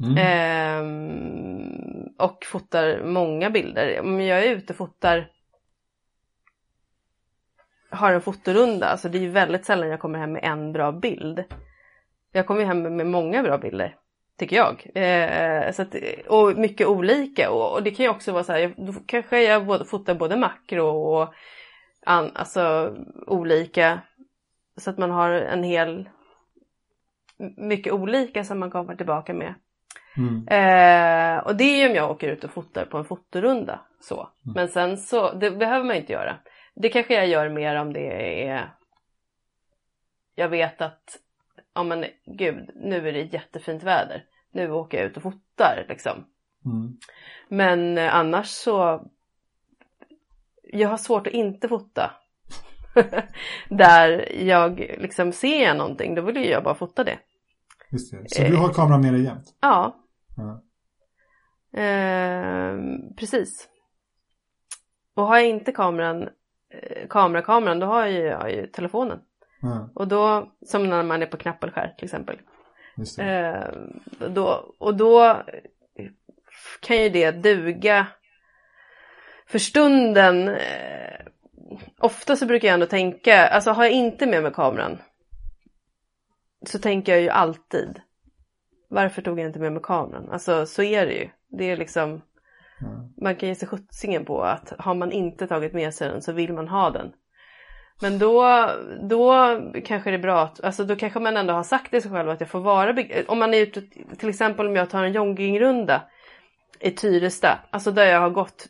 Mm. 0.00 0.16
Ehm, 0.18 2.08
och 2.18 2.44
fotar 2.44 3.02
många 3.04 3.50
bilder. 3.50 4.00
Om 4.00 4.20
jag 4.20 4.44
är 4.44 4.50
ute 4.50 4.72
och 4.72 4.76
fotar 4.76 5.30
har 7.90 8.12
en 8.12 8.20
fotorunda, 8.20 8.86
alltså 8.86 9.08
det 9.08 9.18
är 9.18 9.22
ju 9.22 9.30
väldigt 9.30 9.64
sällan 9.64 9.88
jag 9.88 10.00
kommer 10.00 10.18
hem 10.18 10.32
med 10.32 10.44
en 10.44 10.72
bra 10.72 10.92
bild. 10.92 11.44
Jag 12.32 12.46
kommer 12.46 12.64
hem 12.64 12.96
med 12.96 13.06
många 13.06 13.42
bra 13.42 13.58
bilder, 13.58 13.96
tycker 14.38 14.56
jag. 14.56 14.86
Eh, 14.94 15.72
så 15.72 15.82
att, 15.82 15.94
och 16.26 16.58
mycket 16.58 16.86
olika 16.86 17.50
och, 17.50 17.72
och, 17.72 17.82
det 17.82 17.90
kan 17.90 18.04
ju 18.04 18.10
också 18.10 18.32
vara 18.32 18.44
så 18.44 18.52
här, 18.52 18.74
då 18.76 18.92
kanske 19.06 19.42
jag 19.42 19.66
både, 19.66 19.84
fotar 19.84 20.14
både 20.14 20.36
makro 20.36 20.86
och 20.86 21.34
an, 22.06 22.30
alltså 22.34 22.94
olika 23.26 24.00
så 24.76 24.90
att 24.90 24.98
man 24.98 25.10
har 25.10 25.30
en 25.30 25.62
hel 25.62 26.08
mycket 27.56 27.92
olika 27.92 28.44
som 28.44 28.58
man 28.58 28.70
kommer 28.70 28.96
tillbaka 28.96 29.34
med. 29.34 29.54
Mm. 30.16 30.48
Eh, 30.48 31.38
och 31.38 31.56
det 31.56 31.64
är 31.64 31.76
ju 31.82 31.88
om 31.88 31.94
jag 31.94 32.10
åker 32.10 32.28
ut 32.28 32.44
och 32.44 32.50
fotar 32.50 32.84
på 32.84 32.98
en 32.98 33.04
fotorunda. 33.04 33.80
Så. 34.00 34.14
Mm. 34.14 34.54
Men 34.54 34.68
sen 34.68 34.98
så, 34.98 35.32
det 35.32 35.50
behöver 35.50 35.84
man 35.84 35.96
inte 35.96 36.12
göra. 36.12 36.36
Det 36.74 36.88
kanske 36.88 37.14
jag 37.14 37.26
gör 37.26 37.48
mer 37.48 37.76
om 37.76 37.92
det 37.92 38.46
är 38.46 38.70
Jag 40.34 40.48
vet 40.48 40.80
att, 40.80 41.18
ja 41.74 41.82
men 41.82 42.04
gud, 42.26 42.70
nu 42.74 43.08
är 43.08 43.12
det 43.12 43.32
jättefint 43.34 43.82
väder. 43.82 44.24
Nu 44.50 44.70
åker 44.70 44.98
jag 44.98 45.06
ut 45.06 45.16
och 45.16 45.22
fotar 45.22 45.84
liksom. 45.88 46.24
Mm. 46.64 46.96
Men 47.48 47.98
eh, 47.98 48.14
annars 48.14 48.46
så 48.46 49.06
jag 50.66 50.88
har 50.88 50.96
svårt 50.96 51.26
att 51.26 51.32
inte 51.32 51.68
fota. 51.68 52.10
Där 53.68 54.32
jag 54.42 54.78
liksom 54.78 55.32
ser 55.32 55.74
någonting, 55.74 56.14
då 56.14 56.22
vill 56.22 56.44
jag 56.44 56.64
bara 56.64 56.74
fota 56.74 57.04
det. 57.04 57.18
Just 57.90 58.12
det. 58.12 58.30
Så 58.30 58.42
du 58.42 58.56
har 58.56 58.72
kameran 58.72 59.00
med 59.00 59.12
dig 59.12 59.24
jämt? 59.24 59.56
Ja. 59.60 59.96
ja. 60.36 60.62
Eh, 61.80 62.76
precis. 63.16 63.68
Och 65.14 65.26
har 65.26 65.36
jag 65.36 65.46
inte 65.46 65.72
kameran, 65.72 66.22
eh, 66.70 67.08
kamerakameran, 67.08 67.80
då 67.80 67.86
har 67.86 68.06
jag 68.06 68.12
ju, 68.12 68.32
har 68.32 68.48
ju 68.48 68.66
telefonen. 68.66 69.18
Ja. 69.62 69.90
Och 69.94 70.08
då, 70.08 70.52
som 70.66 70.90
när 70.90 71.02
man 71.02 71.22
är 71.22 71.26
på 71.26 71.36
knappelskär 71.36 71.94
till 71.98 72.04
exempel. 72.04 72.38
Eh, 73.18 73.68
då, 74.28 74.74
och 74.78 74.96
då 74.96 75.42
kan 76.80 76.96
ju 76.96 77.08
det 77.08 77.30
duga 77.30 78.06
för 79.48 79.58
stunden, 79.58 80.48
eh, 80.48 81.26
ofta 81.98 82.36
så 82.36 82.46
brukar 82.46 82.68
jag 82.68 82.74
ändå 82.74 82.86
tänka, 82.86 83.46
alltså 83.46 83.70
har 83.70 83.84
jag 83.84 83.92
inte 83.92 84.26
med 84.26 84.42
mig 84.42 84.52
kameran 84.52 84.98
så 86.66 86.78
tänker 86.78 87.12
jag 87.12 87.22
ju 87.22 87.28
alltid 87.28 88.00
varför 88.88 89.22
tog 89.22 89.40
jag 89.40 89.46
inte 89.46 89.58
med 89.58 89.72
mig 89.72 89.82
kameran? 89.82 90.28
Alltså 90.30 90.66
så 90.66 90.82
är 90.82 91.06
det 91.06 91.12
ju. 91.12 91.28
Det 91.48 91.70
är 91.70 91.76
liksom 91.76 92.10
mm. 92.10 93.14
man 93.22 93.36
kan 93.36 93.48
ge 93.48 93.54
sig 93.54 93.68
skjutsingen 93.68 94.24
på 94.24 94.42
att 94.42 94.72
har 94.78 94.94
man 94.94 95.12
inte 95.12 95.46
tagit 95.46 95.72
med 95.72 95.94
sig 95.94 96.08
den 96.08 96.22
så 96.22 96.32
vill 96.32 96.52
man 96.52 96.68
ha 96.68 96.90
den. 96.90 97.12
Men 98.00 98.18
då, 98.18 98.70
då 99.08 99.34
kanske 99.84 100.10
det 100.10 100.16
är 100.16 100.22
bra 100.22 100.42
att, 100.42 100.64
alltså 100.64 100.84
då 100.84 100.96
kanske 100.96 101.20
man 101.20 101.36
ändå 101.36 101.54
har 101.54 101.62
sagt 101.62 101.90
till 101.90 102.02
sig 102.02 102.10
själv 102.10 102.30
att 102.30 102.40
jag 102.40 102.48
får 102.48 102.60
vara, 102.60 102.96
om 103.28 103.38
man 103.38 103.54
är 103.54 103.58
ute, 103.58 103.82
till 104.18 104.28
exempel 104.28 104.66
om 104.66 104.76
jag 104.76 104.90
tar 104.90 105.04
en 105.04 105.12
joggingrunda 105.12 106.02
i 106.80 106.90
Tyresta, 106.90 107.58
alltså 107.70 107.90
där 107.90 108.06
jag 108.06 108.20
har 108.20 108.30
gått 108.30 108.66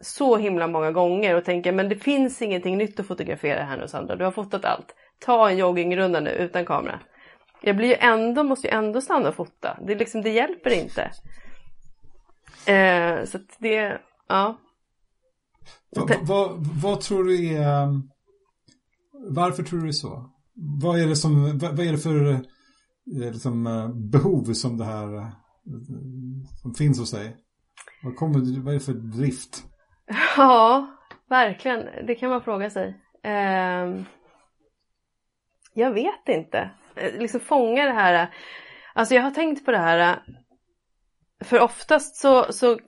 så 0.00 0.36
himla 0.36 0.66
många 0.66 0.92
gånger 0.92 1.36
och 1.36 1.44
tänker 1.44 1.72
men 1.72 1.88
det 1.88 1.96
finns 1.96 2.42
ingenting 2.42 2.78
nytt 2.78 3.00
att 3.00 3.06
fotografera 3.06 3.64
här 3.64 3.76
nu 3.76 3.88
Sandra, 3.88 4.16
du 4.16 4.24
har 4.24 4.32
fotat 4.32 4.64
allt. 4.64 4.94
Ta 5.18 5.50
en 5.50 5.58
joggingrunda 5.58 6.20
nu 6.20 6.30
utan 6.30 6.64
kamera. 6.64 7.00
Jag 7.62 7.76
blir 7.76 7.88
ju 7.88 7.94
ändå, 7.94 8.42
måste 8.42 8.66
ju 8.66 8.72
ändå 8.72 9.00
stanna 9.00 9.28
och 9.28 9.34
fota. 9.34 9.78
Det, 9.86 9.94
liksom, 9.94 10.22
det 10.22 10.30
hjälper 10.30 10.70
inte. 10.70 11.02
Eh, 12.72 13.24
så 13.24 13.36
att 13.36 13.56
det, 13.58 14.00
ja. 14.28 14.58
Vad, 15.90 16.16
vad, 16.22 16.66
vad 16.82 17.00
tror 17.00 17.24
du 17.24 17.54
är, 17.54 18.00
varför 19.28 19.62
tror 19.62 19.78
du 19.78 19.84
det 19.84 19.90
är 19.90 19.92
så? 19.92 20.30
Vad 20.54 21.00
är 21.00 21.06
det 21.06 21.16
som, 21.16 21.58
vad, 21.58 21.80
är 21.80 21.92
det 21.92 21.98
för 21.98 22.30
eh, 22.30 22.40
liksom, 23.32 23.66
eh, 23.66 23.88
behov 23.88 24.52
som 24.52 24.78
det 24.78 24.84
här 24.84 25.16
eh, 25.16 25.28
som 26.62 26.74
finns 26.74 26.98
hos 26.98 27.10
dig? 27.10 27.36
Vad, 28.02 28.16
kommer, 28.16 28.60
vad 28.60 28.74
är 28.74 28.78
det 28.78 28.84
för 28.84 28.92
drift? 28.92 29.64
Ja, 30.36 30.86
verkligen. 31.28 31.88
Det 32.06 32.14
kan 32.14 32.30
man 32.30 32.42
fråga 32.42 32.70
sig. 32.70 32.94
Eh, 33.24 33.86
jag 35.74 35.90
vet 35.90 36.28
inte. 36.28 36.70
Eh, 36.96 37.12
liksom 37.18 37.40
fånga 37.40 37.84
det 37.84 37.92
här. 37.92 38.22
Eh, 38.22 38.28
alltså 38.94 39.14
jag 39.14 39.22
har 39.22 39.30
tänkt 39.30 39.64
på 39.64 39.70
det 39.70 39.78
här. 39.78 39.98
Eh, 39.98 40.16
för 41.44 41.60
oftast 41.60 42.16
så, 42.16 42.52
så 42.52 42.78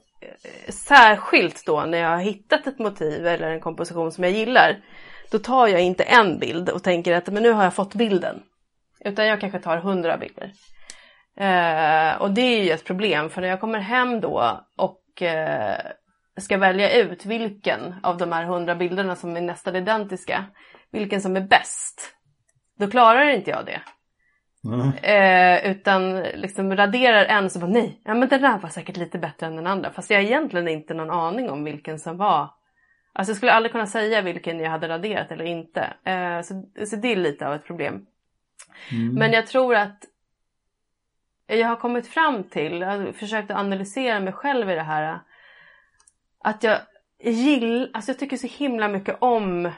särskilt 0.68 1.66
då 1.66 1.81
när 1.81 1.99
jag 1.99 2.09
har 2.09 2.18
hittat 2.23 2.66
ett 2.66 2.79
motiv 2.79 3.27
eller 3.27 3.51
en 3.51 3.61
komposition 3.61 4.12
som 4.12 4.25
jag 4.25 4.33
gillar. 4.33 4.83
Då 5.31 5.39
tar 5.39 5.68
jag 5.68 5.81
inte 5.81 6.05
en 6.05 6.39
bild 6.39 6.70
och 6.70 6.83
tänker 6.83 7.14
att 7.14 7.27
men 7.27 7.43
nu 7.43 7.53
har 7.53 7.64
jag 7.64 7.75
fått 7.75 7.95
bilden. 7.95 8.43
Utan 9.05 9.27
jag 9.27 9.41
kanske 9.41 9.59
tar 9.59 9.77
hundra 9.77 10.16
bilder. 10.16 10.53
Eh, 11.37 12.23
och 12.23 12.31
det 12.31 12.41
är 12.41 12.64
ju 12.64 12.70
ett 12.70 12.85
problem 12.85 13.31
för 13.31 13.41
när 13.41 13.49
jag 13.49 13.61
kommer 13.61 13.79
hem 13.79 14.20
då 14.20 14.61
och 14.77 15.23
eh, 15.23 15.79
ska 16.41 16.59
välja 16.59 16.97
ut 16.97 17.26
vilken 17.26 17.95
av 18.03 18.16
de 18.16 18.33
här 18.33 18.45
hundra 18.45 18.74
bilderna 18.74 19.16
som 19.16 19.37
är 19.37 19.41
nästan 19.41 19.76
identiska, 19.76 20.45
vilken 20.91 21.20
som 21.20 21.37
är 21.37 21.41
bäst, 21.41 22.16
då 22.78 22.91
klarar 22.91 23.28
inte 23.28 23.51
jag 23.51 23.66
det. 23.66 23.80
Eh, 25.03 25.70
utan 25.70 26.20
liksom 26.20 26.76
raderar 26.76 27.24
en 27.24 27.51
så 27.51 27.59
bara 27.59 27.70
nej, 27.70 28.01
ja 28.05 28.14
men 28.14 28.28
den 28.28 28.43
där 28.43 28.59
var 28.59 28.68
säkert 28.68 28.97
lite 28.97 29.18
bättre 29.18 29.47
än 29.47 29.57
den 29.57 29.66
andra. 29.66 29.93
Fast 29.93 30.11
jag 30.11 30.18
har 30.18 30.24
egentligen 30.24 30.68
inte 30.68 30.95
någon 30.95 31.11
aning 31.11 31.51
om 31.51 31.64
vilken 31.64 31.99
som 31.99 32.16
var. 32.16 32.51
Alltså 33.12 33.30
jag 33.30 33.37
skulle 33.37 33.53
aldrig 33.53 33.72
kunna 33.72 33.87
säga 33.87 34.22
vilken 34.22 34.61
jag 34.61 34.70
hade 34.70 34.89
raderat 34.89 35.33
eller 35.33 35.45
inte. 35.45 35.95
Eh, 36.05 36.41
så, 36.41 36.66
så 36.87 36.97
det 36.97 37.12
är 37.12 37.16
lite 37.16 37.49
av 37.49 37.55
ett 37.55 37.66
problem. 37.66 38.07
Mm. 38.91 39.14
Men 39.14 39.33
jag 39.33 39.47
tror 39.47 39.74
att 39.74 40.05
jag 41.47 41.68
har 41.68 41.76
kommit 41.76 42.09
fram 42.09 42.45
till, 42.45 42.80
jag 42.80 42.89
har 42.89 43.12
försökt 43.12 43.51
analysera 43.51 44.20
mig 44.20 44.33
själv 44.33 44.70
i 44.70 44.74
det 44.74 44.83
här. 44.83 45.20
Att 46.45 46.62
jag 46.62 46.80
gillar, 47.22 47.90
alltså 47.95 48.11
jag 48.11 48.18
tycker 48.18 48.36
så 48.36 48.47
himla 48.47 48.88
mycket 48.88 49.16
om 49.20 49.72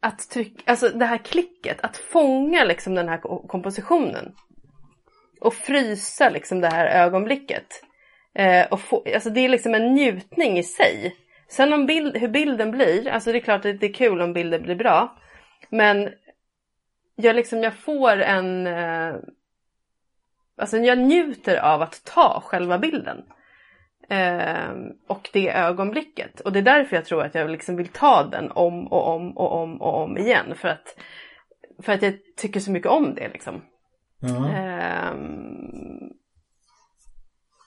att 0.00 0.30
trycka, 0.30 0.62
alltså 0.70 0.88
det 0.88 1.04
här 1.04 1.18
klicket, 1.18 1.80
att 1.80 1.96
fånga 1.96 2.64
liksom 2.64 2.94
den 2.94 3.08
här 3.08 3.46
kompositionen. 3.48 4.34
Och 5.40 5.54
frysa 5.54 6.30
liksom 6.30 6.60
det 6.60 6.68
här 6.68 6.86
ögonblicket. 6.86 7.66
Eh, 8.34 8.66
och 8.66 8.80
få, 8.80 9.04
alltså 9.14 9.30
det 9.30 9.40
är 9.40 9.48
liksom 9.48 9.74
en 9.74 9.94
njutning 9.94 10.58
i 10.58 10.62
sig. 10.62 11.16
Sen 11.48 11.72
om 11.72 11.86
bild, 11.86 12.16
hur 12.16 12.28
bilden 12.28 12.70
blir, 12.70 13.08
alltså 13.08 13.32
det 13.32 13.38
är 13.38 13.40
klart 13.40 13.64
att 13.64 13.80
det 13.80 13.86
är 13.86 13.94
kul 13.94 14.20
om 14.20 14.32
bilden 14.32 14.62
blir 14.62 14.74
bra. 14.74 15.18
Men 15.70 16.10
jag, 17.16 17.36
liksom, 17.36 17.62
jag 17.62 17.74
får 17.74 18.20
en... 18.20 18.66
Eh, 18.66 19.14
Alltså 20.58 20.76
jag 20.76 20.98
njuter 20.98 21.56
av 21.56 21.82
att 21.82 22.04
ta 22.04 22.42
själva 22.44 22.78
bilden. 22.78 23.24
Eh, 24.08 24.70
och 25.08 25.30
det 25.32 25.50
ögonblicket. 25.50 26.40
Och 26.40 26.52
det 26.52 26.58
är 26.58 26.62
därför 26.62 26.96
jag 26.96 27.04
tror 27.04 27.24
att 27.24 27.34
jag 27.34 27.50
liksom 27.50 27.76
vill 27.76 27.88
ta 27.88 28.22
den 28.22 28.50
om 28.50 28.86
och 28.86 29.08
om 29.08 29.36
och 29.36 29.52
om 29.52 29.82
och 29.82 30.02
om 30.02 30.18
igen. 30.18 30.54
För 30.54 30.68
att, 30.68 30.96
för 31.82 31.92
att 31.92 32.02
jag 32.02 32.14
tycker 32.36 32.60
så 32.60 32.70
mycket 32.70 32.90
om 32.90 33.14
det 33.14 33.28
liksom. 33.28 33.62
Eh, 34.22 35.12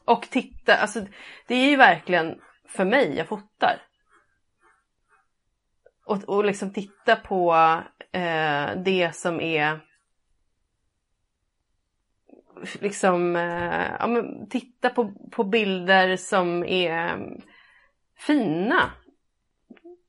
och 0.05 0.21
titta, 0.29 0.75
alltså 0.75 1.05
det 1.47 1.55
är 1.55 1.69
ju 1.69 1.75
verkligen 1.75 2.39
för 2.67 2.85
mig 2.85 3.17
jag 3.17 3.27
fotar. 3.27 3.81
Och, 6.05 6.23
och 6.23 6.45
liksom 6.45 6.73
titta 6.73 7.15
på 7.15 7.53
eh, 8.11 8.69
det 8.85 9.15
som 9.15 9.41
är 9.41 9.79
liksom 12.79 13.35
eh, 13.35 13.91
ja, 13.99 14.07
men 14.07 14.49
titta 14.49 14.89
på, 14.89 15.13
på 15.31 15.43
bilder 15.43 16.15
som 16.15 16.63
är 16.63 17.17
fina. 18.17 18.91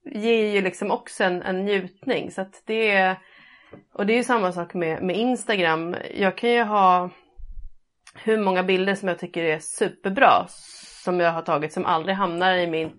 Ger 0.05 0.53
ju 0.55 0.61
liksom 0.61 0.91
också 0.91 1.25
en, 1.25 1.43
en 1.43 1.65
njutning 1.65 2.31
så 2.31 2.41
att 2.41 2.63
det 2.67 2.91
är 2.91 3.17
och 3.93 4.07
det 4.07 4.13
är 4.13 4.17
ju 4.17 4.25
samma 4.25 4.53
sak 4.53 4.75
med, 4.75 5.03
med 5.03 5.17
Instagram. 5.17 5.97
Jag 6.15 6.37
kan 6.37 6.51
ju 6.51 6.63
ha 6.63 7.11
hur 8.15 8.39
många 8.39 8.63
bilder 8.63 8.95
som 8.95 9.09
jag 9.09 9.19
tycker 9.19 9.45
är 9.45 9.59
superbra 9.59 10.47
som 11.05 11.21
jag 11.21 11.33
har 11.33 11.43
tagit 11.43 11.73
som 11.73 11.87
aldrig 11.87 12.17
hamnar 12.17 12.55
i 12.57 12.67
mitt 12.67 12.93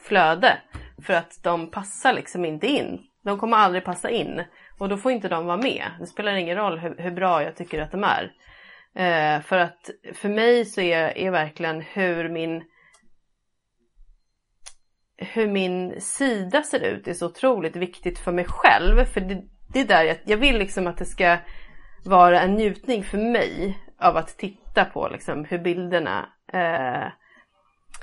flöde 0.00 0.58
för 1.06 1.14
att 1.14 1.42
de 1.42 1.70
passar 1.70 2.12
liksom 2.12 2.44
inte 2.44 2.66
in. 2.66 3.00
De 3.24 3.38
kommer 3.38 3.56
aldrig 3.56 3.84
passa 3.84 4.10
in 4.10 4.42
och 4.78 4.88
då 4.88 4.96
får 4.96 5.12
inte 5.12 5.28
de 5.28 5.46
vara 5.46 5.56
med. 5.56 5.84
Det 6.00 6.06
spelar 6.06 6.34
ingen 6.34 6.56
roll 6.56 6.78
hur, 6.78 6.96
hur 6.98 7.10
bra 7.10 7.42
jag 7.42 7.56
tycker 7.56 7.82
att 7.82 7.90
de 7.90 8.04
är. 8.04 8.32
Eh, 8.94 9.40
för 9.40 9.58
att 9.58 9.90
för 10.14 10.28
mig 10.28 10.64
så 10.64 10.80
är, 10.80 11.18
är 11.18 11.30
verkligen 11.30 11.80
hur 11.80 12.28
min 12.28 12.62
hur 15.16 15.48
min 15.48 16.00
sida 16.00 16.62
ser 16.62 16.80
ut 16.80 17.08
är 17.08 17.14
så 17.14 17.26
otroligt 17.26 17.76
viktigt 17.76 18.18
för 18.18 18.32
mig 18.32 18.44
själv. 18.48 19.04
För 19.04 19.20
det, 19.20 19.42
det 19.72 19.80
är 19.80 19.84
där 19.84 20.02
jag, 20.02 20.16
jag 20.24 20.36
vill 20.36 20.58
liksom 20.58 20.86
att 20.86 20.98
det 20.98 21.04
ska 21.04 21.38
vara 22.04 22.40
en 22.40 22.54
njutning 22.54 23.04
för 23.04 23.18
mig 23.18 23.78
av 24.00 24.16
att 24.16 24.38
titta 24.38 24.84
på 24.84 25.08
liksom 25.08 25.44
hur 25.44 25.58
bilderna 25.58 26.28
eh, 26.52 27.08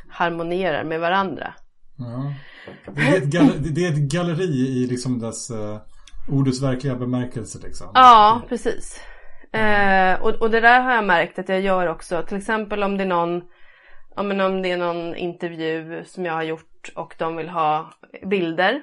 harmonierar 0.10 0.84
med 0.84 1.00
varandra. 1.00 1.54
Ja. 1.98 2.34
Det, 2.96 3.02
är 3.02 3.18
ett 3.18 3.24
galleri, 3.24 3.70
det 3.70 3.86
är 3.86 3.92
ett 3.92 4.12
galleri 4.12 4.84
i 4.84 4.88
liksom 4.88 5.20
dess 5.20 5.52
uh, 5.52 5.78
ordets 6.30 6.62
verkliga 6.62 6.96
bemärkelse. 6.96 7.60
Liksom. 7.64 7.88
Ja, 7.94 8.42
precis. 8.50 9.00
Eh, 9.52 10.22
och, 10.22 10.30
och 10.30 10.52
det 10.52 10.60
där 10.60 10.82
har 10.82 10.94
jag 10.96 11.04
märkt 11.04 11.40
att 11.40 11.50
jag 11.50 11.62
gör 11.62 11.88
också. 11.88 12.24
Till 12.24 12.38
exempel 12.38 12.84
om 12.84 12.98
det 12.98 13.04
är 13.04 13.08
någon, 13.08 13.44
ja, 14.16 14.24
men 14.24 14.42
om 14.42 14.62
det 14.62 14.72
är 14.72 14.78
någon 14.78 15.16
intervju 15.16 16.04
som 16.06 16.26
jag 16.26 16.34
har 16.34 16.44
gjort 16.44 16.92
och 16.96 17.16
de 17.18 17.36
vill 17.36 17.50
ha 17.50 17.94
bilder. 18.26 18.82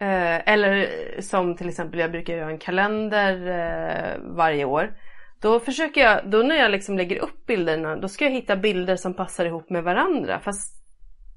Eh, 0.00 0.52
eller 0.52 0.88
som 1.20 1.56
till 1.56 1.68
exempel 1.68 2.00
jag 2.00 2.10
brukar 2.10 2.36
göra 2.36 2.50
en 2.50 2.58
kalender 2.58 3.48
eh, 3.48 4.20
varje 4.36 4.64
år. 4.64 4.94
Då 5.40 5.60
försöker 5.60 6.00
jag, 6.00 6.30
då 6.30 6.38
när 6.38 6.56
jag 6.56 6.70
liksom 6.70 6.96
lägger 6.96 7.18
upp 7.18 7.46
bilderna, 7.46 7.96
då 7.96 8.08
ska 8.08 8.24
jag 8.24 8.32
hitta 8.32 8.56
bilder 8.56 8.96
som 8.96 9.14
passar 9.14 9.46
ihop 9.46 9.70
med 9.70 9.84
varandra. 9.84 10.40
Fast 10.40 10.81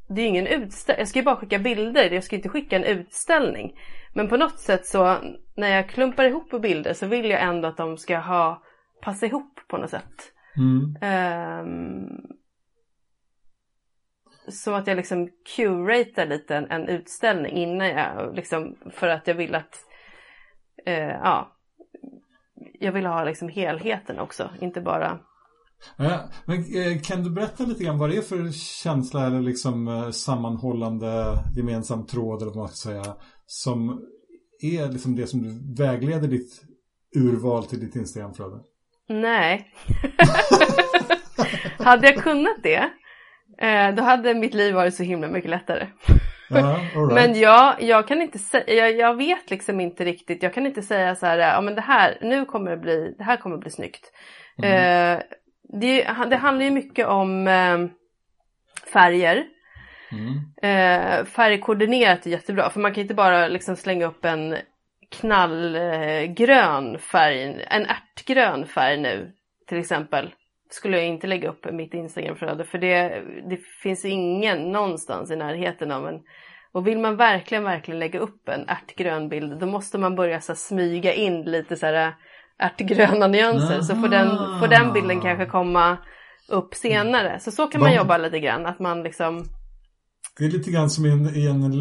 det 0.07 0.21
är 0.21 0.27
ingen 0.27 0.47
utställning, 0.47 0.99
jag 0.99 1.07
ska 1.07 1.19
ju 1.19 1.25
bara 1.25 1.35
skicka 1.35 1.59
bilder, 1.59 2.11
jag 2.11 2.23
ska 2.23 2.35
inte 2.35 2.49
skicka 2.49 2.75
en 2.75 2.83
utställning. 2.83 3.79
Men 4.13 4.27
på 4.27 4.37
något 4.37 4.59
sätt 4.59 4.85
så 4.85 5.17
när 5.55 5.67
jag 5.67 5.89
klumpar 5.89 6.23
ihop 6.23 6.61
bilder 6.61 6.93
så 6.93 7.07
vill 7.07 7.29
jag 7.29 7.41
ändå 7.41 7.67
att 7.67 7.77
de 7.77 7.97
ska 7.97 8.17
ha 8.17 8.63
passa 9.01 9.25
ihop 9.25 9.59
på 9.67 9.77
något 9.77 9.89
sätt. 9.89 10.31
Mm. 10.57 10.95
Um, 11.61 12.21
så 14.47 14.73
att 14.73 14.87
jag 14.87 14.97
liksom 14.97 15.29
curatar 15.55 16.25
lite 16.25 16.55
en, 16.55 16.71
en, 16.71 16.87
utställning 16.87 17.51
innan 17.51 17.87
jag 17.87 18.35
liksom 18.35 18.75
för 18.91 19.07
att 19.07 19.27
jag 19.27 19.35
vill 19.35 19.55
att 19.55 19.85
uh, 20.87 21.09
ja 21.09 21.51
jag 22.79 22.91
vill 22.91 23.05
ha 23.05 23.23
liksom 23.23 23.49
helheten 23.49 24.19
också, 24.19 24.49
inte 24.61 24.81
bara 24.81 25.19
men 26.45 26.57
eh, 26.57 27.01
kan 27.01 27.23
du 27.23 27.29
berätta 27.29 27.65
lite 27.65 27.83
grann 27.83 27.97
vad 27.97 28.09
det 28.09 28.17
är 28.17 28.21
för 28.21 28.51
känsla 28.83 29.27
eller 29.27 29.41
liksom 29.41 29.87
eh, 29.87 30.09
sammanhållande 30.09 31.37
gemensam 31.55 32.05
tråd 32.05 32.41
eller 32.41 32.51
vad 32.51 32.59
man 32.59 32.67
ska 32.67 32.89
säga 32.89 33.15
som 33.45 34.01
är 34.61 34.91
liksom 34.91 35.15
det 35.15 35.27
som 35.27 35.43
du 35.43 35.83
vägleder 35.83 36.27
ditt 36.27 36.61
urval 37.15 37.65
till 37.65 37.79
ditt 37.79 37.95
Instagramflöde? 37.95 38.59
Nej. 39.09 39.73
hade 41.77 42.07
jag 42.07 42.23
kunnat 42.23 42.63
det 42.63 42.89
eh, 43.57 43.95
då 43.95 44.03
hade 44.03 44.33
mitt 44.33 44.53
liv 44.53 44.73
varit 44.73 44.95
så 44.95 45.03
himla 45.03 45.27
mycket 45.27 45.49
lättare. 45.49 45.87
Ja, 46.49 46.79
right. 46.95 47.13
Men 47.13 47.39
jag, 47.39 47.81
jag 47.81 48.07
kan 48.07 48.21
inte 48.21 48.39
säga, 48.39 48.73
jag, 48.73 48.95
jag, 48.95 49.15
vet 49.15 49.49
liksom 49.49 49.79
inte 49.79 50.05
riktigt, 50.05 50.43
jag 50.43 50.53
kan 50.53 50.65
inte 50.65 50.81
säga 50.81 51.15
så 51.15 51.25
här, 51.25 51.37
ja 51.37 51.61
men 51.61 51.75
det 51.75 51.81
här, 51.81 52.17
nu 52.21 52.45
kommer 52.45 52.71
det 52.71 52.77
bli, 52.77 53.15
det 53.17 53.23
här 53.23 53.37
kommer 53.37 53.57
bli 53.57 53.69
snyggt. 53.69 54.11
Mm. 54.63 55.17
Eh, 55.17 55.23
det, 55.69 56.03
det, 56.29 56.35
handlar 56.35 56.65
ju 56.65 56.71
mycket 56.71 57.07
om 57.07 57.47
eh, 57.47 57.87
färger. 58.93 59.45
Mm. 60.11 60.39
Eh, 60.61 61.25
färgkoordinerat 61.25 62.25
är 62.25 62.29
jättebra 62.29 62.69
för 62.69 62.79
man 62.79 62.93
kan 62.93 63.01
inte 63.01 63.13
bara 63.13 63.47
liksom 63.47 63.75
slänga 63.75 64.05
upp 64.05 64.25
en 64.25 64.55
knallgrön 65.11 66.99
färg, 66.99 67.65
en 67.69 67.85
ärtgrön 67.85 68.65
färg 68.65 68.97
nu 68.97 69.31
till 69.67 69.77
exempel. 69.77 70.33
Skulle 70.69 70.97
jag 70.97 71.05
inte 71.05 71.27
lägga 71.27 71.49
upp 71.49 71.71
mitt 71.71 71.93
Instagramflöde 71.93 72.63
för 72.63 72.77
det, 72.77 73.23
det 73.49 73.57
finns 73.83 74.05
ingen 74.05 74.71
någonstans 74.71 75.31
i 75.31 75.35
närheten 75.35 75.91
av 75.91 76.07
en 76.07 76.21
och 76.71 76.87
vill 76.87 76.97
man 76.97 77.15
verkligen, 77.15 77.63
verkligen 77.63 77.99
lägga 77.99 78.19
upp 78.19 78.49
en 78.49 78.69
ärtgrön 78.69 79.29
bild 79.29 79.59
då 79.59 79.65
måste 79.65 79.97
man 79.97 80.15
börja 80.15 80.41
så 80.41 80.55
smyga 80.55 81.13
in 81.13 81.41
lite 81.41 81.75
så 81.75 81.85
här 81.85 82.15
ärtgröna 82.59 83.27
nyanser. 83.27 83.81
Så 83.81 83.95
får 83.95 84.07
den, 84.07 84.59
får 84.59 84.67
den 84.67 84.93
bilden 84.93 85.21
kanske 85.21 85.45
komma 85.45 85.97
upp 86.49 86.75
senare. 86.75 87.39
Så 87.39 87.51
så 87.51 87.67
kan 87.67 87.81
man 87.81 87.93
jobba 87.93 88.17
lite 88.17 88.39
grann. 88.39 88.65
Att 88.65 88.79
man 88.79 89.03
liksom 89.03 89.45
det 90.37 90.45
är 90.45 90.49
lite 90.49 90.71
grann 90.71 90.89
som 90.89 91.05
i 91.05 91.11
en, 91.11 91.35
i 91.35 91.45
en, 91.45 91.73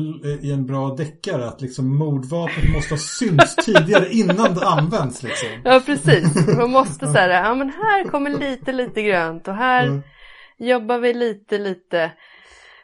i 0.42 0.52
en 0.52 0.66
bra 0.66 0.94
deckare 0.94 1.48
att 1.48 1.60
liksom 1.60 1.96
mordvapnet 1.98 2.72
måste 2.74 2.94
ha 2.94 2.98
synts 2.98 3.56
tidigare 3.64 4.12
innan 4.12 4.54
det 4.54 4.66
används 4.66 5.22
liksom. 5.22 5.48
Ja 5.64 5.82
precis, 5.86 6.56
man 6.56 6.70
måste 6.70 7.06
säga 7.06 7.44
ja 7.44 7.54
men 7.54 7.70
här 7.70 8.08
kommer 8.08 8.30
lite 8.30 8.72
lite 8.72 9.02
grönt 9.02 9.48
och 9.48 9.54
här 9.54 9.86
mm. 9.86 10.02
jobbar 10.58 10.98
vi 10.98 11.14
lite 11.14 11.58
lite. 11.58 12.02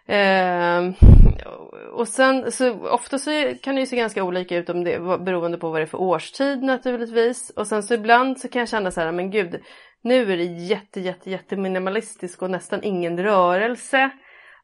Eh, 0.07 0.95
och 2.01 2.09
sen 2.09 2.53
så 2.53 2.89
ofta 2.89 3.19
så 3.19 3.55
kan 3.63 3.75
det 3.75 3.81
ju 3.81 3.87
se 3.87 3.97
ganska 3.97 4.25
olika 4.25 4.57
ut 4.57 4.71
om 4.71 4.85
det 4.85 4.99
beroende 5.01 5.59
på 5.59 5.71
vad 5.71 5.81
det 5.81 5.85
är 5.85 5.87
för 5.87 6.01
årstid 6.01 6.63
naturligtvis. 6.63 7.51
Och 7.51 7.67
sen 7.67 7.83
så 7.83 7.95
ibland 7.95 8.41
så 8.41 8.49
kan 8.49 8.61
jag 8.61 8.69
känna 8.69 8.91
så 8.91 9.01
här, 9.01 9.13
men 9.13 9.31
gud, 9.31 9.61
nu 10.03 10.33
är 10.33 10.37
det 10.37 10.45
jätte, 10.45 11.01
jätte, 11.01 11.31
jätte 11.31 11.57
minimalistiskt 11.57 12.43
och 12.43 12.51
nästan 12.51 12.83
ingen 12.83 13.23
rörelse. 13.23 14.11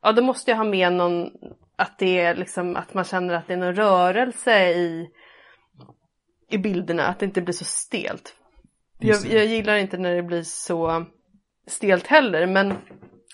Ja, 0.02 0.12
då 0.12 0.22
måste 0.22 0.50
jag 0.50 0.58
ha 0.58 0.64
med 0.64 0.92
någon, 0.92 1.30
att 1.76 1.98
det 1.98 2.18
är 2.18 2.34
liksom, 2.34 2.76
att 2.76 2.94
man 2.94 3.04
känner 3.04 3.34
att 3.34 3.46
det 3.46 3.52
är 3.52 3.56
någon 3.56 3.74
rörelse 3.74 4.70
i, 4.70 5.10
i 6.50 6.58
bilderna, 6.58 7.06
att 7.06 7.18
det 7.18 7.26
inte 7.26 7.42
blir 7.42 7.54
så 7.54 7.64
stelt. 7.64 8.34
Jag, 8.98 9.26
jag 9.26 9.46
gillar 9.46 9.76
inte 9.76 9.98
när 9.98 10.14
det 10.14 10.22
blir 10.22 10.42
så 10.42 11.06
stelt 11.66 12.06
heller, 12.06 12.46
men 12.46 12.74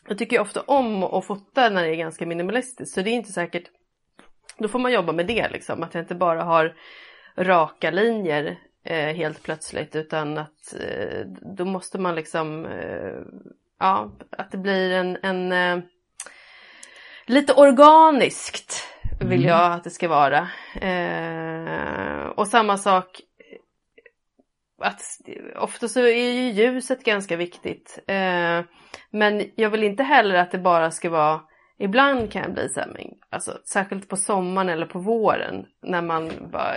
jag 0.09 0.19
tycker 0.19 0.41
ofta 0.41 0.61
om 0.61 1.03
att 1.03 1.27
fota 1.27 1.69
när 1.69 1.83
det 1.83 1.95
är 1.95 1.97
ganska 1.97 2.27
minimalistiskt 2.27 2.95
så 2.95 3.03
det 3.03 3.11
är 3.11 3.15
inte 3.15 3.33
säkert 3.33 3.71
då 4.59 4.69
får 4.69 4.79
man 4.79 4.93
jobba 4.93 5.13
med 5.13 5.27
det 5.27 5.49
liksom. 5.49 5.83
Att 5.83 5.95
jag 5.95 6.03
inte 6.03 6.15
bara 6.15 6.43
har 6.43 6.75
raka 7.37 7.91
linjer 7.91 8.59
eh, 8.85 9.15
helt 9.15 9.43
plötsligt 9.43 9.97
utan 9.97 10.39
att 10.39 10.75
eh, 10.81 11.21
då 11.57 11.65
måste 11.65 11.99
man 11.99 12.15
liksom 12.15 12.67
eh, 12.67 13.19
ja, 13.79 14.13
att 14.31 14.51
det 14.51 14.59
blir 14.59 14.91
en, 14.93 15.19
en 15.23 15.53
eh, 15.53 15.85
lite 17.27 17.53
organiskt 17.53 18.89
vill 19.21 19.39
mm. 19.39 19.49
jag 19.49 19.73
att 19.73 19.85
det 19.85 19.91
ska 19.91 20.09
vara. 20.09 20.49
Eh, 20.75 22.27
och 22.27 22.49
samma 22.49 22.79
sak 22.79 23.21
att 24.79 25.03
ofta 25.57 25.89
så 25.89 26.01
är 26.01 26.31
ju 26.31 26.51
ljuset 26.51 27.05
ganska 27.05 27.37
viktigt. 27.37 27.99
Eh, 28.07 28.61
men 29.11 29.51
jag 29.57 29.71
vill 29.71 29.85
inte 29.85 30.03
heller 30.03 30.35
att 30.35 30.51
det 30.51 30.59
bara 30.59 30.91
ska 30.91 31.11
vara 31.11 31.41
Ibland 31.83 32.33
kan 32.33 32.43
jag 32.43 32.53
bli 32.53 32.69
så 32.69 32.81
här, 32.81 32.87
men, 32.87 33.07
alltså, 33.31 33.59
särskilt 33.65 34.09
på 34.09 34.17
sommaren 34.17 34.69
eller 34.69 34.87
på 34.87 34.99
våren 34.99 35.67
när 35.83 36.03
man 36.03 36.31
bara 36.53 36.77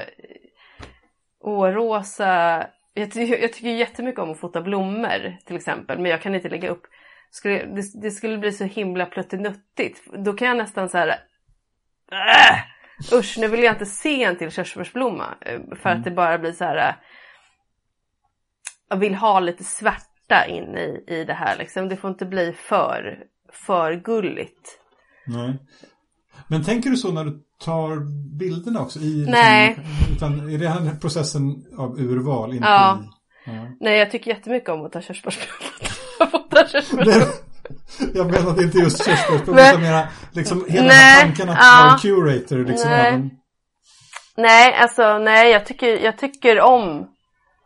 Åh, 1.47 1.65
rosa. 1.65 2.67
Jag, 2.93 3.11
ty 3.11 3.25
jag 3.25 3.53
tycker 3.53 3.69
jättemycket 3.69 4.19
om 4.19 4.31
att 4.31 4.39
fota 4.39 4.61
blommor 4.61 5.37
till 5.45 5.55
exempel, 5.55 5.99
men 5.99 6.11
jag 6.11 6.21
kan 6.21 6.35
inte 6.35 6.49
lägga 6.49 6.69
upp. 6.69 6.83
Skulle, 7.31 7.65
det, 7.65 8.01
det 8.01 8.11
skulle 8.11 8.37
bli 8.37 8.51
så 8.51 8.63
himla 8.63 9.05
pluttinuttigt. 9.05 10.01
Då 10.17 10.33
kan 10.33 10.47
jag 10.47 10.57
nästan 10.57 10.89
så 10.89 10.97
här. 10.97 11.07
Äh, 12.11 13.17
usch, 13.19 13.37
nu 13.39 13.47
vill 13.47 13.63
jag 13.63 13.73
inte 13.73 13.85
se 13.85 14.23
en 14.23 14.37
till 14.37 14.51
körsbärsblomma 14.51 15.35
eh, 15.41 15.59
för 15.75 15.89
mm. 15.89 15.99
att 15.99 16.03
det 16.03 16.11
bara 16.11 16.37
blir 16.37 16.51
så 16.51 16.65
här. 16.65 16.89
Äh, 16.89 16.95
jag 18.89 18.97
vill 18.97 19.15
ha 19.15 19.39
lite 19.39 19.63
svärta 19.63 20.45
in 20.47 20.77
i, 20.77 21.03
i 21.07 21.23
det 21.23 21.33
här 21.33 21.57
liksom. 21.57 21.89
Det 21.89 21.97
får 21.97 22.09
inte 22.09 22.25
bli 22.25 22.53
för, 22.53 23.23
för 23.51 23.93
gulligt. 23.93 24.79
Nej. 25.27 25.59
Men 26.47 26.63
tänker 26.63 26.89
du 26.89 26.97
så 26.97 27.11
när 27.11 27.25
du 27.25 27.39
tar 27.59 27.99
bilderna 28.37 28.81
också? 28.81 28.99
I, 28.99 29.03
liksom, 29.03 29.31
Nej. 29.31 29.79
Utan 30.15 30.49
är 30.49 30.57
det 30.57 30.69
här 30.69 30.95
processen 31.01 31.65
av 31.77 31.99
urval? 31.99 32.53
Inte 32.53 32.67
ja. 32.67 32.99
I, 33.45 33.49
ja. 33.51 33.67
Nej, 33.79 33.99
jag 33.99 34.11
tycker 34.11 34.31
jättemycket 34.31 34.69
om 34.69 34.85
att 34.85 34.91
ta 34.91 35.01
körsbärsblomma. 35.01 35.51
jag 38.13 38.31
menar 38.31 38.63
inte 38.63 38.77
just 38.77 39.05
körsbärsblomma 39.05 39.69
utan 39.69 39.81
mera 39.81 40.07
liksom 40.31 40.65
hela 40.69 40.87
nej, 40.87 41.21
tanken 41.21 41.49
att 41.49 41.57
ja. 41.61 41.87
vara 41.87 41.97
curator. 41.97 42.65
Liksom, 42.65 42.89
nej. 42.89 43.07
Även... 43.07 43.29
nej, 44.37 44.73
alltså 44.73 45.17
nej, 45.17 45.51
jag 45.51 45.65
tycker, 45.65 45.87
jag 45.87 46.17
tycker 46.17 46.59
om 46.61 47.07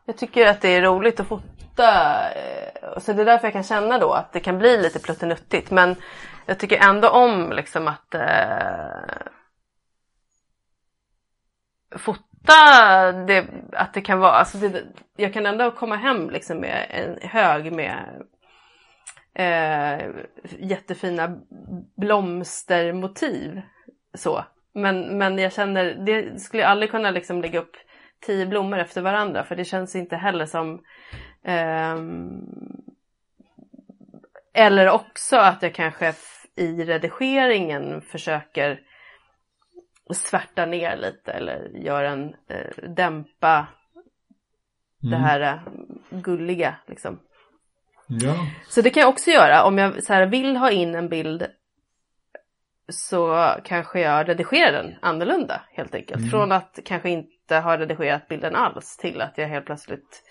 jag 0.09 0.17
tycker 0.17 0.45
att 0.45 0.61
det 0.61 0.75
är 0.75 0.81
roligt 0.81 1.19
att 1.19 1.27
fota. 1.27 2.21
Eh, 2.29 2.99
så 2.99 3.13
det 3.13 3.21
är 3.21 3.25
därför 3.25 3.47
jag 3.47 3.53
kan 3.53 3.63
känna 3.63 3.97
då 3.97 4.11
att 4.11 4.33
det 4.33 4.39
kan 4.39 4.57
bli 4.57 4.77
lite 4.77 4.99
pluttenuttigt. 4.99 5.71
Men 5.71 5.95
jag 6.49 6.59
tycker 6.59 6.89
ändå 6.89 7.09
om 7.09 7.51
liksom 7.51 7.87
att 7.87 8.15
eh, 8.15 9.27
fota 11.95 13.11
det, 13.11 13.45
att 13.73 13.93
det 13.93 14.01
kan 14.01 14.19
vara, 14.19 14.31
alltså 14.31 14.57
det, 14.57 14.83
jag 15.15 15.33
kan 15.33 15.45
ändå 15.45 15.71
komma 15.71 15.95
hem 15.95 16.29
liksom 16.29 16.57
med 16.57 16.87
en 16.89 17.29
hög 17.29 17.73
med 17.73 18.23
eh, 19.33 20.09
jättefina 20.59 21.39
blomstermotiv. 21.97 23.61
Så. 24.13 24.45
Men, 24.73 25.17
men 25.17 25.37
jag 25.37 25.53
känner, 25.53 25.85
det 26.05 26.39
skulle 26.39 26.63
jag 26.63 26.71
aldrig 26.71 26.91
kunna 26.91 27.11
liksom 27.11 27.41
lägga 27.41 27.59
upp 27.59 27.77
tio 28.25 28.45
blommor 28.45 28.79
efter 28.79 29.01
varandra 29.01 29.43
för 29.43 29.55
det 29.55 29.65
känns 29.65 29.95
inte 29.95 30.15
heller 30.15 30.45
som 30.45 30.83
eh, 31.43 31.95
eller 34.53 34.89
också 34.89 35.37
att 35.37 35.61
jag 35.61 35.73
kanske 35.73 36.13
i 36.59 36.85
redigeringen 36.85 38.01
försöker 38.01 38.79
svärta 40.13 40.65
ner 40.65 40.97
lite 40.97 41.31
eller 41.31 41.69
göra 41.69 42.09
en 42.09 42.35
eh, 42.47 42.89
dämpa 42.89 43.67
mm. 45.03 45.11
det 45.11 45.17
här 45.17 45.41
eh, 45.41 45.59
gulliga 46.09 46.75
liksom. 46.87 47.19
Ja. 48.07 48.35
Så 48.67 48.81
det 48.81 48.89
kan 48.89 49.01
jag 49.01 49.09
också 49.09 49.31
göra 49.31 49.63
om 49.63 49.77
jag 49.77 50.03
så 50.03 50.13
här, 50.13 50.25
vill 50.25 50.57
ha 50.57 50.71
in 50.71 50.95
en 50.95 51.09
bild 51.09 51.47
så 52.89 53.49
kanske 53.63 53.99
jag 53.99 54.29
redigerar 54.29 54.71
den 54.71 54.95
annorlunda 55.01 55.61
helt 55.71 55.95
enkelt. 55.95 56.19
Mm. 56.19 56.29
Från 56.29 56.51
att 56.51 56.79
kanske 56.85 57.09
inte 57.09 57.55
ha 57.55 57.77
redigerat 57.77 58.27
bilden 58.27 58.55
alls 58.55 58.97
till 58.97 59.21
att 59.21 59.37
jag 59.37 59.47
helt 59.47 59.65
plötsligt 59.65 60.23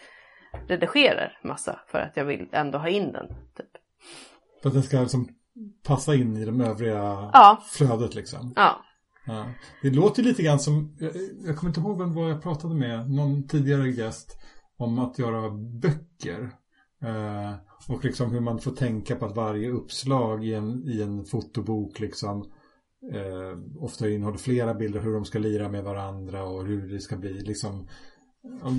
redigerar 0.69 1.39
massa 1.43 1.81
för 1.87 1.99
att 1.99 2.17
jag 2.17 2.25
vill 2.25 2.49
ändå 2.53 2.79
ha 2.79 2.89
in 2.89 3.13
den. 3.13 3.27
Typ. 3.57 3.71
För 4.63 4.69
att 4.69 4.75
den 4.75 4.83
ska 4.83 5.01
liksom 5.01 5.38
passa 5.87 6.15
in 6.15 6.37
i 6.37 6.45
de 6.45 6.61
övriga 6.61 7.31
ja. 7.33 7.63
flödet 7.71 8.15
liksom? 8.15 8.53
Ja. 8.57 8.85
ja. 9.27 9.47
Det 9.83 9.91
låter 9.91 10.23
lite 10.23 10.43
grann 10.43 10.61
som, 10.61 10.97
jag, 10.99 11.13
jag 11.45 11.57
kommer 11.57 11.71
inte 11.71 11.81
ihåg 11.81 11.99
vem 11.99 12.15
var 12.15 12.29
jag 12.29 12.43
pratade 12.43 12.75
med, 12.75 13.11
någon 13.11 13.49
tidigare 13.49 13.91
gäst 13.91 14.39
om 14.77 14.99
att 14.99 15.19
göra 15.19 15.51
böcker. 15.51 16.51
Eh, 17.03 17.55
och 17.89 18.05
liksom 18.05 18.31
hur 18.31 18.41
man 18.41 18.59
får 18.59 18.71
tänka 18.71 19.17
på 19.17 19.27
att 19.27 19.37
varje 19.37 19.71
uppslag 19.71 20.45
i 20.45 20.55
en, 20.55 20.89
i 20.89 21.03
en 21.03 21.25
fotobok 21.25 22.01
liksom 22.01 22.45
eh, 23.13 23.83
ofta 23.83 24.09
innehåller 24.09 24.39
flera 24.39 24.75
bilder 24.75 25.01
hur 25.01 25.15
de 25.15 25.25
ska 25.25 25.39
lira 25.39 25.69
med 25.69 25.85
varandra 25.85 26.45
och 26.45 26.65
hur 26.65 26.93
det 26.93 27.01
ska 27.01 27.17
bli 27.17 27.41
liksom 27.41 27.89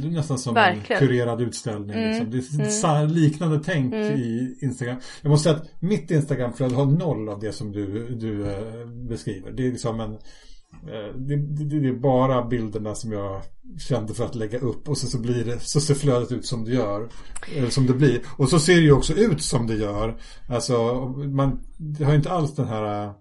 det 0.01 0.07
är 0.07 0.11
nästan 0.11 0.37
som 0.37 0.53
Verkligen. 0.53 1.01
en 1.01 1.07
kurerad 1.07 1.41
utställning. 1.41 1.97
Mm. 1.97 2.09
Liksom. 2.09 2.31
Det 2.31 2.87
är 2.87 3.01
mm. 3.03 3.11
liknande 3.11 3.61
tänk 3.65 3.93
mm. 3.93 4.17
i 4.17 4.57
Instagram. 4.61 4.97
Jag 5.21 5.29
måste 5.29 5.49
säga 5.49 5.55
att 5.55 5.81
mitt 5.81 6.11
Instagramflöde 6.11 6.75
har 6.75 6.85
noll 6.85 7.29
av 7.29 7.39
det 7.39 7.51
som 7.51 7.71
du, 7.71 8.15
du 8.15 8.45
äh, 8.45 8.85
beskriver. 9.09 9.51
Det 9.51 9.67
är 9.67 9.71
liksom 9.71 9.99
en 9.99 10.13
äh, 10.13 11.15
det, 11.15 11.35
det, 11.35 11.79
det, 11.79 11.87
är 11.87 11.99
bara 11.99 12.45
bilderna 12.45 12.95
som 12.95 13.11
jag 13.11 13.41
kände 13.79 14.13
för 14.13 14.25
att 14.25 14.35
lägga 14.35 14.59
upp 14.59 14.89
och 14.89 14.97
så, 14.97 15.07
så 15.07 15.19
blir 15.19 15.45
det 15.45 15.59
så 15.59 15.81
ser 15.81 15.95
flödet 15.95 16.31
ut 16.31 16.45
som 16.45 16.65
det 16.65 16.71
gör. 16.71 17.09
Eller 17.55 17.69
som 17.69 17.87
det 17.87 17.93
blir. 17.93 18.21
Och 18.37 18.49
så 18.49 18.59
ser 18.59 18.75
det 18.75 18.81
ju 18.81 18.91
också 18.91 19.13
ut 19.13 19.41
som 19.41 19.67
det 19.67 19.75
gör. 19.75 20.17
Alltså 20.49 20.95
man 21.35 21.59
det 21.77 22.03
har 22.03 22.15
inte 22.15 22.31
alls 22.31 22.55
den 22.55 22.67
här 22.67 23.13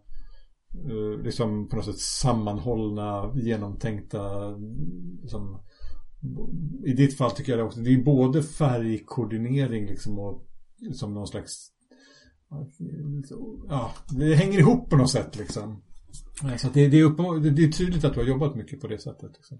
liksom 1.22 1.68
på 1.68 1.76
något 1.76 1.84
sätt 1.84 1.98
sammanhållna 1.98 3.32
genomtänkta 3.34 4.50
liksom, 5.22 5.58
i 6.84 6.92
ditt 6.92 7.16
fall 7.16 7.30
tycker 7.30 7.52
jag 7.52 7.58
det 7.58 7.64
också, 7.64 7.80
det 7.80 7.94
är 7.94 8.02
både 8.02 8.42
färgkoordinering 8.42 9.86
liksom 9.86 10.18
och 10.18 10.44
som 10.92 11.14
någon 11.14 11.26
slags 11.26 11.70
ja, 13.68 13.92
det 14.08 14.34
hänger 14.34 14.58
ihop 14.58 14.90
på 14.90 14.96
något 14.96 15.10
sätt 15.10 15.36
liksom. 15.36 15.82
Så 16.56 16.68
det, 16.68 16.88
det, 16.88 17.00
är 17.00 17.50
det 17.50 17.64
är 17.64 17.72
tydligt 17.72 18.04
att 18.04 18.14
du 18.14 18.20
har 18.20 18.26
jobbat 18.26 18.54
mycket 18.54 18.80
på 18.80 18.86
det 18.86 18.98
sättet. 18.98 19.30
Liksom. 19.34 19.58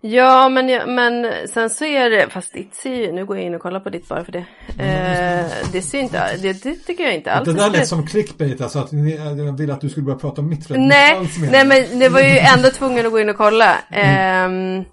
Ja 0.00 0.48
men, 0.48 0.94
men 0.94 1.32
sen 1.48 1.70
så 1.70 1.84
är 1.84 2.10
det, 2.10 2.30
fast 2.30 2.52
ditt 2.52 2.74
ser 2.74 2.94
ju, 2.94 3.12
nu 3.12 3.26
går 3.26 3.36
jag 3.36 3.46
in 3.46 3.54
och 3.54 3.60
kollar 3.60 3.80
på 3.80 3.90
ditt 3.90 4.08
bara 4.08 4.24
för 4.24 4.32
det. 4.32 4.46
Eh, 4.68 5.46
det 5.72 5.82
ser 5.82 6.00
inte, 6.00 6.36
det, 6.36 6.62
det, 6.62 6.74
tycker 6.74 7.04
jag 7.04 7.14
inte 7.14 7.32
alls. 7.32 7.48
Det 7.48 7.54
där 7.54 7.70
lät 7.70 7.88
som 7.88 8.06
clickbait 8.06 8.60
alltså 8.60 8.78
att 8.78 8.92
jag 8.92 9.58
ville 9.58 9.72
att 9.72 9.80
du 9.80 9.88
skulle 9.88 10.04
börja 10.04 10.18
prata 10.18 10.40
om 10.40 10.48
mitt 10.48 10.68
Nej, 10.68 11.28
nej 11.50 11.66
men 11.66 11.98
det 11.98 12.08
var 12.08 12.20
ju 12.20 12.38
ändå 12.38 12.70
tvungen 12.70 13.06
att 13.06 13.12
gå 13.12 13.20
in 13.20 13.28
och 13.28 13.36
kolla. 13.36 13.78
Mm. 13.90 14.80
Eh, 14.80 14.86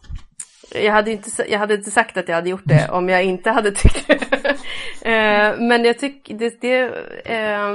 jag 0.76 0.92
hade, 0.92 1.12
inte, 1.12 1.30
jag 1.48 1.60
hade 1.60 1.74
inte 1.74 1.92
sagt 1.92 2.18
att 2.18 2.28
jag 2.28 2.36
hade 2.36 2.50
gjort 2.50 2.66
det 2.66 2.90
om 2.92 3.10
jag 3.10 3.24
inte 3.24 3.50
hade 3.50 3.72
tyckt 3.72 4.08
det. 4.08 4.50
Eh, 5.02 5.60
men 5.60 5.86
jag 5.86 6.00
tycker 6.00 6.34
det, 6.34 6.62
det 6.62 6.80
eh, 7.26 7.72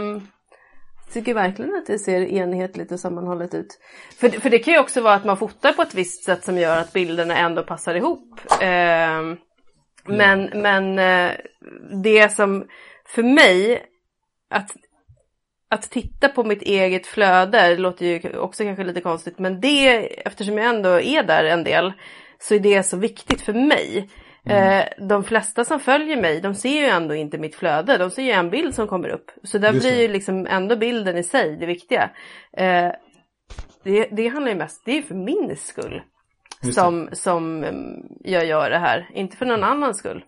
tycker 1.13 1.35
verkligen 1.35 1.75
att 1.75 1.87
det 1.87 1.99
ser 1.99 2.21
enhetligt 2.21 2.93
och 2.93 3.01
sammanhållet 3.01 3.55
ut. 3.55 3.79
För, 4.19 4.29
för 4.29 4.51
det 4.51 4.59
kan 4.59 4.75
ju 4.75 4.81
också 4.81 5.01
vara 5.01 5.15
att 5.15 5.25
man 5.25 5.37
fotar 5.37 5.73
på 5.73 5.83
ett 5.83 5.95
visst 5.95 6.25
sätt 6.25 6.45
som 6.45 6.59
gör 6.59 6.81
att 6.81 6.93
bilderna 6.93 7.37
ändå 7.37 7.63
passar 7.63 7.95
ihop. 7.95 8.41
Eh, 8.61 9.23
men, 10.07 10.51
men 10.55 10.99
eh, 10.99 11.33
det 12.03 12.33
som 12.33 12.67
för 13.07 13.23
mig, 13.23 13.83
att, 14.51 14.71
att 15.71 15.91
titta 15.91 16.29
på 16.29 16.45
mitt 16.45 16.63
eget 16.63 17.07
flöde, 17.07 17.69
det 17.69 17.79
låter 17.79 18.07
ju 18.07 18.39
också 18.39 18.65
kanske 18.65 18.85
lite 18.85 19.01
konstigt, 19.01 19.39
men 19.39 19.61
det, 19.61 20.07
eftersom 20.27 20.59
jag 20.59 20.67
ändå 20.67 21.01
är 21.01 21.23
där 21.23 21.45
en 21.45 21.65
del, 21.65 21.93
så 22.39 22.55
är 22.55 22.59
det 22.59 22.83
så 22.83 22.97
viktigt 22.97 23.41
för 23.41 23.53
mig. 23.53 24.09
Mm. 24.45 24.79
Eh, 24.79 25.07
de 25.09 25.25
flesta 25.25 25.65
som 25.65 25.81
följer 25.81 26.23
mig, 26.23 26.41
de 26.41 26.55
ser 26.55 26.81
ju 26.81 26.87
ändå 26.87 27.15
inte 27.15 27.39
mitt 27.39 27.55
flöde. 27.55 27.99
De 27.99 28.11
ser 28.11 28.23
ju 28.23 28.31
en 28.31 28.51
bild 28.51 28.75
som 28.75 28.87
kommer 28.87 29.09
upp. 29.09 29.31
Så 29.43 29.59
där 29.59 29.73
blir 29.73 30.03
ju 30.03 30.09
liksom 30.09 30.47
ändå 30.47 30.77
bilden 30.77 31.17
i 31.17 31.23
sig 31.23 31.57
det 31.57 31.67
viktiga. 31.67 32.11
Eh, 32.53 32.91
det, 33.83 34.09
det 34.11 34.29
handlar 34.29 34.53
ju 34.53 34.59
mest, 34.59 34.85
det 34.85 34.99
är 34.99 35.03
för 35.03 35.15
min 35.15 35.57
skull. 35.57 36.03
Som, 36.75 37.09
som 37.13 37.65
mm, 37.65 38.03
jag 38.21 38.47
gör 38.47 38.71
det 38.71 38.79
här, 38.79 39.11
inte 39.15 39.37
för 39.37 39.47
någon 39.47 39.65
annans 39.65 39.99
skull. 39.99 40.25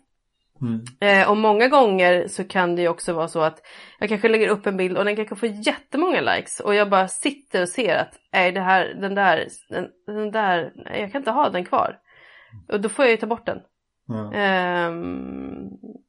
Mm. 0.60 0.84
Eh, 1.00 1.30
och 1.30 1.36
många 1.36 1.68
gånger 1.68 2.28
så 2.28 2.44
kan 2.44 2.76
det 2.76 2.82
ju 2.82 2.88
också 2.88 3.12
vara 3.12 3.28
så 3.28 3.40
att 3.40 3.62
jag 3.98 4.08
kanske 4.08 4.28
lägger 4.28 4.48
upp 4.48 4.66
en 4.66 4.76
bild 4.76 4.98
och 4.98 5.04
den 5.04 5.16
kanske 5.16 5.36
får 5.36 5.48
jättemånga 5.48 6.20
likes 6.20 6.60
och 6.60 6.74
jag 6.74 6.90
bara 6.90 7.08
sitter 7.08 7.62
och 7.62 7.68
ser 7.68 7.96
att 7.96 8.14
nej 8.32 8.52
det 8.52 8.60
här, 8.60 8.94
den 9.00 9.14
där, 9.14 9.48
den, 9.68 9.88
den 10.06 10.30
där, 10.30 10.72
nej, 10.74 11.00
jag 11.00 11.12
kan 11.12 11.20
inte 11.20 11.30
ha 11.30 11.50
den 11.50 11.64
kvar. 11.64 11.98
Och 12.68 12.80
då 12.80 12.88
får 12.88 13.04
jag 13.04 13.12
ju 13.12 13.16
ta 13.16 13.26
bort 13.26 13.46
den. 13.46 13.58
Mm. 14.10 14.32
Eh, 14.32 14.90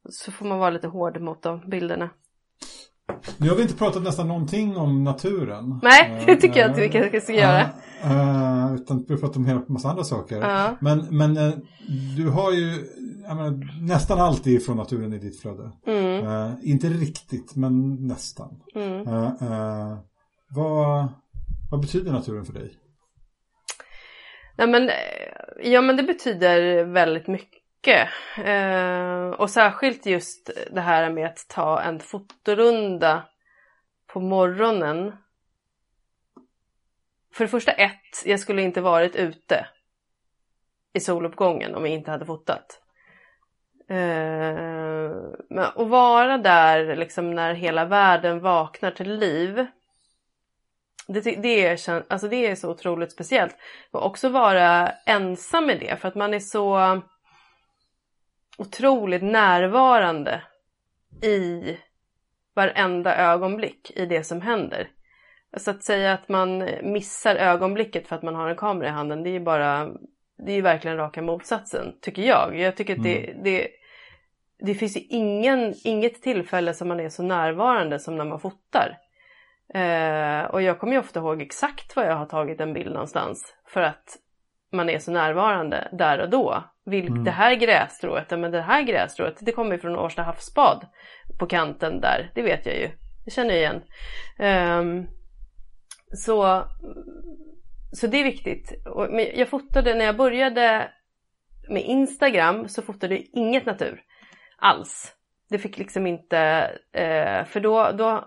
så 0.10 0.32
får 0.32 0.46
man 0.46 0.60
vara 0.60 0.70
lite 0.70 0.88
hård 0.88 1.22
mot 1.22 1.44
de 1.44 1.70
bilderna. 1.70 2.10
Nu 3.38 3.50
har 3.50 3.56
vi 3.56 3.62
inte 3.62 3.74
pratat 3.74 4.04
nästan 4.04 4.28
någonting 4.28 4.78
om 4.78 5.04
naturen. 5.04 5.80
Nej, 5.84 6.24
det 6.26 6.36
tycker 6.36 6.60
jag 6.60 6.70
inte 6.70 6.82
vi 6.82 6.90
kanske 6.90 7.22
ska 7.22 7.34
göra. 7.34 7.62
Uh, 8.06 8.76
utan 8.76 9.06
vi 9.08 9.18
pratar 9.18 9.40
om 9.40 9.46
en 9.46 9.66
massa 9.68 9.90
andra 9.90 10.04
saker. 10.04 10.42
Ja. 10.42 10.78
Men, 10.82 11.08
men 11.10 11.38
uh, 11.38 11.54
du 12.18 12.30
har 12.30 12.52
ju 12.52 12.74
menar, 13.36 13.82
nästan 13.88 14.20
alltid 14.20 14.66
från 14.66 14.78
naturen 14.78 15.14
i 15.14 15.18
ditt 15.18 15.42
flöde. 15.42 15.72
Mm. 15.88 16.28
Uh, 16.28 16.52
inte 16.64 16.88
riktigt, 16.88 17.56
men 17.56 18.08
nästan. 18.08 18.62
Mm. 18.76 19.04
vad, 20.56 21.08
vad 21.72 21.82
betyder 21.82 22.12
naturen 22.12 22.46
för 22.46 22.54
dig? 22.54 22.72
Nej, 24.58 24.68
men, 24.68 24.90
ja 25.64 25.82
men 25.82 25.98
det 25.98 26.04
betyder 26.04 26.84
väldigt 26.84 27.28
mycket. 27.28 27.59
Eh, 27.88 29.30
och 29.30 29.50
särskilt 29.50 30.06
just 30.06 30.50
det 30.72 30.82
här 30.82 31.10
med 31.10 31.26
att 31.26 31.46
ta 31.50 31.82
en 31.82 32.00
fotorunda 32.00 33.24
på 34.08 34.20
morgonen 34.20 35.14
för 37.34 37.44
det 37.44 37.50
första 37.50 37.72
ett, 37.72 38.26
jag 38.26 38.40
skulle 38.40 38.62
inte 38.62 38.82
varit 38.82 39.16
ute 39.16 39.68
i 40.94 41.00
soluppgången 41.00 41.76
om 41.76 41.86
jag 41.86 41.94
inte 41.94 42.12
hade 42.12 42.26
fotat. 42.26 42.82
Eh, 43.90 43.96
men 45.50 45.66
att 45.76 45.88
vara 45.88 46.38
där 46.38 46.96
liksom 46.96 47.32
när 47.36 47.54
hela 47.54 47.86
världen 47.86 48.40
vaknar 48.40 48.92
till 48.92 49.16
liv. 49.16 49.66
Det, 51.08 51.22
det, 51.22 51.66
är, 51.66 52.04
alltså 52.12 52.28
det 52.28 52.48
är 52.48 52.56
så 52.56 52.70
otroligt 52.70 53.12
speciellt. 53.12 53.56
Och 53.92 54.06
också 54.06 54.30
vara 54.30 54.92
ensam 55.06 55.66
med 55.66 55.80
det 55.80 56.02
för 56.02 56.08
att 56.08 56.16
man 56.16 56.34
är 56.34 56.40
så 56.40 57.02
otroligt 58.60 59.24
närvarande 59.24 60.42
i 61.22 61.78
varenda 62.56 63.16
ögonblick 63.16 63.92
i 63.96 64.06
det 64.06 64.24
som 64.24 64.42
händer. 64.42 64.88
Så 65.58 65.72
att 65.72 65.84
säga 65.84 66.14
att 66.14 66.30
man 66.30 66.70
missar 66.84 67.36
ögonblicket 67.36 68.08
för 68.08 68.16
att 68.16 68.24
man 68.24 68.36
har 68.36 68.50
en 68.50 68.56
kamera 68.56 68.88
i 68.88 68.92
handen, 68.92 69.24
det 69.24 69.30
är 69.30 69.32
ju 69.32 69.40
bara, 69.40 69.90
det 70.46 70.52
är 70.52 70.56
ju 70.56 70.62
verkligen 70.62 70.98
raka 70.98 71.22
motsatsen, 71.22 71.96
tycker 72.02 72.22
jag. 72.22 72.60
Jag 72.60 72.78
tycker 72.78 72.96
att 72.96 73.04
det, 73.04 73.30
mm. 73.30 73.44
det, 73.44 73.68
det 74.60 74.76
finns 74.76 74.98
ju 74.98 75.02
ingen, 75.02 75.76
inget 75.84 76.22
tillfälle 76.22 76.74
som 76.74 76.88
man 76.88 77.00
är 77.00 77.10
så 77.10 77.24
närvarande 77.24 78.00
som 78.00 78.16
när 78.16 78.26
man 78.26 78.40
fotar. 78.40 78.98
Eh, 79.74 80.46
och 80.46 80.62
jag 80.62 80.80
kommer 80.80 80.94
ju 80.94 81.00
ofta 81.00 81.20
ihåg 81.20 81.42
exakt 81.42 81.96
var 81.96 82.04
jag 82.04 82.16
har 82.16 82.26
tagit 82.26 82.62
en 82.62 82.74
bild 82.74 82.92
någonstans 82.92 83.56
för 83.68 83.82
att 83.82 84.18
man 84.72 84.90
är 84.90 85.00
så 85.00 85.12
närvarande 85.12 85.90
där 85.92 86.20
och 86.20 86.30
då. 86.30 86.64
Vilk, 86.86 87.10
mm. 87.10 87.24
Det 87.24 87.32
här 87.32 87.56
grässtrået, 87.56 88.30
men 88.30 88.52
det 88.52 88.62
här 88.62 88.82
grässtrået, 88.82 89.38
det 89.40 89.52
kommer 89.52 89.72
ju 89.72 89.80
från 89.80 90.00
Årsta 90.00 90.22
havsbad 90.22 90.86
på 91.40 91.46
kanten 91.46 92.02
där, 92.02 92.32
det 92.36 92.42
vet 92.42 92.66
jag 92.66 92.76
ju. 92.76 92.90
Det 93.26 93.32
känner 93.32 93.56
jag 93.56 93.60
igen. 93.60 93.82
Um, 94.80 95.08
så, 96.14 96.64
så 97.92 98.08
det 98.08 98.18
är 98.18 98.24
viktigt. 98.24 98.86
Och, 98.86 99.22
jag 99.36 99.50
fotade, 99.50 99.94
när 99.94 100.06
jag 100.06 100.18
började 100.18 100.92
med 101.70 101.84
Instagram 101.84 102.68
så 102.68 102.82
fotade 102.82 103.16
jag 103.16 103.26
inget 103.34 103.66
natur 103.66 104.02
alls. 104.58 105.16
Det 105.50 105.60
fick 105.60 105.78
liksom 105.78 106.08
inte, 106.08 106.40
eh, 106.94 107.46
för 107.46 107.60
då, 107.60 107.92
då 107.92 108.26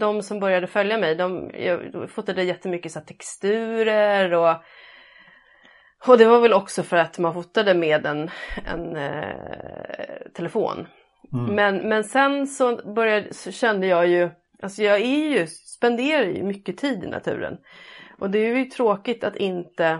de 0.00 0.22
som 0.22 0.40
började 0.40 0.66
följa 0.66 0.98
mig, 0.98 1.14
de, 1.14 1.50
jag 1.54 2.10
fotade 2.10 2.42
jättemycket 2.42 2.92
så 2.92 3.00
texturer 3.00 4.34
och 4.34 4.56
och 6.06 6.18
det 6.18 6.24
var 6.24 6.40
väl 6.40 6.52
också 6.52 6.82
för 6.82 6.96
att 6.96 7.18
man 7.18 7.34
fotade 7.34 7.74
med 7.74 8.06
en, 8.06 8.30
en 8.66 8.96
eh, 8.96 10.30
telefon. 10.34 10.86
Mm. 11.32 11.54
Men, 11.54 11.88
men 11.88 12.04
sen 12.04 12.46
så, 12.46 12.92
började, 12.94 13.34
så 13.34 13.52
kände 13.52 13.86
jag 13.86 14.06
ju, 14.06 14.30
alltså 14.62 14.82
jag 14.82 15.00
är 15.00 15.38
ju, 15.38 15.46
spenderar 15.46 16.26
ju 16.26 16.42
mycket 16.42 16.78
tid 16.78 17.04
i 17.04 17.06
naturen. 17.06 17.58
Och 18.18 18.30
det 18.30 18.38
är 18.38 18.56
ju 18.56 18.64
tråkigt 18.64 19.24
att 19.24 19.36
inte 19.36 19.98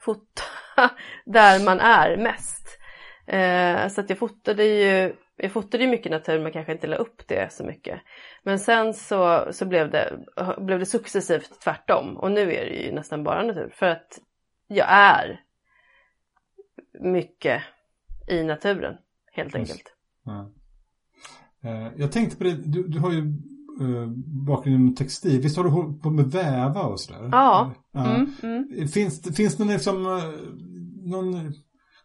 fota 0.00 0.42
där 1.24 1.64
man 1.64 1.80
är 1.80 2.16
mest. 2.16 2.78
Eh, 3.26 3.88
så 3.88 4.00
att 4.00 4.10
jag 4.10 4.18
fotade 4.18 4.64
ju 4.64 5.14
jag 5.36 5.52
fotade 5.52 5.84
ju 5.84 5.90
mycket 5.90 6.12
natur 6.12 6.40
men 6.40 6.52
kanske 6.52 6.72
inte 6.72 6.86
la 6.86 6.96
upp 6.96 7.28
det 7.28 7.52
så 7.52 7.64
mycket. 7.64 8.00
Men 8.42 8.58
sen 8.58 8.94
så, 8.94 9.48
så 9.50 9.64
blev, 9.64 9.90
det, 9.90 10.18
blev 10.58 10.78
det 10.78 10.86
successivt 10.86 11.60
tvärtom 11.60 12.16
och 12.16 12.30
nu 12.30 12.40
är 12.40 12.64
det 12.64 12.76
ju 12.76 12.92
nästan 12.92 13.24
bara 13.24 13.42
natur. 13.42 13.72
För 13.74 13.86
att 13.86 14.18
jag 14.66 14.86
är 14.90 15.40
mycket 17.00 17.62
i 18.28 18.42
naturen 18.42 18.96
helt 19.32 19.54
enkelt. 19.54 19.94
Ja. 20.24 20.50
Eh, 21.64 21.92
jag 21.96 22.12
tänkte 22.12 22.36
på 22.36 22.44
det, 22.44 22.52
du, 22.52 22.88
du 22.88 22.98
har 22.98 23.12
ju 23.12 23.20
uh, 23.80 24.06
bakgrund 24.46 24.76
inom 24.76 24.94
textil. 24.94 25.40
Visst 25.40 25.56
har 25.56 25.64
du 25.64 25.70
hållit 25.70 26.02
på 26.02 26.10
med 26.10 26.26
väva 26.26 26.82
och 26.82 27.00
sådär? 27.00 27.28
Ja. 27.32 27.72
ja. 27.92 28.14
Mm, 28.14 28.32
mm. 28.42 28.88
Finns, 28.88 29.36
finns 29.36 29.56
det 29.56 29.64
liksom 29.64 30.06
uh, 30.06 30.22
någon 31.04 31.52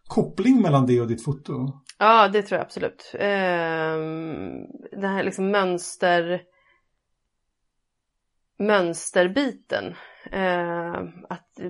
koppling 0.06 0.62
mellan 0.62 0.86
det 0.86 1.00
och 1.00 1.08
ditt 1.08 1.24
foto? 1.24 1.80
Ja, 1.98 2.28
det 2.28 2.42
tror 2.42 2.58
jag 2.58 2.64
absolut. 2.64 3.10
Uh, 3.14 3.20
den 5.00 5.10
här 5.10 5.22
liksom 5.22 5.50
mönster 5.50 6.42
mönsterbiten. 8.58 9.94
Uh, 10.34 11.08
att 11.28 11.60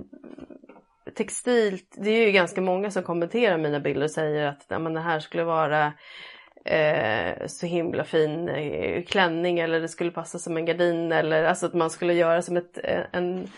textilt, 1.15 1.95
det 1.97 2.11
är 2.11 2.27
ju 2.27 2.33
ganska 2.33 2.61
många 2.61 2.91
som 2.91 3.03
kommenterar 3.03 3.59
mina 3.59 3.81
bilder 3.81 4.05
och 4.05 4.11
säger 4.11 4.47
att 4.47 4.65
ja, 4.69 4.79
men 4.79 4.95
det 4.95 5.01
här 5.01 5.21
skulle 5.21 5.45
vara 5.45 5.93
eh, 6.65 7.47
så 7.47 7.67
himla 7.67 8.05
fin 8.05 8.49
eh, 8.49 9.05
klänning 9.05 9.59
eller 9.59 9.81
det 9.81 9.89
skulle 9.89 10.11
passa 10.11 10.39
som 10.39 10.57
en 10.57 10.67
gardin 10.67 11.13
eller 11.13 11.45
alltså 11.45 11.67
att 11.67 11.75
man 11.75 11.91
skulle 11.91 12.15
göra 12.15 12.43
som 12.43 12.57
ett, 12.57 12.79
eh, 12.85 13.03
en 13.13 13.49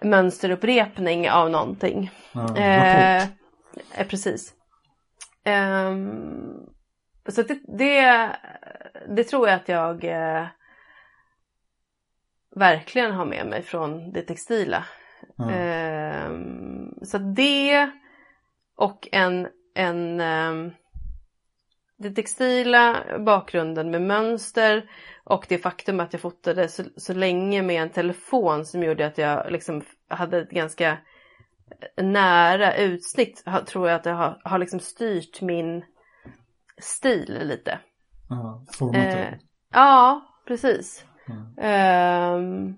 mönsterupprepning 0.00 1.30
av 1.30 1.50
någonting. 1.50 2.10
Ja, 2.32 2.56
eh, 2.56 3.22
eh, 3.22 4.06
precis. 4.08 4.54
Um, 5.46 6.66
så 7.28 7.42
det, 7.42 7.58
det, 7.78 8.30
det, 9.08 9.24
tror 9.24 9.48
jag 9.48 9.56
att 9.56 9.68
jag 9.68 10.04
eh, 10.04 10.46
verkligen 12.56 13.12
har 13.12 13.24
med 13.24 13.46
mig 13.46 13.62
från 13.62 14.12
det 14.12 14.22
textila. 14.22 14.84
Mm. 15.38 16.94
så 17.02 17.18
det 17.18 17.90
och 18.76 19.08
en, 19.12 19.48
en 19.74 20.20
um, 20.20 20.72
det 21.96 22.10
textila 22.10 23.04
bakgrunden 23.18 23.90
med 23.90 24.02
mönster 24.02 24.90
och 25.24 25.46
det 25.48 25.58
faktum 25.58 26.00
att 26.00 26.12
jag 26.12 26.22
fotade 26.22 26.68
så, 26.68 26.82
så 26.96 27.14
länge 27.14 27.62
med 27.62 27.82
en 27.82 27.90
telefon 27.90 28.66
som 28.66 28.82
gjorde 28.82 29.06
att 29.06 29.18
jag 29.18 29.52
liksom 29.52 29.82
hade 30.08 30.38
ett 30.38 30.50
ganska 30.50 30.98
nära 31.96 32.76
utsnitt 32.76 33.44
tror 33.66 33.88
jag 33.88 33.96
att 33.96 34.04
det 34.04 34.10
har, 34.10 34.40
har 34.44 34.58
liksom 34.58 34.80
styrt 34.80 35.40
min 35.40 35.84
stil 36.78 37.38
lite. 37.42 37.78
Ja, 38.28 38.64
format 38.78 39.14
eh, 39.14 39.34
Ja, 39.72 40.22
precis. 40.46 41.04
Mm. 41.28 42.34
Um, 42.34 42.76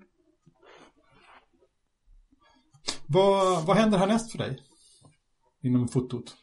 vad, 3.07 3.67
vad 3.67 3.77
händer 3.77 3.99
härnäst 3.99 4.33
för 4.33 4.39
dig? 4.39 4.59
Inom 5.63 5.89
fotot? 5.89 6.37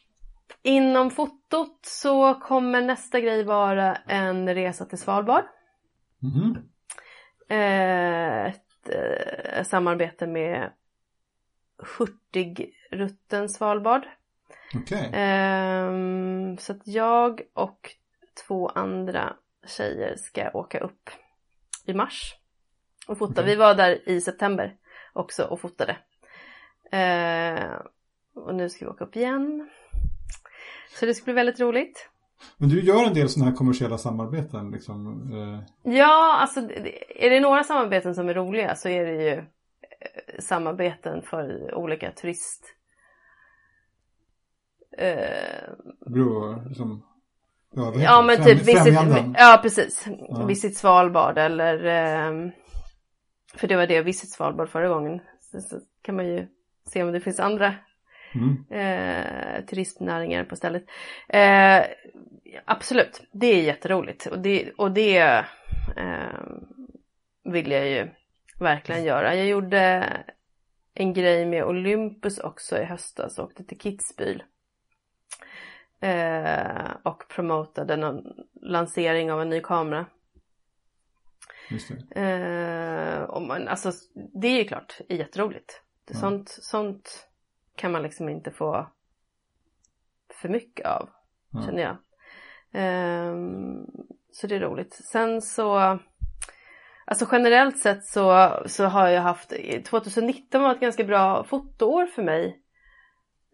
Inom 0.62 1.10
fotot 1.10 1.78
så 1.82 2.34
kommer 2.34 2.82
nästa 2.82 3.20
grej 3.20 3.44
vara 3.44 3.96
en 3.96 4.54
resa 4.54 4.84
till 4.84 4.98
Svalbard. 4.98 5.44
Mm. 6.22 6.56
Ett 7.48 8.88
eh, 8.88 9.64
samarbete 9.64 10.26
med 10.26 10.72
Hurtigrutten 11.98 13.48
Svalbard. 13.48 14.02
Okay. 14.82 15.06
Eh, 15.06 15.92
så 16.58 16.72
att 16.72 16.86
jag 16.86 17.40
och 17.54 17.90
två 18.46 18.68
andra 18.68 19.36
tjejer 19.66 20.16
ska 20.16 20.50
åka 20.50 20.80
upp 20.80 21.10
i 21.84 21.94
mars 21.94 22.34
och 23.06 23.18
fota. 23.18 23.32
Okay. 23.32 23.44
Vi 23.44 23.56
var 23.56 23.74
där 23.74 24.08
i 24.08 24.20
september 24.20 24.76
också 25.12 25.44
och 25.44 25.60
fotade. 25.60 25.96
Eh, 26.94 27.80
och 28.34 28.54
nu 28.54 28.68
ska 28.68 28.84
vi 28.84 28.90
åka 28.90 29.04
upp 29.04 29.16
igen. 29.16 29.68
Så 30.98 31.06
det 31.06 31.14
ska 31.14 31.24
bli 31.24 31.34
väldigt 31.34 31.60
roligt. 31.60 32.10
Men 32.56 32.68
du 32.68 32.80
gör 32.80 33.06
en 33.06 33.14
del 33.14 33.28
sådana 33.28 33.50
här 33.50 33.56
kommersiella 33.56 33.98
samarbeten 33.98 34.70
liksom? 34.70 35.30
Eh... 35.32 35.92
Ja, 35.92 36.36
alltså 36.36 36.60
är 37.08 37.30
det 37.30 37.40
några 37.40 37.64
samarbeten 37.64 38.14
som 38.14 38.28
är 38.28 38.34
roliga 38.34 38.74
så 38.74 38.88
är 38.88 39.06
det 39.06 39.24
ju 39.24 39.38
eh, 39.38 39.44
samarbeten 40.38 41.22
för 41.22 41.74
olika 41.74 42.10
turist... 42.10 42.64
Eh... 44.98 45.74
Bro, 46.06 46.62
liksom... 46.68 47.06
Ja, 47.76 47.92
ja 47.96 48.22
men 48.22 48.36
Främ, 48.36 48.46
typ 48.46 48.68
visit, 48.68 48.94
ja 49.38 49.58
precis. 49.62 50.06
Ja. 50.28 50.46
Visit 50.46 50.76
Svalbard 50.76 51.38
eller 51.38 51.84
eh, 51.84 52.50
för 53.54 53.68
det 53.68 53.76
var 53.76 53.86
det, 53.86 54.02
Visit 54.02 54.30
Svalbard 54.30 54.68
förra 54.68 54.88
gången. 54.88 55.20
Så, 55.40 55.60
så 55.60 55.80
kan 56.02 56.16
man 56.16 56.26
ju 56.26 56.48
se 56.86 57.02
om 57.02 57.12
det 57.12 57.20
finns 57.20 57.40
andra 57.40 57.74
mm. 58.34 58.64
eh, 58.70 59.64
turistnäringar 59.64 60.44
på 60.44 60.56
stället. 60.56 60.84
Eh, 61.28 61.84
absolut, 62.64 63.22
det 63.32 63.46
är 63.46 63.62
jätteroligt 63.62 64.26
och 64.26 64.38
det, 64.38 64.70
och 64.70 64.90
det 64.90 65.18
eh, 65.96 66.40
vill 67.44 67.70
jag 67.70 67.88
ju 67.88 68.08
verkligen 68.58 69.04
göra. 69.04 69.34
Jag 69.34 69.46
gjorde 69.46 70.08
en 70.94 71.12
grej 71.12 71.46
med 71.46 71.64
Olympus 71.64 72.38
också 72.38 72.78
i 72.78 72.84
höstas 72.84 73.38
och 73.38 73.44
åkte 73.44 73.64
till 73.64 73.78
Kitzbühel. 73.78 74.42
Eh, 76.00 76.90
och 77.02 77.28
promotade 77.28 77.96
någon 77.96 78.24
lansering 78.62 79.32
av 79.32 79.40
en 79.40 79.48
ny 79.48 79.60
kamera. 79.60 80.06
Just 81.70 81.92
det. 82.10 82.20
Eh, 82.20 83.22
och 83.22 83.42
man, 83.42 83.68
alltså, 83.68 83.92
det 84.14 84.48
är 84.48 84.58
ju 84.58 84.64
klart 84.64 85.00
jätteroligt. 85.08 85.82
Ja. 86.06 86.14
Sånt, 86.14 86.48
sånt 86.48 87.28
kan 87.76 87.92
man 87.92 88.02
liksom 88.02 88.28
inte 88.28 88.50
få 88.50 88.86
för 90.40 90.48
mycket 90.48 90.86
av, 90.86 91.08
känner 91.66 91.82
jag. 91.82 91.96
Ehm, 92.72 93.86
så 94.32 94.46
det 94.46 94.56
är 94.56 94.60
roligt. 94.60 94.94
Sen 94.94 95.42
så, 95.42 95.98
alltså 97.04 97.26
generellt 97.32 97.78
sett 97.78 98.04
så, 98.04 98.52
så 98.66 98.84
har 98.84 99.08
jag 99.08 99.22
haft, 99.22 99.52
2019 99.84 100.62
var 100.62 100.72
ett 100.72 100.80
ganska 100.80 101.04
bra 101.04 101.44
fotoår 101.44 102.06
för 102.06 102.22
mig. 102.22 102.60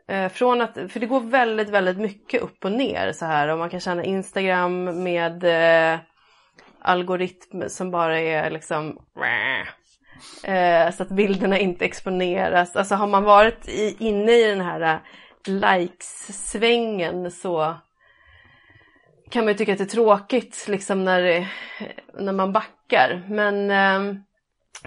Eh, 0.09 0.29
från 0.29 0.61
att, 0.61 0.75
för 0.75 1.01
det 1.01 1.07
går 1.07 1.21
väldigt, 1.21 1.69
väldigt 1.69 1.99
mycket 1.99 2.43
upp 2.43 2.65
och 2.65 2.73
ner 2.73 3.13
så 3.13 3.25
här 3.25 3.49
och 3.49 3.59
man 3.59 3.71
kan 3.71 3.81
känna 3.81 4.05
Instagram 4.05 5.03
med 5.03 5.45
eh, 5.45 6.01
algoritm 6.79 7.69
som 7.69 7.91
bara 7.91 8.21
är 8.21 8.51
liksom 8.51 8.99
eh, 10.45 10.91
så 10.93 11.03
att 11.03 11.09
bilderna 11.09 11.59
inte 11.59 11.85
exponeras. 11.85 12.77
Alltså 12.77 12.95
har 12.95 13.07
man 13.07 13.25
varit 13.25 13.69
i, 13.69 13.97
inne 13.99 14.33
i 14.33 14.45
den 14.51 14.61
här 14.61 14.81
eh, 14.81 14.99
likes-svängen 15.53 17.31
så 17.31 17.75
kan 19.31 19.45
man 19.45 19.53
ju 19.53 19.59
tycka 19.59 19.73
att 19.73 19.79
det 19.79 19.85
är 19.85 19.87
tråkigt 19.87 20.65
liksom 20.69 21.05
när, 21.05 21.23
det- 21.23 21.47
när 22.19 22.33
man 22.33 22.53
backar. 22.53 23.23
Men 23.29 23.71
eh, 23.71 24.15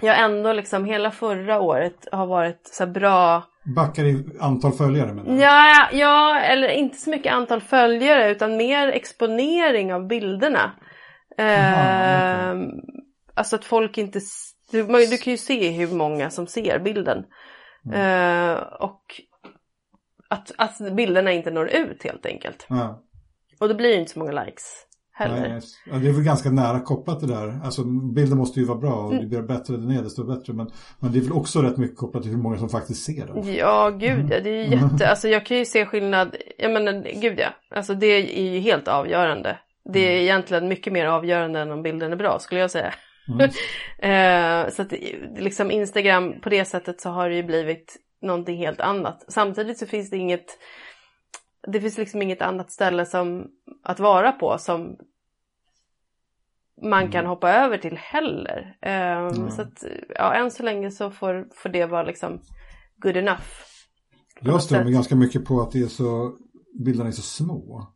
jag 0.02 0.18
ändå 0.20 0.52
liksom 0.52 0.84
hela 0.84 1.10
förra 1.10 1.60
året 1.60 2.08
har 2.12 2.26
varit 2.26 2.60
så 2.72 2.84
här 2.84 2.90
bra 2.92 3.42
Backar 3.76 4.04
i 4.04 4.24
antal 4.40 4.72
följare 4.72 5.12
menar 5.14 5.34
du? 5.36 5.40
Ja, 5.42 5.88
ja, 5.92 6.38
eller 6.40 6.68
inte 6.68 6.96
så 6.98 7.10
mycket 7.10 7.32
antal 7.32 7.60
följare 7.60 8.30
utan 8.30 8.56
mer 8.56 8.88
exponering 8.88 9.94
av 9.94 10.06
bilderna. 10.06 10.72
Aha, 11.38 12.52
Eh, 12.52 12.56
Alltså 13.36 13.56
att 13.56 13.64
folk 13.64 13.98
inte... 13.98 14.20
Du, 14.70 14.82
man- 14.86 15.00
du 15.10 15.18
kan 15.18 15.30
ju 15.30 15.36
se 15.36 15.70
hur 15.70 15.94
många 15.96 16.30
som 16.30 16.46
ser 16.46 16.78
bilden. 16.78 17.24
Eh, 17.94 18.54
och 18.80 19.02
att, 20.28 20.52
att 20.58 20.94
bilderna 20.96 21.32
inte 21.32 21.50
når 21.50 21.68
ut 21.68 22.04
helt 22.04 22.26
enkelt. 22.26 22.66
Ja. 22.68 23.02
Och 23.60 23.68
då 23.68 23.74
blir 23.74 23.88
det 23.88 23.94
inte 23.96 24.12
så 24.12 24.18
många 24.18 24.44
likes 24.44 24.64
heller. 25.12 25.48
Nej, 25.48 25.60
ja, 25.86 25.96
det 25.96 26.08
är 26.08 26.12
väl 26.12 26.22
ganska 26.22 26.50
nära 26.50 26.80
kopplat 26.80 27.20
det 27.20 27.26
där. 27.26 27.60
Alltså 27.64 27.84
bilden 28.14 28.38
måste 28.38 28.60
ju 28.60 28.66
vara 28.66 28.78
bra 28.78 28.94
och 28.94 29.12
Mm. 29.12 29.28
ju 29.28 29.42
bättre 29.42 29.76
den 29.76 29.90
är 29.90 30.02
desto 30.02 30.24
bättre. 30.24 30.52
Men, 30.52 30.70
men 31.00 31.12
det 31.12 31.18
är 31.18 31.22
väl 31.22 31.32
också 31.32 31.62
rätt 31.62 31.76
mycket 31.76 31.96
kopplat 31.96 32.22
till 32.22 32.32
hur 32.32 32.38
många 32.38 32.58
som 32.58 32.68
faktiskt 32.68 33.04
ser 33.04 33.26
den. 33.26 33.54
Ja, 33.54 33.90
gud 33.90 34.26
ja. 34.30 34.40
Det 34.40 34.50
är 34.50 34.64
ju 34.64 34.76
jätte... 34.76 35.08
Alltså 35.08 35.28
jag 35.28 35.46
kan 35.46 35.56
ju 35.56 35.64
se 35.64 35.86
skillnad. 35.86 36.36
Jag 36.58 36.72
menar, 36.72 37.20
gud 37.20 37.38
ja. 37.38 37.48
Alltså 37.76 37.94
det 37.94 38.06
är 38.06 38.52
ju 38.52 38.58
helt 38.60 38.88
avgörande. 38.88 39.58
Det 39.92 39.98
är 39.98 40.22
egentligen 40.22 40.68
mycket 40.68 40.92
mer 40.92 41.06
avgörande 41.06 41.60
än 41.60 41.72
om 41.72 41.82
bilden 41.82 42.12
är 42.12 42.16
bra, 42.16 42.38
skulle 42.38 42.60
jag 42.60 42.70
säga. 42.70 42.94
Mm. 43.28 43.50
Eh, 43.98 44.68
så 44.70 44.82
att 44.82 44.92
liksom 45.36 45.70
Instagram, 45.70 46.40
på 46.40 46.48
det 46.48 46.64
sättet 46.64 47.00
så 47.00 47.10
har 47.10 47.28
det 47.28 47.36
ju 47.36 47.42
blivit 47.42 47.96
någonting 48.22 48.56
helt 48.58 48.80
annat. 48.80 49.24
Samtidigt 49.28 49.78
så 49.78 49.86
finns 49.86 50.10
det 50.10 50.16
inget... 50.16 50.58
Det 51.66 51.80
finns 51.80 51.98
liksom 51.98 52.22
inget 52.22 52.42
annat 52.42 52.72
ställe 52.72 53.06
som 53.06 53.46
att 53.82 54.00
vara 54.00 54.32
på 54.32 54.58
som 54.58 54.96
man 56.82 57.10
kan 57.10 57.26
hoppa 57.26 57.52
över 57.52 57.78
till 57.78 57.96
heller. 57.96 58.76
Eh, 58.82 59.14
Mm. 59.14 59.50
Så 59.50 59.62
att, 59.62 59.84
ja, 60.14 60.34
än 60.34 60.50
så 60.50 60.62
länge 60.62 60.90
så 60.90 61.10
får, 61.10 61.48
får 61.54 61.68
det 61.68 61.86
vara 61.86 62.02
liksom 62.02 62.40
good 62.96 63.16
enough. 63.16 63.44
Jag 64.40 64.62
stör 64.62 64.84
mig 64.84 64.92
ganska 64.92 65.16
mycket 65.16 65.44
på 65.44 65.60
att 65.60 65.72
det 65.72 65.80
är 65.80 65.86
så, 65.86 66.36
bilderna 66.84 67.08
är 67.08 67.12
så 67.12 67.22
små. 67.22 67.94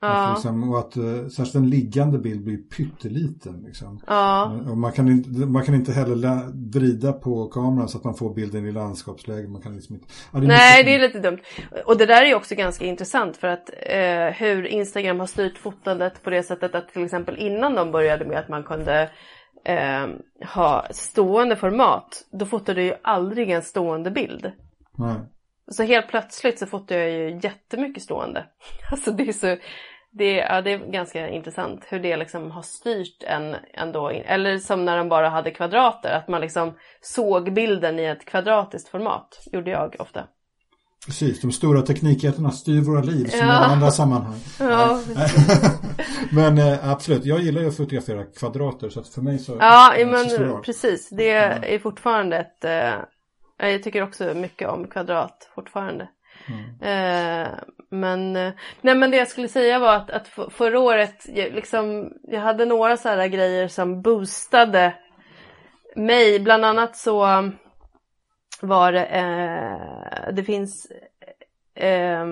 Att 0.00 0.08
Ja, 0.16 0.32
liksom, 0.34 0.72
och 0.72 0.78
att 0.78 0.96
eh, 0.96 1.26
särskilt 1.28 1.54
en 1.54 1.70
liggande 1.70 2.18
bild 2.18 2.44
blir 2.44 2.56
pytteliten. 2.56 3.62
Liksom. 3.66 4.00
ja, 4.06 4.52
Och 4.70 4.78
man, 4.78 4.92
kan 4.92 5.08
inte, 5.08 5.30
man 5.30 5.64
kan 5.64 5.74
inte 5.74 5.92
heller 5.92 6.40
vrida 6.72 7.12
på 7.12 7.46
kameran 7.48 7.88
så 7.88 7.98
att 7.98 8.04
man 8.04 8.14
får 8.14 8.34
bilden 8.34 8.66
i 8.66 8.72
landskapsläge. 8.72 9.48
Man 9.48 9.62
kan 9.62 9.74
liksom 9.76 9.94
inte, 9.94 10.06
ja, 10.32 10.38
nej 10.38 10.46
mycket- 10.48 10.86
det 10.86 10.94
är 10.94 10.98
lite 10.98 11.20
dumt. 11.20 11.38
Och 11.86 11.96
det 11.98 12.06
där 12.06 12.22
är 12.22 12.34
också 12.34 12.54
ganska 12.54 12.84
intressant 12.84 13.36
för 13.36 13.48
att 13.48 13.70
eh, 13.90 14.34
hur 14.36 14.66
Instagram 14.66 15.20
har 15.20 15.26
styrt 15.26 15.58
fotandet 15.58 16.22
på 16.22 16.30
det 16.30 16.42
sättet 16.42 16.74
att 16.74 16.88
till 16.88 17.04
exempel 17.04 17.36
innan 17.38 17.74
de 17.74 17.90
började 17.92 18.24
med 18.24 18.38
att 18.38 18.48
man 18.48 18.62
kunde 18.64 19.10
eh, 19.64 20.06
ha 20.54 20.86
stående 20.90 21.56
format, 21.56 22.24
då 22.32 22.46
fotade 22.46 22.82
ju 22.82 22.94
aldrig 23.02 23.50
en 23.50 23.62
stående 23.62 24.10
bild. 24.10 24.52
Nej. 24.96 25.14
Så 25.70 25.82
helt 25.82 26.08
plötsligt 26.08 26.58
så 26.58 26.66
fotar 26.66 26.96
jag 26.96 27.10
ju 27.10 27.40
jättemycket 27.42 28.02
stående. 28.02 28.44
Alltså 28.90 29.10
det 29.10 29.28
är 29.28 29.32
så, 29.32 29.56
det 30.10 30.40
är, 30.40 30.54
ja, 30.54 30.60
det 30.62 30.72
är 30.72 30.78
ganska 30.78 31.28
intressant 31.28 31.84
hur 31.88 32.00
det 32.00 32.16
liksom 32.16 32.50
har 32.50 32.62
styrt 32.62 33.22
en 33.22 33.56
ändå. 33.74 34.08
Eller 34.08 34.58
som 34.58 34.84
när 34.84 34.96
de 34.96 35.08
bara 35.08 35.28
hade 35.28 35.50
kvadrater, 35.50 36.10
att 36.12 36.28
man 36.28 36.40
liksom 36.40 36.74
såg 37.00 37.52
bilden 37.52 37.98
i 37.98 38.04
ett 38.04 38.24
kvadratiskt 38.24 38.88
format. 38.88 39.42
Gjorde 39.52 39.70
jag 39.70 39.96
ofta. 39.98 40.24
Precis, 41.06 41.40
de 41.40 41.52
stora 41.52 41.82
teknikjättarna 41.82 42.50
styr 42.50 42.80
våra 42.80 43.00
liv 43.02 43.24
som 43.26 43.38
i 43.38 43.42
Ja. 43.42 43.52
alla 43.52 43.66
andra 43.66 43.90
sammanhang. 43.90 44.40
Ja, 44.60 45.00
men 46.32 46.58
eh, 46.58 46.90
absolut, 46.90 47.24
jag 47.24 47.40
gillar 47.40 47.62
ju 47.62 47.68
att 47.68 47.76
fotografera 47.76 48.24
kvadrater 48.24 48.88
så 48.88 49.00
att 49.00 49.08
för 49.08 49.22
mig 49.22 49.38
så 49.38 49.56
ja 49.60 49.94
är 49.94 50.04
det 50.04 50.20
inte 50.20 50.28
så 50.36 50.40
men 50.42 50.62
precis. 50.62 51.08
Det 51.10 51.30
är 51.30 51.78
fortfarande 51.78 52.36
ett... 52.36 52.64
Eh, 53.58 53.68
jag 53.68 53.82
tycker 53.82 54.02
också 54.02 54.34
mycket 54.34 54.68
om 54.68 54.88
kvadrat 54.88 55.50
fortfarande. 55.54 56.08
Mm. 56.48 56.80
Eh, 56.80 57.48
men, 57.90 58.36
eh, 58.36 58.52
nej 58.80 58.94
men 58.94 59.10
det 59.10 59.16
jag 59.16 59.28
skulle 59.28 59.48
säga 59.48 59.78
var 59.78 59.94
att, 59.94 60.10
att 60.10 60.28
förra 60.28 60.80
året, 60.80 61.26
jag, 61.28 61.52
liksom, 61.52 62.12
jag 62.22 62.40
hade 62.40 62.64
några 62.64 62.96
så 62.96 63.08
här 63.08 63.26
grejer 63.26 63.68
som 63.68 64.02
boostade 64.02 64.94
mig. 65.96 66.40
Bland 66.40 66.64
annat 66.64 66.96
så 66.96 67.50
var 68.60 68.92
det, 68.92 69.04
eh, 69.04 70.32
det 70.34 70.44
finns 70.44 70.92
eh, 71.74 72.26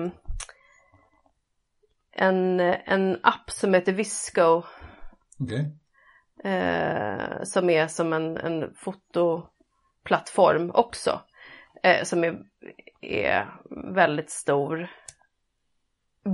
en, 2.11 2.59
en 2.59 3.19
app 3.23 3.51
som 3.51 3.73
heter 3.73 3.93
Visco 3.93 4.63
eh, 6.43 7.43
som 7.43 7.69
är 7.69 7.87
som 7.87 8.13
en, 8.13 8.37
en 8.37 8.73
fotoplattform 10.07 10.71
också. 10.73 11.21
Eh, 11.83 12.03
som 12.03 12.23
är, 12.23 12.37
är 13.01 13.45
väldigt 13.93 14.29
stor. 14.29 14.87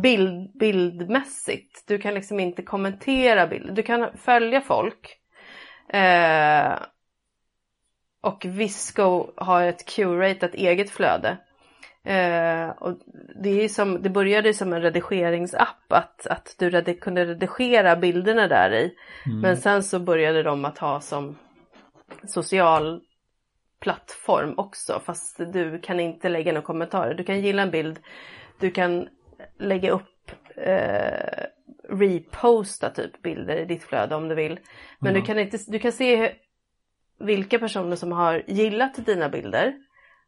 Bild, 0.02 0.58
bildmässigt. 0.58 1.88
Du 1.88 1.98
kan 1.98 2.14
liksom 2.14 2.40
inte 2.40 2.64
kommentera 2.64 3.48
bild. 3.48 3.76
Du 3.76 3.84
kan 3.84 4.18
följa 4.18 4.62
folk. 4.62 5.20
Eh, 5.90 6.74
och 8.22 8.46
Visco 8.46 9.32
har 9.36 9.64
ett 9.64 9.86
curatat 9.86 10.54
eget 10.54 10.90
flöde. 10.90 11.38
Eh, 12.06 12.70
och 12.70 12.98
det, 13.44 13.50
är 13.64 13.70
som, 13.70 14.02
det 14.02 14.10
började 14.10 14.54
som 14.54 14.74
en 14.74 14.82
redigeringsapp 14.82 15.92
att, 15.94 16.28
att 16.28 16.56
du 16.60 16.70
redi- 16.70 17.00
kunde 17.00 17.26
redigera 17.26 17.96
bilderna 17.96 18.48
där 18.48 18.74
i. 18.74 18.94
Mm. 19.26 19.40
Men 19.40 19.58
sen 19.58 19.84
så 19.84 20.00
började 20.00 20.44
de 20.44 20.66
att 20.66 20.78
ha 20.78 21.02
som 21.02 21.36
social 22.28 23.02
plattform 23.84 24.54
också 24.58 25.02
fast 25.06 25.38
du 25.38 25.80
kan 25.80 26.00
inte 26.00 26.30
lägga 26.30 26.52
några 26.52 26.66
kommentarer. 26.66 27.14
Du 27.14 27.24
kan 27.24 27.42
gilla 27.42 27.62
en 27.62 27.72
bild, 27.72 28.00
du 28.60 28.72
kan 28.72 29.08
lägga 29.60 29.92
upp 29.92 30.32
eh, 30.58 31.46
reposta 31.90 32.90
typ 32.90 33.22
bilder 33.22 33.56
i 33.58 33.66
ditt 33.66 33.84
flöde 33.84 34.16
om 34.16 34.28
du 34.30 34.36
vill. 34.36 34.60
Men 35.00 35.14
Ja. 35.16 35.20
du 35.20 35.26
kan 35.26 35.40
inte, 35.40 35.58
du 35.68 35.80
kan 35.80 35.92
se 35.92 36.32
vilka 37.20 37.60
personer 37.60 37.96
som 37.96 38.12
har 38.12 38.44
gillat 38.48 39.06
dina 39.06 39.30
bilder. 39.30 39.74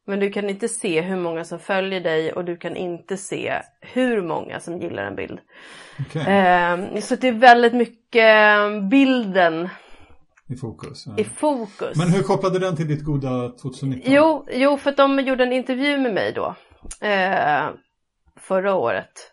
Men 0.07 0.19
du 0.19 0.29
kan 0.31 0.49
inte 0.49 0.67
se 0.67 1.01
hur 1.01 1.15
många 1.15 1.43
som 1.43 1.59
följer 1.59 2.01
dig 2.01 2.33
och 2.33 2.45
du 2.45 2.57
kan 2.57 2.75
inte 2.75 3.17
se 3.17 3.53
hur 3.81 4.21
många 4.21 4.59
som 4.59 4.77
gillar 4.79 5.03
en 5.03 5.15
bild. 5.15 5.39
Okej, 5.99 6.21
Eh, 6.21 6.99
så 6.99 7.15
det 7.15 7.27
är 7.27 7.31
väldigt 7.31 7.73
mycket 7.73 8.29
bilden 8.91 9.69
i 10.49 10.55
fokus. 10.55 11.03
Ja. 11.07 11.13
i 11.17 11.23
fokus. 11.23 11.97
Men 11.97 12.09
hur 12.09 12.23
kopplade 12.23 12.59
den 12.59 12.75
till 12.75 12.87
ditt 12.87 13.03
goda 13.03 13.49
2019? 13.49 14.13
Jo, 14.13 14.45
jo, 14.51 14.77
för 14.77 14.89
att 14.89 14.97
de 14.97 15.19
gjorde 15.19 15.43
en 15.43 15.53
intervju 15.53 15.97
med 15.97 16.13
mig 16.13 16.33
då. 16.33 16.55
Eh, 17.01 17.69
förra 18.39 18.75
året. 18.75 19.31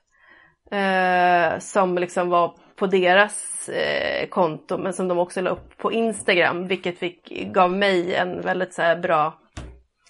Eh, 0.70 1.58
som 1.58 1.98
liksom 1.98 2.28
var 2.28 2.56
på 2.76 2.86
deras 2.86 3.68
eh, 3.68 4.28
konto 4.28 4.78
men 4.78 4.92
som 4.92 5.08
de 5.08 5.18
också 5.18 5.40
la 5.40 5.50
upp 5.50 5.78
på 5.78 5.92
Instagram. 5.92 6.68
Vilket 6.68 6.98
fick, 6.98 7.52
gav 7.54 7.72
mig 7.72 8.14
en 8.14 8.40
väldigt 8.40 8.74
så 8.74 8.82
här, 8.82 8.96
bra 8.96 9.38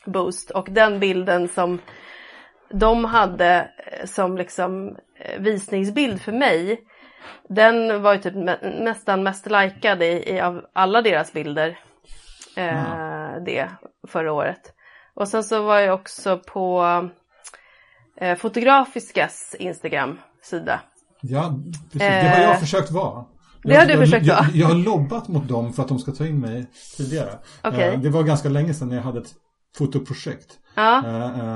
boost. 0.05 0.51
Och 0.51 0.69
den 0.71 1.01
bilden 1.01 1.49
som 1.49 1.79
de 2.71 3.05
hade 3.05 3.71
eh, 3.87 4.07
som 4.07 4.37
liksom 4.37 4.97
eh, 5.19 5.41
visningsbild 5.41 6.21
för 6.21 6.33
mig. 6.33 6.81
Den 7.49 8.03
var 8.03 8.15
ju 8.15 8.21
typ 8.21 8.35
nästan 8.63 9.23
mest 9.23 9.47
likad 9.47 10.03
i, 10.03 10.23
i, 10.27 10.41
av 10.41 10.65
alla 10.73 11.03
deras 11.03 11.33
bilder. 11.33 11.79
Eh, 12.57 13.43
det 13.47 13.71
förra 14.09 14.33
året. 14.33 14.61
Och 15.15 15.29
sen 15.29 15.45
så 15.45 15.63
var 15.63 15.79
jag 15.79 15.95
också 15.95 16.39
på 16.39 16.85
eh, 18.17 18.37
Fotografiskas 18.37 19.57
Instagram-sida. 19.59 20.81
Ja, 21.21 21.59
precis. 21.93 21.99
det 21.99 22.29
har 22.29 22.43
jag 22.43 22.53
eh, 22.53 22.59
försökt 22.59 22.91
vara. 22.91 23.25
Det 23.63 23.77
har 23.77 23.87
du 23.87 23.97
försökt 23.97 24.27
vara? 24.27 24.39
Jag, 24.39 24.57
jag, 24.57 24.67
har 24.67 24.75
lobbat 24.75 25.29
mot 25.29 25.49
dem 25.49 25.73
för 25.73 25.83
att 25.83 25.89
de 25.89 25.99
ska 25.99 26.13
ta 26.13 26.27
in 26.27 26.41
mig 26.41 26.67
tidigare. 26.97 27.39
Okay. 27.65 27.95
Eh, 27.95 28.01
det 28.01 28.11
var 28.11 28.23
ganska 28.23 28.49
länge 28.49 28.75
sedan 28.75 28.91
jag 28.91 29.03
hade 29.03 29.21
ett 29.21 29.35
fotoprojekt. 29.77 30.59
Ja. 30.75 31.03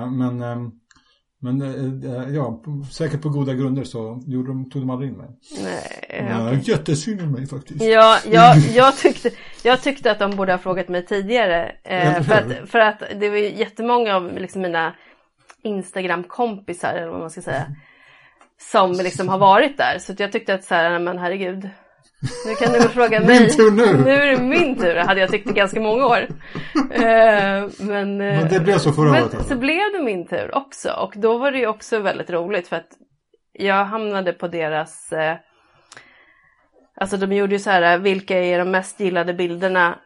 Men 0.07 0.43
ehm, 0.43 0.73
men 1.47 1.63
äh, 1.63 2.35
ja, 2.35 2.63
säkert 2.93 3.23
på 3.23 3.29
goda 3.29 3.55
grunder 3.55 3.85
så 3.85 4.23
gjorde 4.27 4.49
de, 4.49 4.71
tog 4.71 4.83
de 4.83 4.91
aldrig 4.91 5.11
in 5.11 5.17
mig. 5.17 5.29
Nej, 5.63 6.27
ja, 6.31 6.49
okay. 6.49 6.61
Jättesynd 6.63 7.23
om 7.23 7.33
mig 7.33 7.47
faktiskt. 7.47 7.85
Ja, 7.85 8.19
jag, 8.31 8.57
jag, 8.75 8.97
tyckte, 8.97 9.31
jag 9.63 9.83
tyckte 9.83 10.11
att 10.11 10.19
de 10.19 10.37
borde 10.37 10.53
ha 10.53 10.59
frågat 10.59 10.89
mig 10.89 11.07
tidigare. 11.07 11.73
Eh, 11.85 12.23
för, 12.23 12.35
att, 12.35 12.71
för 12.71 12.79
att 12.79 13.03
det 13.21 13.29
var 13.29 13.37
jättemånga 13.37 14.17
av 14.17 14.33
liksom 14.33 14.63
mina 14.63 14.95
Instagram-kompisar, 15.63 16.95
eller 16.95 17.09
vad 17.09 17.21
man 17.21 17.31
ska 17.31 17.43
säga, 17.43 17.67
som 18.59 18.93
liksom 18.93 19.29
har 19.29 19.39
varit 19.39 19.77
där. 19.77 19.99
Så 19.99 20.15
jag 20.19 20.33
tyckte 20.33 20.55
att 20.55 20.65
så 20.65 20.75
här, 20.75 20.99
men 20.99 21.19
herregud, 21.19 21.71
nu 22.47 22.55
kan 22.55 22.73
du 22.73 22.81
fråga 22.89 23.21
mig. 23.21 23.41
Min 23.41 23.57
tur 23.57 23.71
nu! 23.71 24.05
Nu 24.05 24.11
är 24.11 24.27
det 24.27 24.43
min 24.43 24.77
tur, 24.77 24.97
hade 24.97 25.21
jag 25.21 25.31
tyckt 25.31 25.51
i 25.51 25.53
ganska 25.53 25.81
många 25.81 26.07
år. 26.07 26.21
Uh, 26.21 27.71
men, 27.79 28.21
uh, 28.21 28.41
men 28.41 28.49
det 28.49 28.61
blev 28.61 28.79
så 28.79 28.93
förra 28.93 29.11
året? 29.11 29.23
Alltså. 29.23 29.49
Så 29.49 29.57
blev 29.57 29.93
det 29.93 30.03
min 30.03 30.27
tur 30.27 30.55
också. 30.55 30.91
Och 30.91 31.13
då 31.17 31.39
var 31.39 31.53
det 31.53 31.59
ju 31.59 31.67
också 31.67 31.99
väldigt 31.99 32.31
roligt 32.31 32.69
för 32.69 32.77
att 32.77 32.89
jag 33.53 33.85
hamnade 33.85 34.33
på 34.33 34.49
deras 34.49 35.13
uh, 35.13 35.35
Alltså 37.01 37.17
de 37.17 37.33
gjorde 37.33 37.53
ju 37.53 37.59
så 37.59 37.71
här, 37.71 37.99
vilka 37.99 38.39
är 38.39 38.59
de 38.59 38.71
mest 38.71 39.01
gillade 39.01 39.35
bilderna 39.35 39.99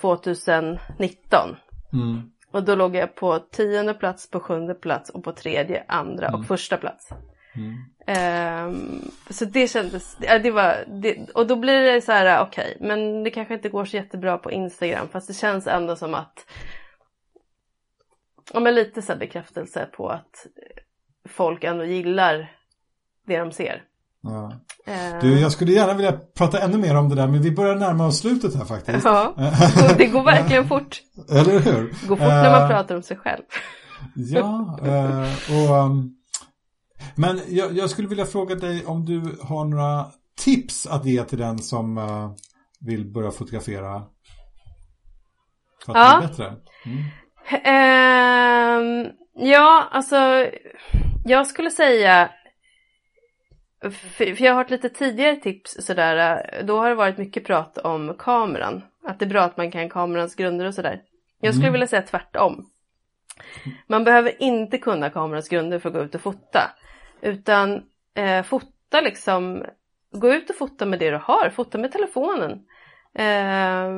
2019? 0.00 1.56
Mm. 1.92 2.22
Och 2.52 2.62
då 2.62 2.74
låg 2.74 2.96
jag 2.96 3.14
på 3.14 3.38
tionde 3.38 3.94
plats, 3.94 4.30
på 4.30 4.40
sjunde 4.40 4.74
plats 4.74 5.10
och 5.10 5.24
på 5.24 5.32
tredje, 5.32 5.84
andra 5.88 6.28
mm. 6.28 6.40
och 6.40 6.46
första 6.46 6.76
plats. 6.76 7.08
Mm. 7.54 7.84
Um, 8.08 9.10
så 9.30 9.44
det 9.44 9.68
kändes, 9.68 10.16
ja, 10.20 10.38
det 10.38 10.50
var, 10.50 10.84
det, 11.02 11.30
och 11.34 11.46
då 11.46 11.56
blir 11.56 11.80
det 11.80 12.00
så 12.00 12.12
här, 12.12 12.42
okej, 12.42 12.74
okay, 12.76 12.88
men 12.88 13.24
det 13.24 13.30
kanske 13.30 13.54
inte 13.54 13.68
går 13.68 13.84
så 13.84 13.96
jättebra 13.96 14.38
på 14.38 14.50
Instagram 14.50 15.08
fast 15.08 15.28
det 15.28 15.34
känns 15.34 15.66
ändå 15.66 15.96
som 15.96 16.14
att, 16.14 16.46
ja 18.52 18.60
men 18.60 18.74
lite 18.74 19.02
så 19.02 19.16
bekräftelse 19.16 19.88
på 19.96 20.08
att 20.08 20.46
folk 21.28 21.64
ändå 21.64 21.84
gillar 21.84 22.52
det 23.26 23.38
de 23.38 23.52
ser. 23.52 23.82
Ja. 24.22 24.52
Uh, 24.88 25.20
du, 25.20 25.40
jag 25.40 25.52
skulle 25.52 25.72
gärna 25.72 25.94
vilja 25.94 26.12
prata 26.12 26.60
ännu 26.60 26.78
mer 26.78 26.96
om 26.96 27.08
det 27.08 27.14
där 27.14 27.26
men 27.26 27.42
vi 27.42 27.50
börjar 27.50 27.74
närma 27.74 28.06
oss 28.06 28.18
slutet 28.18 28.54
här 28.54 28.64
faktiskt. 28.64 29.04
Ja, 29.04 29.34
det 29.98 30.06
går 30.06 30.22
verkligen 30.22 30.68
fort. 30.68 31.00
Eller 31.30 31.58
hur? 31.58 31.94
Det 32.00 32.06
går 32.08 32.16
fort 32.16 32.26
när 32.26 32.50
man 32.50 32.62
uh, 32.62 32.68
pratar 32.68 32.96
om 32.96 33.02
sig 33.02 33.16
själv. 33.16 33.42
ja, 34.14 34.78
uh, 34.82 35.70
och 35.70 36.17
men 37.14 37.40
jag, 37.48 37.72
jag, 37.72 37.90
skulle 37.90 38.08
vilja 38.08 38.26
fråga 38.26 38.54
dig 38.54 38.86
om 38.86 39.04
du 39.04 39.38
har 39.42 39.64
några 39.64 40.06
tips 40.36 40.86
att 40.86 41.04
ge 41.04 41.24
till 41.24 41.38
den 41.38 41.58
som 41.58 41.98
uh, 41.98 42.30
vill 42.80 43.12
börja 43.12 43.30
fotografera 43.30 44.02
för 45.86 45.92
att 45.92 45.98
ja. 45.98 46.18
bli 46.18 46.28
bättre. 46.28 46.56
Mm. 46.84 47.04
Uh, 47.52 49.10
ja, 49.34 49.88
alltså 49.90 50.46
jag 51.24 51.46
skulle 51.46 51.70
säga 51.70 52.30
för 53.90 54.42
jag 54.42 54.52
har 54.52 54.58
hört 54.58 54.70
lite 54.70 54.88
tidigare 54.88 55.36
tips 55.36 55.76
sådär, 55.80 56.44
då 56.64 56.78
har 56.78 56.88
det 56.88 56.94
varit 56.94 57.18
mycket 57.18 57.44
prat 57.44 57.78
om 57.78 58.14
kameran. 58.18 58.82
Att 59.04 59.18
det 59.18 59.24
är 59.24 59.28
bra 59.28 59.42
att 59.42 59.56
man 59.56 59.70
kan 59.70 59.90
kamerans 59.90 60.34
grunder 60.34 60.66
och 60.66 60.74
sådär. 60.74 61.00
Jag 61.40 61.54
skulle 61.54 61.66
mm. 61.66 61.72
vilja 61.72 61.86
säga 61.86 62.02
tvärtom. 62.02 62.70
Man 63.86 64.04
behöver 64.04 64.42
inte 64.42 64.78
kunna 64.78 65.10
kamerans 65.10 65.48
grunder 65.48 65.78
för 65.78 65.88
att 65.88 65.94
gå 65.94 66.02
ut 66.02 66.14
och 66.14 66.20
fota. 66.20 66.70
Utan 67.20 67.82
eh, 68.14 68.42
fota 68.42 69.00
liksom, 69.00 69.64
gå 70.10 70.34
ut 70.34 70.50
och 70.50 70.56
fota 70.56 70.86
med 70.86 70.98
det 70.98 71.10
du 71.10 71.16
har, 71.16 71.50
fota 71.50 71.78
med 71.78 71.92
telefonen. 71.92 72.64
Eh, 73.14 73.88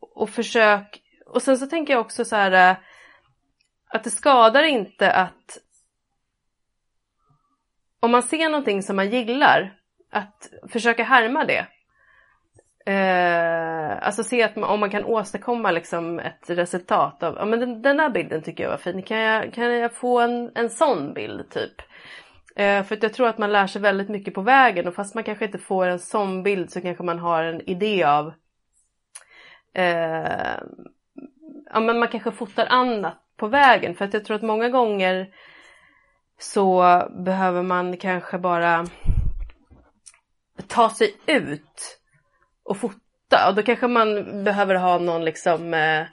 och 0.00 0.30
försök, 0.30 1.02
och 1.26 1.42
sen 1.42 1.58
så 1.58 1.66
tänker 1.66 1.92
jag 1.92 2.00
också 2.00 2.24
så 2.24 2.36
här 2.36 2.70
eh, 2.70 2.76
att 3.88 4.04
det 4.04 4.10
skadar 4.10 4.62
inte 4.62 5.12
att 5.12 5.58
om 8.00 8.10
man 8.10 8.22
ser 8.22 8.48
någonting 8.48 8.82
som 8.82 8.96
man 8.96 9.10
gillar, 9.10 9.76
att 10.10 10.50
försöka 10.68 11.04
härma 11.04 11.44
det. 11.44 11.66
Eh, 12.92 14.06
alltså 14.06 14.24
se 14.24 14.42
att 14.42 14.56
man, 14.56 14.70
om 14.70 14.80
man 14.80 14.90
kan 14.90 15.04
åstadkomma 15.04 15.70
liksom 15.70 16.18
ett 16.18 16.50
resultat 16.50 17.22
av, 17.22 17.36
ja 17.36 17.44
men 17.44 17.60
den, 17.60 17.82
den 17.82 17.96
där 17.96 18.10
bilden 18.10 18.42
tycker 18.42 18.64
jag 18.64 18.70
var 18.70 18.76
fin, 18.76 19.02
kan 19.02 19.18
jag, 19.18 19.52
kan 19.52 19.64
jag 19.64 19.92
få 19.92 20.20
en, 20.20 20.52
en 20.54 20.70
sån 20.70 21.14
bild 21.14 21.50
typ? 21.50 21.82
Eh, 22.56 22.84
för 22.84 22.96
att 22.96 23.02
jag 23.02 23.12
tror 23.12 23.28
att 23.28 23.38
man 23.38 23.52
lär 23.52 23.66
sig 23.66 23.82
väldigt 23.82 24.08
mycket 24.08 24.34
på 24.34 24.40
vägen 24.40 24.88
och 24.88 24.94
fast 24.94 25.14
man 25.14 25.24
kanske 25.24 25.44
inte 25.44 25.58
får 25.58 25.86
en 25.86 25.98
sån 25.98 26.42
bild 26.42 26.70
så 26.70 26.80
kanske 26.80 27.04
man 27.04 27.18
har 27.18 27.42
en 27.42 27.60
idé 27.60 28.04
av 28.04 28.32
eh, 29.74 30.56
ja 31.72 31.80
men 31.80 31.98
man 31.98 32.08
kanske 32.08 32.32
fotar 32.32 32.66
annat 32.66 33.22
på 33.36 33.46
vägen. 33.46 33.94
För 33.94 34.04
att 34.04 34.14
jag 34.14 34.24
tror 34.24 34.36
att 34.36 34.42
många 34.42 34.68
gånger 34.68 35.28
så 36.38 37.02
behöver 37.24 37.62
man 37.62 37.96
kanske 37.96 38.38
bara 38.38 38.86
ta 40.66 40.90
sig 40.90 41.14
ut 41.26 41.98
och 42.62 42.76
fota. 42.76 43.48
Och 43.48 43.54
då 43.54 43.62
kanske 43.62 43.86
man 43.86 44.44
behöver 44.44 44.74
ha 44.74 44.98
någon 44.98 45.24
liksom 45.24 45.74
eh, 45.74 46.06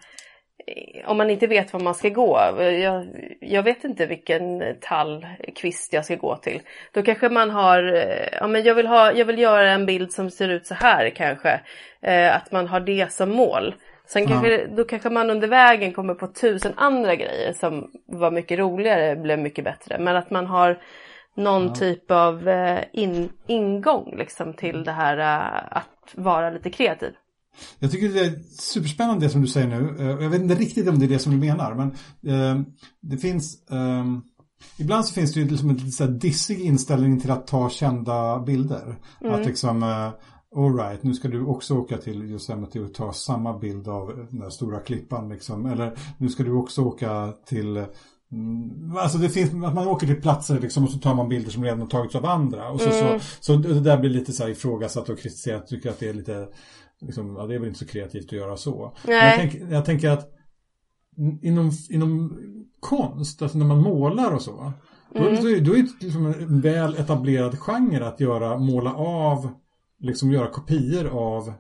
om 1.06 1.18
man 1.18 1.30
inte 1.30 1.48
vet 1.48 1.74
var 1.74 1.80
man 1.80 1.96
ska 1.96 2.10
gå, 2.10 2.40
jag, 2.60 3.06
jag, 3.40 3.64
vet 3.64 3.84
inte 3.84 4.06
vilken 4.06 4.64
tallkvist 4.82 5.94
jag 5.94 6.06
ska 6.06 6.16
gå 6.16 6.36
till. 6.36 6.62
Då 6.92 7.02
kanske 7.02 7.30
man 7.30 7.50
har, 7.50 7.94
eh, 7.94 8.28
ja 8.40 8.48
men 8.48 8.64
jag 8.64 8.76
vill, 8.76 8.88
ha, 8.88 9.12
jag 9.12 9.26
vill 9.26 9.40
göra 9.40 9.72
en 9.72 9.86
bild 9.86 10.12
som 10.12 10.30
ser 10.32 10.50
ut 10.50 10.68
så 10.68 10.74
här 10.74 11.10
kanske. 11.10 11.60
Eh, 12.02 12.36
att 12.36 12.52
man 12.52 12.68
har 12.68 12.80
det 12.80 13.12
som 13.12 13.30
mål. 13.30 13.76
Sen 14.06 14.28
kanske, 14.28 14.66
då 14.66 14.84
kanske 14.84 15.10
man 15.10 15.30
under 15.30 15.48
vägen 15.48 15.94
kommer 15.94 16.14
på 16.14 16.28
tusen 16.28 16.74
andra 16.76 17.16
grejer 17.16 17.54
som 17.54 17.92
var 18.06 18.32
mycket 18.32 18.60
roligare, 18.60 19.16
blev 19.16 19.40
mycket 19.40 19.66
bättre. 19.66 20.00
Men 20.00 20.16
att 20.16 20.30
man 20.30 20.46
har 20.46 20.78
någon 21.34 21.68
ja. 21.68 21.76
typ 21.76 22.12
av 22.12 22.50
eh, 22.50 22.80
in, 22.92 23.30
ingång 23.48 24.16
liksom 24.18 24.54
till 24.54 24.84
det 24.84 24.92
här 24.92 25.18
eh, 25.18 25.78
att 25.78 26.14
vara 26.16 26.50
lite 26.50 26.70
kreativ. 26.70 27.14
Jag 27.80 27.92
tycker 27.92 28.10
det 28.10 28.26
är 28.26 28.40
superspännande 28.60 29.26
det 29.26 29.30
som 29.30 29.42
du 29.42 29.48
säger 29.48 29.68
nu. 29.68 29.96
Eh, 30.00 30.06
jag 30.06 30.30
vet 30.30 30.42
inte 30.42 30.56
riktigt 30.56 30.90
om 30.90 31.00
det 31.00 31.06
är 31.06 31.10
det 31.10 31.20
som 31.20 31.32
du 31.32 31.38
menar, 31.38 31.76
men 31.76 31.88
eh, 32.34 32.62
det 33.02 33.18
finns... 33.18 33.70
Eh, 33.70 34.06
ibland 34.78 35.06
så 35.06 35.14
finns 35.14 35.34
det 35.34 35.40
ju 35.40 35.50
liksom 35.50 35.70
en 35.70 35.76
lite 35.76 36.08
dissig 36.08 36.62
inställning 36.62 37.20
till 37.20 37.32
att 37.32 37.48
ta 37.48 37.70
kända 37.70 38.40
bilder. 38.40 38.96
Mm. 39.22 39.34
Att 39.34 39.46
liksom... 39.46 39.84
Eh, 39.84 40.10
Alright, 40.56 41.04
nu 41.04 41.14
ska 41.14 41.28
du 41.28 41.46
också 41.46 41.78
åka 41.78 41.98
till 41.98 42.24
Yosemite 42.24 42.80
och 42.80 42.94
ta 42.94 43.14
samma 43.14 43.58
bild 43.58 43.88
av 43.88 44.28
den 44.30 44.40
där 44.40 44.50
stora 44.50 44.80
klippan 44.80 45.30
liksom. 45.30 45.66
Eller 45.66 45.98
nu 46.18 46.30
ska 46.30 46.44
du 46.44 46.52
också 46.52 46.82
åka 46.82 47.34
till 47.46 47.86
mm, 48.32 48.98
Alltså 48.98 49.18
det 49.18 49.30
finns, 49.30 49.50
att 49.50 49.74
man 49.74 49.88
åker 49.88 50.08
till 50.08 50.22
platser 50.22 50.60
liksom 50.60 50.84
och 50.84 50.90
så 50.90 50.98
tar 50.98 51.16
man 51.16 51.30
bilder 51.30 51.52
som 51.52 51.64
redan 51.64 51.82
har 51.82 51.88
tagits 51.88 52.16
av 52.16 52.26
andra. 52.26 52.70
Och 52.70 52.82
så, 52.82 52.90
mm. 52.90 53.20
så, 53.20 53.26
så, 53.40 53.56
det 53.56 53.80
där 53.80 53.98
blir 53.98 54.10
lite 54.10 54.34
så 54.34 54.44
här 54.44 54.50
ifrågasatt 54.50 55.10
och 55.10 55.20
kritiserat. 55.20 55.68
Tycker 55.68 55.90
att 55.90 56.00
det 56.00 56.10
är 56.10 56.14
lite 56.14 56.48
liksom, 57.06 57.36
ja, 57.36 57.48
det 57.48 57.56
är 57.56 57.60
väl 57.60 57.68
inte 57.68 57.80
så 57.80 57.88
kreativt 57.88 58.26
att 58.26 58.32
göra 58.32 58.58
så. 58.58 58.94
Jag, 59.08 59.36
tänk, 59.36 59.56
jag, 59.56 59.86
tänker 59.86 60.10
att 60.10 60.30
inom, 61.42 61.72
inom 61.90 62.40
konst, 62.80 63.42
alltså 63.42 63.58
när 63.58 63.66
man 63.66 63.82
målar 63.82 64.32
och 64.32 64.42
så, 64.42 64.74
mm. 65.16 65.36
då, 65.36 65.42
då, 65.42 65.42
då 65.42 65.78
är 65.78 65.84
det 65.84 65.90
liksom 66.06 66.26
en 66.26 66.62
väl 66.62 66.96
etablerad 66.96 67.60
genre 67.60 68.06
att 68.06 68.20
göra, 68.20 68.58
måla 68.58 68.94
av, 68.96 69.50
liksom 70.00 70.32
göra 70.32 70.48
kopior 70.48 71.08
av 71.08 71.54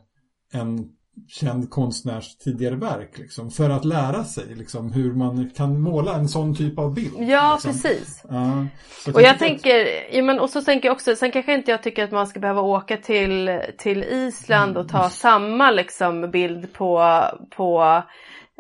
en 0.52 0.90
känd 1.28 1.70
konstnärs 1.70 2.38
tidigare 2.38 2.76
verk 2.76 3.18
liksom, 3.18 3.52
för 3.52 3.70
att 3.70 3.86
lära 3.86 4.24
sig 4.24 4.56
liksom, 4.56 4.92
hur 4.92 5.14
man 5.14 5.50
kan 5.56 5.82
måla 5.82 6.16
en 6.16 6.28
sån 6.28 6.56
typ 6.56 6.80
av 6.80 6.94
bild. 6.94 7.14
Ja, 7.20 7.54
liksom. 7.54 7.72
precis. 7.72 8.24
Ja, 8.30 8.68
och 9.14 9.22
jag 9.22 9.40
tänker, 9.40 9.82
att... 9.82 10.16
ja, 10.16 10.24
men, 10.24 10.40
och 10.40 10.50
så 10.50 10.62
tänker 10.62 10.88
jag 10.88 10.96
också, 10.96 11.16
sen 11.16 11.32
kanske 11.32 11.54
inte 11.54 11.72
jag 11.72 11.84
tycker 11.84 12.04
att 12.04 12.12
man 12.12 12.28
ska 12.28 12.40
behöva 12.40 12.62
åka 12.62 12.98
till, 12.98 13.62
till 13.78 14.04
Island 14.04 14.72
mm. 14.72 14.82
och 14.82 14.92
ta 14.92 15.10
samma 15.10 15.72
liksom, 15.72 16.32
bild 16.32 16.74
på, 16.74 17.22
på 17.50 18.04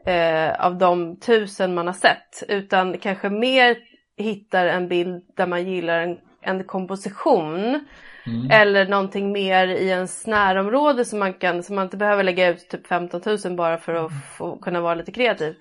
eh, 0.05 0.65
av 0.65 0.77
de 0.77 1.19
tusen 1.19 1.73
man 1.73 1.87
har 1.87 1.93
sett, 1.93 2.43
utan 2.47 2.97
kanske 2.97 3.29
mer 3.29 3.77
hittar 4.17 4.65
en 4.65 4.87
bild 4.87 5.23
där 5.37 5.47
man 5.47 5.71
gillar 5.71 5.99
en, 5.99 6.17
en 6.41 6.63
komposition 6.63 7.85
Mm. 8.27 8.51
Eller 8.51 8.87
någonting 8.87 9.31
mer 9.31 9.67
i 9.67 9.87
ens 9.87 10.27
närområde 10.27 11.05
som 11.05 11.19
man 11.19 11.33
kan, 11.33 11.63
så 11.63 11.73
man 11.73 11.83
inte 11.83 11.97
behöver 11.97 12.23
lägga 12.23 12.47
ut 12.47 12.69
typ 12.69 12.87
15 12.87 13.21
000 13.45 13.55
bara 13.55 13.77
för 13.77 13.93
att 13.93 14.11
få, 14.37 14.57
kunna 14.57 14.81
vara 14.81 14.95
lite 14.95 15.11
kreativ. 15.11 15.55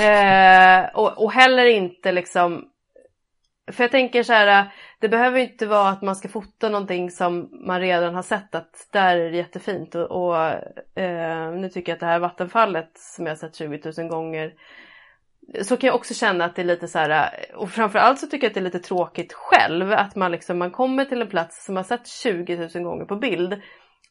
Eh, 0.00 0.84
och, 0.94 1.24
och 1.24 1.32
heller 1.32 1.66
inte 1.66 2.12
liksom, 2.12 2.64
för 3.72 3.84
jag 3.84 3.90
tänker 3.90 4.22
så 4.22 4.32
här, 4.32 4.66
det 4.98 5.08
behöver 5.08 5.38
inte 5.38 5.66
vara 5.66 5.88
att 5.88 6.02
man 6.02 6.16
ska 6.16 6.28
fota 6.28 6.68
någonting 6.68 7.10
som 7.10 7.48
man 7.66 7.80
redan 7.80 8.14
har 8.14 8.22
sett 8.22 8.54
att 8.54 8.88
där 8.92 9.16
är 9.16 9.30
det 9.30 9.36
jättefint 9.36 9.94
och, 9.94 10.10
och 10.10 10.36
eh, 11.02 11.52
nu 11.52 11.68
tycker 11.68 11.92
jag 11.92 11.96
att 11.96 12.00
det 12.00 12.06
här 12.06 12.18
vattenfallet 12.18 12.90
som 12.94 13.26
jag 13.26 13.30
har 13.30 13.36
sett 13.36 13.56
20 13.56 13.92
000 13.98 14.08
gånger 14.08 14.52
så 15.62 15.76
kan 15.76 15.86
jag 15.86 15.96
också 15.96 16.14
känna 16.14 16.44
att 16.44 16.56
det 16.56 16.62
är 16.62 16.66
lite 16.66 16.88
så 16.88 16.98
här 16.98 17.30
och 17.54 17.70
framförallt 17.70 18.18
så 18.18 18.26
tycker 18.26 18.46
jag 18.46 18.50
att 18.50 18.54
det 18.54 18.60
är 18.60 18.64
lite 18.64 18.78
tråkigt 18.78 19.32
själv 19.32 19.92
att 19.92 20.16
man 20.16 20.32
liksom 20.32 20.58
man 20.58 20.70
kommer 20.70 21.04
till 21.04 21.22
en 21.22 21.28
plats 21.28 21.64
som 21.64 21.74
man 21.74 21.84
sett 21.84 22.06
20 22.06 22.56
000 22.74 22.84
gånger 22.84 23.04
på 23.04 23.16
bild 23.16 23.62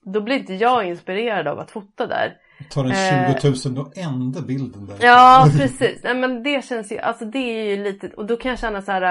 då 0.02 0.22
blir 0.22 0.36
inte 0.36 0.54
jag 0.54 0.88
inspirerad 0.88 1.48
av 1.48 1.60
att 1.60 1.72
fota 1.72 2.08
där. 2.08 2.38
Ta 2.70 2.84
den 2.84 2.94
20 3.42 3.70
000 3.70 3.86
och 3.86 3.98
enda 3.98 4.42
bilden 4.42 4.86
där. 4.86 4.98
Ja, 5.02 5.48
precis. 5.58 6.04
Nej, 6.04 6.16
men 6.16 6.44
det 6.44 6.66
känns 6.66 6.92
ju, 6.92 6.98
alltså 6.98 7.26
det 7.26 7.40
är 7.40 7.76
ju 7.76 7.84
lite, 7.84 8.08
och 8.08 8.26
då 8.26 8.38
kan 8.38 8.50
jag 8.50 8.60
känna 8.60 8.82
så 8.82 8.92
här, 8.92 9.02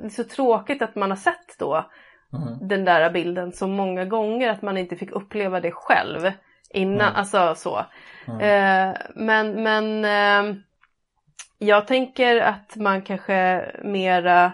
det 0.00 0.06
är 0.06 0.08
så 0.08 0.24
tråkigt 0.24 0.82
att 0.82 0.94
man 0.94 1.10
har 1.10 1.16
sett 1.16 1.58
då 1.58 1.90
mm. 2.32 2.68
den 2.68 2.84
där 2.84 3.10
bilden 3.10 3.52
så 3.52 3.66
många 3.66 4.04
gånger 4.04 4.48
att 4.48 4.62
man 4.62 4.78
inte 4.78 4.96
fick 4.96 5.10
uppleva 5.10 5.60
det 5.60 5.72
själv 5.72 6.32
innan, 6.70 7.00
mm. 7.00 7.16
alltså 7.16 7.54
så. 7.56 7.86
Mm. 8.28 8.40
Eh, 8.40 8.96
men, 9.14 9.62
men 9.62 10.04
eh, 10.04 10.56
jag 11.58 11.86
tänker 11.86 12.36
att 12.36 12.76
man 12.76 13.02
kanske 13.02 13.70
mera 13.84 14.52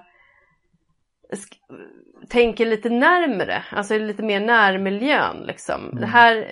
tänker 2.28 2.66
lite 2.66 2.88
närmre, 2.88 3.64
alltså 3.70 3.98
lite 3.98 4.22
mer 4.22 4.40
närmiljön 4.40 5.36
liksom. 5.46 5.84
Mm. 5.84 6.00
Det 6.00 6.07
här, 6.07 6.46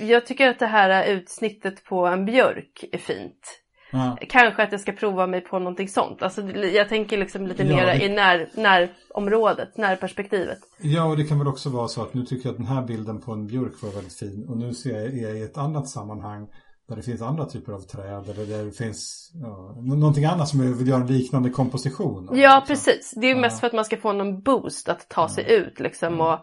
jag 0.00 0.26
tycker 0.26 0.48
att 0.48 0.58
det 0.58 0.66
här 0.66 1.06
utsnittet 1.06 1.84
på 1.84 2.06
en 2.06 2.24
björk 2.24 2.84
är 2.92 2.98
fint. 2.98 3.62
Ja. 3.90 4.18
Kanske 4.28 4.62
att 4.62 4.72
jag 4.72 4.80
ska 4.80 4.92
prova 4.92 5.26
mig 5.26 5.40
på 5.40 5.58
någonting 5.58 5.88
sånt. 5.88 6.22
Alltså, 6.22 6.42
jag 6.50 6.88
tänker 6.88 7.18
liksom 7.18 7.46
lite 7.46 7.62
ja, 7.62 7.76
mer 7.76 7.86
det... 7.86 8.04
i 8.04 8.08
när, 8.08 8.48
närområdet, 8.54 9.76
närperspektivet. 9.76 10.58
Ja, 10.80 11.04
och 11.04 11.16
det 11.16 11.24
kan 11.24 11.38
väl 11.38 11.48
också 11.48 11.70
vara 11.70 11.88
så 11.88 12.02
att 12.02 12.14
nu 12.14 12.24
tycker 12.24 12.48
jag 12.48 12.50
att 12.52 12.56
den 12.56 12.66
här 12.66 12.82
bilden 12.82 13.20
på 13.20 13.32
en 13.32 13.46
björk 13.46 13.82
var 13.82 13.90
väldigt 13.90 14.18
fin. 14.18 14.46
Och 14.48 14.56
nu 14.56 14.74
ser 14.74 15.22
jag 15.22 15.36
i 15.36 15.42
ett 15.42 15.58
annat 15.58 15.88
sammanhang 15.88 16.48
där 16.88 16.96
det 16.96 17.02
finns 17.02 17.22
andra 17.22 17.44
typer 17.44 17.72
av 17.72 17.80
träd 17.80 18.28
eller 18.28 18.46
där 18.46 18.64
det 18.64 18.72
finns 18.72 19.30
ja, 19.34 19.74
någonting 19.82 20.24
annat 20.24 20.48
som 20.48 20.78
vill 20.78 20.88
göra 20.88 21.00
en 21.00 21.06
liknande 21.06 21.50
komposition. 21.50 22.28
Ja, 22.32 22.34
liksom. 22.34 22.62
precis. 22.66 23.14
Det 23.16 23.26
är 23.26 23.34
ju 23.34 23.40
mest 23.40 23.60
för 23.60 23.66
att 23.66 23.72
man 23.72 23.84
ska 23.84 23.96
få 23.96 24.12
någon 24.12 24.42
boost 24.42 24.88
att 24.88 25.08
ta 25.08 25.28
sig 25.28 25.52
ut 25.52 25.80
liksom 25.80 26.08
mm. 26.08 26.20
och 26.20 26.38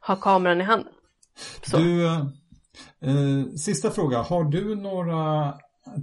ha 0.00 0.16
kameran 0.16 0.60
i 0.60 0.64
handen. 0.64 0.92
Så. 1.62 1.76
Du, 1.76 2.06
eh, 2.06 2.20
eh, 3.00 3.46
sista 3.56 3.90
fråga. 3.90 4.22
Har 4.22 4.44
du 4.44 4.76
några 4.76 5.54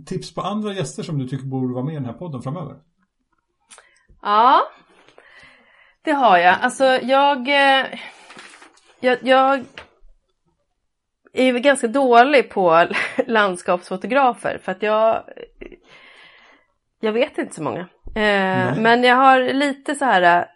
tips 0.06 0.34
på 0.34 0.42
andra 0.42 0.74
gäster 0.74 1.04
som 1.04 1.18
du 1.18 1.28
tycker 1.28 1.46
borde 1.46 1.74
vara 1.74 1.84
med 1.84 1.94
i 1.94 1.98
den 1.98 2.06
här 2.06 2.14
podden 2.14 2.42
framöver? 2.42 2.76
Ja, 4.22 4.62
det 6.02 6.12
har 6.12 6.38
jag. 6.38 6.58
Alltså 6.62 6.86
jag, 6.86 7.48
eh, 7.48 7.86
jag, 9.00 9.18
jag 9.22 9.66
är 11.34 11.60
ganska 11.60 11.88
dålig 11.88 12.50
på 12.50 12.88
landskapsfotografer 13.28 14.60
för 14.64 14.72
att 14.72 14.82
jag 14.82 15.24
jag 17.00 17.12
vet 17.12 17.38
inte 17.38 17.56
så 17.56 17.64
många. 17.64 17.88
Eh, 18.16 18.78
men 18.78 19.04
jag 19.04 19.16
har 19.16 19.54
lite 19.54 19.96
så 19.96 20.06
här 20.06 20.48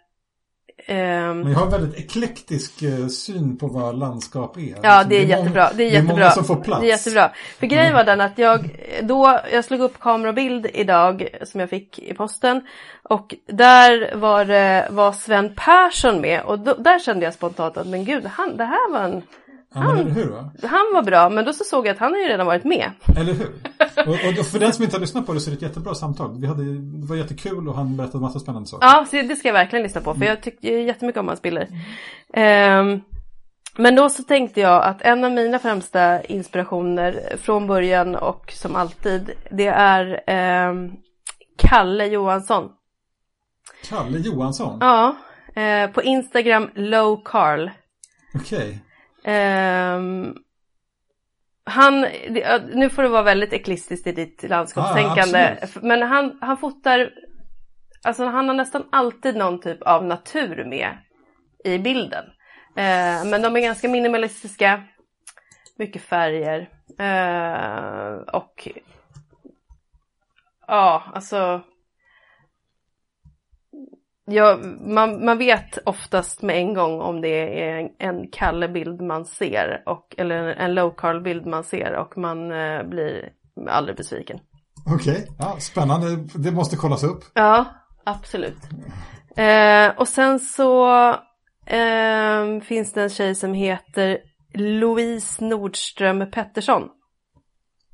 Um, 0.88 1.40
Men 1.40 1.52
jag 1.52 1.58
har 1.58 1.66
en 1.66 1.72
väldigt 1.72 1.98
eklektisk 1.98 2.82
uh, 2.82 3.08
syn 3.08 3.56
på 3.56 3.66
vad 3.66 3.98
landskap 3.98 4.56
är. 4.56 4.60
Ja, 4.60 4.68
liksom, 4.72 4.82
det 4.82 4.92
är, 4.92 5.06
det 5.08 5.16
är 5.16 5.38
jättebra. 5.38 5.70
Det 5.74 5.84
är, 5.84 5.90
jättebra. 5.90 6.14
det 6.14 6.20
är 6.20 6.24
många 6.24 6.30
som 6.30 6.44
får 6.44 6.56
plats. 6.56 6.80
Det 6.80 6.86
är 6.86 6.90
jättebra. 6.90 7.32
För 7.58 7.66
grejen 7.66 7.86
mm. 7.86 7.96
var 7.96 8.04
den 8.04 8.20
att 8.20 8.38
jag 8.38 8.80
då, 9.02 9.40
jag 9.52 9.64
slog 9.64 9.80
upp 9.80 10.00
kamera 10.00 10.28
och 10.28 10.34
bild 10.34 10.66
idag 10.74 11.28
som 11.42 11.60
jag 11.60 11.70
fick 11.70 11.98
i 11.98 12.14
posten. 12.14 12.66
Och 13.02 13.34
där 13.46 14.16
var, 14.16 14.44
var 14.92 15.12
Sven 15.12 15.54
Persson 15.56 16.20
med 16.20 16.42
och 16.42 16.58
då, 16.58 16.74
där 16.74 16.98
kände 16.98 17.24
jag 17.24 17.34
spontant 17.34 17.76
att 17.76 17.86
men 17.86 18.04
gud, 18.04 18.26
han, 18.26 18.56
det 18.56 18.64
här 18.64 18.92
var 18.92 19.00
en 19.00 19.22
Ja, 19.74 19.80
han, 19.80 19.96
men 19.96 20.10
hur, 20.10 20.30
va? 20.30 20.50
han 20.62 20.86
var 20.94 21.02
bra, 21.02 21.28
men 21.28 21.44
då 21.44 21.52
så 21.52 21.64
såg 21.64 21.86
jag 21.86 21.92
att 21.92 21.98
han 21.98 22.12
har 22.12 22.18
ju 22.18 22.28
redan 22.28 22.46
varit 22.46 22.64
med. 22.64 22.90
Eller 23.16 23.32
hur? 23.32 23.52
Och, 24.06 24.38
och 24.40 24.46
för 24.46 24.58
den 24.58 24.72
som 24.72 24.84
inte 24.84 24.96
har 24.96 25.00
lyssnat 25.00 25.26
på 25.26 25.32
det 25.32 25.40
så 25.40 25.50
är 25.50 25.52
det 25.52 25.56
ett 25.56 25.62
jättebra 25.62 25.94
samtal. 25.94 26.40
Vi 26.40 26.46
hade, 26.46 26.62
det 26.74 27.06
var 27.06 27.16
jättekul 27.16 27.68
och 27.68 27.74
han 27.74 27.96
berättade 27.96 28.22
massa 28.22 28.38
spännande 28.38 28.68
saker. 28.68 28.86
Ja, 28.86 29.06
så 29.10 29.16
det 29.16 29.36
ska 29.36 29.48
jag 29.48 29.52
verkligen 29.52 29.82
lyssna 29.82 30.00
på 30.00 30.14
för 30.14 30.24
jag 30.24 30.42
tycker 30.42 30.78
jättemycket 30.78 31.20
om 31.20 31.28
hans 31.28 31.42
bilder. 31.42 31.68
Um, 32.36 33.02
men 33.76 33.94
då 33.94 34.10
så 34.10 34.22
tänkte 34.22 34.60
jag 34.60 34.84
att 34.84 35.02
en 35.02 35.24
av 35.24 35.32
mina 35.32 35.58
främsta 35.58 36.22
inspirationer 36.22 37.36
från 37.36 37.66
början 37.66 38.16
och 38.16 38.52
som 38.52 38.76
alltid 38.76 39.30
det 39.50 39.66
är 39.66 40.22
um, 40.70 40.92
Kalle 41.58 42.06
Johansson. 42.06 42.70
Kalle 43.88 44.18
Johansson? 44.18 44.78
Ja, 44.80 45.16
uh, 45.56 45.92
på 45.92 46.02
Instagram 46.02 46.70
Low 46.74 47.22
Carl. 47.24 47.70
Okej. 48.34 48.58
Okay. 48.58 48.78
Um, 49.26 50.36
han, 51.64 52.00
nu 52.74 52.90
får 52.90 53.02
det 53.02 53.08
vara 53.08 53.22
väldigt 53.22 53.52
eklistiskt 53.52 54.06
i 54.06 54.12
ditt 54.12 54.42
landskapstänkande. 54.42 55.56
Ah, 55.62 55.66
men 55.82 56.02
han, 56.02 56.38
han 56.40 56.56
fotar, 56.56 57.10
alltså 58.02 58.24
han 58.24 58.48
har 58.48 58.54
nästan 58.54 58.88
alltid 58.92 59.36
någon 59.36 59.60
typ 59.60 59.82
av 59.82 60.04
natur 60.04 60.64
med 60.64 60.98
i 61.64 61.78
bilden. 61.78 62.24
Uh, 62.70 63.30
men 63.30 63.42
de 63.42 63.56
är 63.56 63.60
ganska 63.60 63.88
minimalistiska, 63.88 64.82
mycket 65.78 66.02
färger 66.02 66.60
uh, 67.00 68.22
och 68.22 68.68
ja, 70.66 71.02
alltså 71.14 71.62
Ja, 74.26 74.58
man, 74.80 75.24
man 75.24 75.38
vet 75.38 75.78
oftast 75.86 76.42
med 76.42 76.56
en 76.56 76.74
gång 76.74 77.00
om 77.00 77.20
det 77.20 77.62
är 77.62 77.78
en, 77.78 77.88
en 77.98 78.30
Kalle-bild 78.30 79.00
man 79.00 79.24
ser 79.24 79.82
och, 79.86 80.14
eller 80.18 80.36
en, 80.36 80.48
en 80.48 80.74
low-carl-bild 80.74 81.46
man 81.46 81.64
ser 81.64 81.92
och 81.92 82.18
man 82.18 82.52
eh, 82.52 82.82
blir 82.82 83.28
aldrig 83.68 83.96
besviken. 83.96 84.38
Okej, 84.86 85.12
okay. 85.12 85.26
ja, 85.38 85.56
spännande. 85.60 86.16
Det 86.34 86.50
måste 86.50 86.76
kollas 86.76 87.04
upp. 87.04 87.24
Ja, 87.34 87.64
absolut. 88.04 88.58
Eh, 89.36 89.88
och 89.96 90.08
sen 90.08 90.40
så 90.40 91.08
eh, 91.66 92.60
finns 92.62 92.92
det 92.92 93.02
en 93.02 93.10
tjej 93.10 93.34
som 93.34 93.54
heter 93.54 94.18
Louise 94.54 95.44
Nordström 95.44 96.30
Pettersson. 96.30 96.82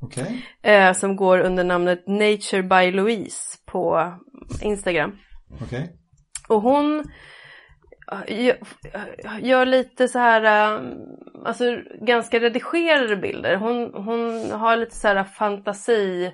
Okej. 0.03 0.45
Okay. 0.61 0.72
Eh, 0.72 0.93
som 0.93 1.16
går 1.16 1.39
under 1.41 1.64
namnet 1.64 2.07
Nature 2.07 2.62
by 2.62 2.91
Louise 2.91 3.59
på 3.66 4.12
Instagram. 4.62 5.12
Okej. 5.55 5.66
Okay. 5.66 5.99
Och 6.51 6.62
hon 6.62 7.05
gör 9.40 9.66
lite 9.66 10.09
så 10.09 10.18
här, 10.18 10.42
eh, 10.44 10.82
alltså 11.44 11.64
ganska 12.01 12.40
redigerade 12.40 13.16
bilder. 13.16 13.57
Hon, 13.57 13.94
hon 13.94 14.51
har 14.51 14.76
lite 14.76 14.96
så 14.96 15.09
här 15.09 15.24
fantasi 15.24 16.32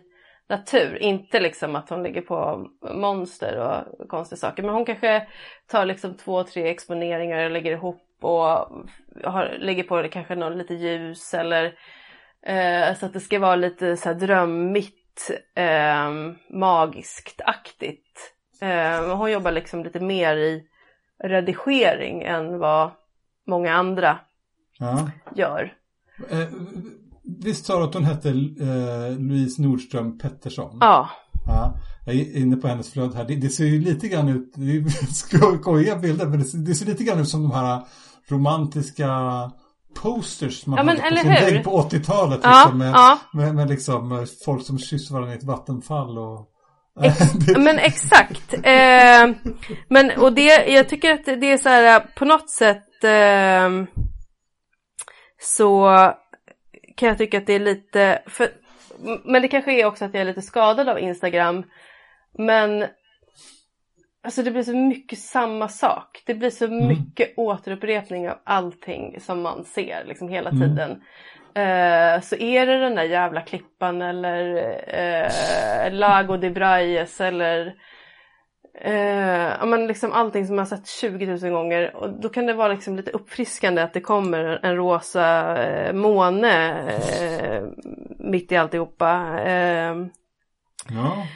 natur, 0.49 1.03
inte 1.03 1.41
liksom 1.41 1.77
att 1.77 1.91
hon 1.91 2.03
ligger 2.03 2.21
på 2.21 2.67
monster 2.95 3.59
och 3.59 4.09
konstiga 4.09 4.37
saker. 4.37 4.63
Men 4.63 4.75
hon 4.75 4.85
kanske 4.85 5.27
tar 5.67 5.85
liksom 5.85 6.17
två, 6.17 6.45
tre 6.45 6.69
exponeringar 6.69 7.45
och 7.45 7.51
lägger 7.51 7.73
ihop 7.73 8.03
och 8.21 8.69
har, 9.25 9.57
lägger 9.59 9.83
på 9.83 10.03
det 10.03 10.09
kanske 10.09 10.35
någon 10.35 10.59
lite 10.59 10.75
ljus 10.75 11.35
eller 11.35 11.65
eh, 12.47 12.95
så 12.95 13.07
att 13.07 13.13
det 13.13 13.21
ska 13.21 13.39
vara 13.39 13.57
lite 13.57 13.97
så 13.97 14.09
här 14.09 14.17
drömmigt, 14.17 15.31
eh, 15.57 16.11
magiskt 16.51 17.41
aktigt. 17.45 18.36
Eh, 18.61 19.17
hon 19.17 19.33
jobbar 19.33 19.53
liksom 19.53 19.85
lite 19.85 20.01
mer 20.01 20.37
i 20.37 20.63
redigering 21.25 22.23
än 22.23 22.59
vad 22.59 22.91
många 23.47 23.75
andra 23.75 24.19
ja. 24.79 25.11
gör. 25.35 25.73
Eh, 26.31 26.49
visst 27.23 27.67
sa 27.67 27.79
du 27.79 27.85
att 27.85 27.95
hon 27.95 28.05
hette 28.05 28.29
eh, 28.29 29.19
Louise 29.19 29.63
Nordström 29.63 30.19
Pettersson? 30.19 30.79
Ja. 30.81 31.11
ja. 31.47 31.75
Jag 32.07 32.15
är 32.15 32.37
inne 32.37 32.57
på 32.57 32.69
hennes 32.69 32.93
flöde 32.93 33.17
här. 33.17 33.25
Det, 33.25 33.37
det, 33.37 33.49
ser 33.49 33.65
ju 33.65 33.81
lite 33.81 34.09
grann 34.09 34.29
ut, 34.29 34.53
det 34.55 34.77
är 34.77 35.59
skojiga 35.63 35.97
bilder, 35.97 36.27
men 36.27 36.39
det, 36.39 36.59
det, 36.59 36.75
ser 36.75 36.87
lite 36.87 37.05
grann 37.05 37.21
ut 37.21 37.29
som 37.29 37.43
de 37.43 37.53
här 37.53 37.83
romantiska 38.29 39.11
posters 40.03 40.63
som 40.63 40.71
man 40.71 40.87
ja, 40.87 41.03
hade 41.03 41.17
på 41.17 41.17
sin 41.17 41.29
vägg 41.29 41.65
på 41.65 41.83
80-talet. 41.83 42.41
Ja, 42.43 42.63
liksom, 42.65 42.79
med, 42.79 42.93
ja. 42.93 43.19
med, 43.33 43.55
med, 43.55 43.69
liksom 43.69 44.13
eh, 44.13 44.25
folk 44.45 44.67
som 44.67 44.79
kysser 44.79 45.15
varandra 45.15 45.35
i 45.35 45.39
ett 45.39 45.45
vattenfall 45.45 46.19
och 46.19 46.53
Ex 47.03 47.35
men 47.57 47.79
exakt. 47.79 48.55
Eh, 48.55 49.31
men 49.89 50.11
och 50.19 50.33
det, 50.33 50.67
jag 50.67 50.89
tycker 50.89 51.13
att 51.13 51.25
det 51.25 51.53
är 51.53 51.57
så 51.59 51.69
här 51.69 52.01
på 52.01 52.25
något 52.25 52.51
sätt 52.51 53.05
eh, 53.05 53.71
så 55.39 55.89
kan 56.97 57.09
jag 57.09 57.19
tycka 57.19 57.39
att 57.39 57.47
det 57.47 57.53
är 57.53 57.61
lite, 57.61 58.23
för, 58.27 58.49
men 59.25 59.43
det 59.43 59.49
kanske 59.49 59.81
är 59.81 59.87
också 59.87 60.05
att 60.05 60.15
jag 60.15 60.21
är 60.21 60.25
lite 60.25 60.43
skadad 60.43 60.89
av 60.89 60.99
Instagram. 60.99 61.65
Men 62.39 62.87
alltså 64.25 64.43
det 64.43 64.51
blir 64.51 64.63
så 64.63 64.77
mycket 64.77 65.19
samma 65.19 65.69
sak. 65.69 66.23
Det 66.27 66.35
blir 66.35 66.51
så 66.51 66.65
mm. 66.65 66.89
mycket 66.89 67.35
återupprepning 67.37 68.29
av 68.31 68.39
allting 68.45 69.21
som 69.21 69.43
man 69.43 69.65
ser 69.65 70.05
liksom 70.05 70.29
hela 70.29 70.51
mm. 70.51 70.61
tiden. 70.61 71.03
Eh, 71.57 72.21
så 72.21 72.37
är 72.37 72.67
det 72.67 72.81
den 72.81 72.95
där 72.95 73.03
jävla 73.03 73.41
klippan 73.41 74.03
eller 74.03 74.57
eh, 74.89 75.93
Lago 75.93 76.37
de 76.37 76.51
Braies 76.51 77.21
eller 77.21 77.75
Eh, 78.81 79.67
men 79.67 79.87
liksom 79.87 80.13
allting 80.13 80.47
som 80.47 80.57
man 80.57 80.67
sett 80.67 80.87
20 80.89 81.27
000 81.27 81.51
gånger 81.51 81.97
och 81.97 82.21
då 82.21 82.29
kan 82.29 82.47
det 82.47 82.53
vara 82.53 82.69
liksom 82.69 82.97
lite 82.97 83.11
uppfriskande 83.11 83.83
att 83.83 83.93
det 83.93 84.01
kommer 84.01 84.61
en 84.63 84.77
rosa 84.77 85.57
eh, 85.65 85.93
måne 85.93 86.81
eh, 86.91 87.63
mitt 88.19 88.53
i 88.53 88.57
alltihopa. 88.57 89.41
Eh, 89.41 89.95
Ja. 90.91 91.27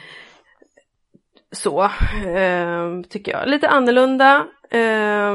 så 1.51 1.83
eh, 2.27 3.01
tycker 3.09 3.31
jag. 3.31 3.47
Lite 3.47 3.69
annorlunda 3.69 4.47
eh, 4.69 5.33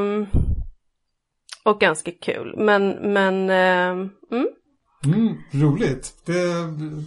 och 1.64 1.80
ganska 1.80 2.10
kul. 2.10 2.54
Men, 2.56 2.88
men 2.90 3.50
mm. 3.50 4.48
Mm, 5.04 5.36
roligt. 5.50 6.12
Det, 6.24 6.32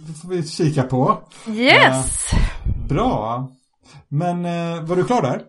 det 0.06 0.12
får 0.22 0.28
vi 0.28 0.42
kika 0.42 0.82
på. 0.82 1.18
yes! 1.48 2.30
Bra. 2.88 3.48
Men 4.08 4.44
eh, 4.44 4.82
var 4.82 4.96
du 4.96 5.04
klar 5.04 5.22
där? 5.22 5.42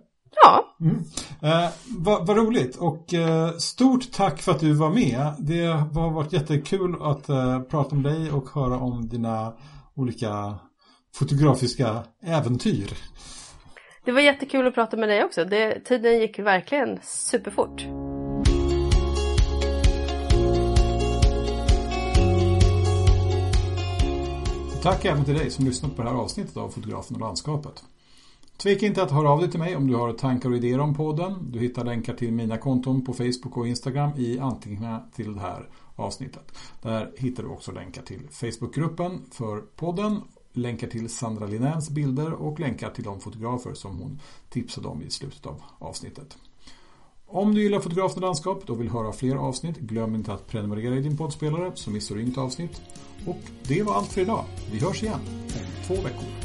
Ja, 0.44 0.72
Mm. 0.82 1.04
Eh, 1.42 1.70
vad, 1.98 2.28
vad 2.28 2.38
roligt 2.38 2.76
och 2.76 3.14
eh, 3.14 3.52
stort 3.52 4.12
tack 4.12 4.42
för 4.42 4.52
att 4.52 4.60
du 4.60 4.74
var 4.74 4.90
med. 4.90 5.34
Det 5.40 5.66
har 5.66 6.12
varit 6.12 6.34
jättekul 6.34 6.96
att 7.02 7.30
eh, 7.30 7.60
prata 7.60 7.96
med 7.96 8.14
dig 8.14 8.32
och 8.32 8.50
höra 8.50 8.78
om 8.78 9.10
dina 9.10 9.54
olika 9.96 10.56
fotografiska 11.16 12.04
äventyr. 12.24 12.94
det 14.06 14.12
var 14.12 14.22
jättekul 14.22 14.68
att 14.68 14.74
prata 14.76 14.98
med 14.98 15.10
dig 15.10 15.24
också. 15.24 15.46
Det, 15.46 15.80
tiden 15.80 16.20
gick 16.20 16.40
verkligen 16.40 17.00
superfort. 17.04 17.82
Tack 24.82 25.06
även 25.06 25.26
till 25.26 25.34
dig 25.34 25.50
som 25.50 25.66
lyssnat 25.66 25.96
på 25.96 26.02
det 26.02 26.10
här 26.10 26.16
avsnittet 26.16 26.58
av 26.58 26.70
Fotografen 26.70 27.16
och 27.16 27.22
landskapet. 27.22 27.84
Tveka 28.58 28.86
inte 28.86 29.04
att 29.04 29.12
höra 29.12 29.30
av 29.30 29.40
dig 29.40 29.52
till 29.52 29.60
mig 29.60 29.76
om 29.76 29.88
du 29.88 29.96
har 29.96 30.14
tankar 30.14 30.50
och 30.50 30.56
idéer 30.56 30.80
om 30.80 30.96
podden. 30.96 31.52
Du 31.52 31.60
hittar 31.60 31.86
länkar 31.86 32.14
till 32.14 32.32
mina 32.32 32.58
konton 32.58 33.06
på 33.06 33.14
Facebook 33.14 33.58
och 33.58 33.68
Instagram 33.68 34.12
i 34.18 34.40
anteckningarna 34.40 35.04
till 35.16 35.34
det 35.34 35.40
här 35.40 35.70
avsnittet. 35.96 36.58
Där 36.82 37.12
hittar 37.18 37.44
du 37.44 37.50
också 37.50 37.72
länkar 37.72 38.02
till 38.02 38.28
Facebookgruppen 38.32 39.22
för 39.32 39.62
podden, 39.62 40.22
länkar 40.54 40.88
till 40.88 41.10
Sandra 41.10 41.46
Linnéns 41.46 41.90
bilder 41.90 42.34
och 42.34 42.60
länkar 42.60 42.90
till 42.90 43.04
de 43.04 43.20
fotografer 43.20 43.74
som 43.74 43.98
hon 43.98 44.20
tipsade 44.50 44.88
om 44.88 45.02
i 45.02 45.10
slutet 45.10 45.46
av 45.46 45.62
avsnittet. 45.80 46.38
Om 47.28 47.56
du 47.56 47.64
gillar 47.64 47.80
Fotografen 47.80 48.18
och 48.18 48.22
landskapet 48.22 48.70
och 48.70 48.82
vill 48.82 48.90
höra 48.90 49.12
fler 49.12 49.36
avsnitt, 49.36 49.78
glöm 49.78 50.16
inte 50.16 50.34
att 50.34 50.48
prenumerera 50.48 50.96
i 50.96 51.02
din 51.02 51.18
poddspelare 51.18 51.72
så 51.76 51.92
missar 51.92 52.16
du 52.16 52.22
inget 52.22 52.38
avsnitt. 52.38 52.82
Och 53.26 53.40
det 53.68 53.84
var 53.84 53.96
allt 53.96 54.12
för 54.12 54.22
idag. 54.22 54.46
Vi 54.72 54.80
hörs 54.80 55.04
igen 55.04 55.20
om 55.48 55.88
två 55.88 55.96
veckor. 55.96 56.41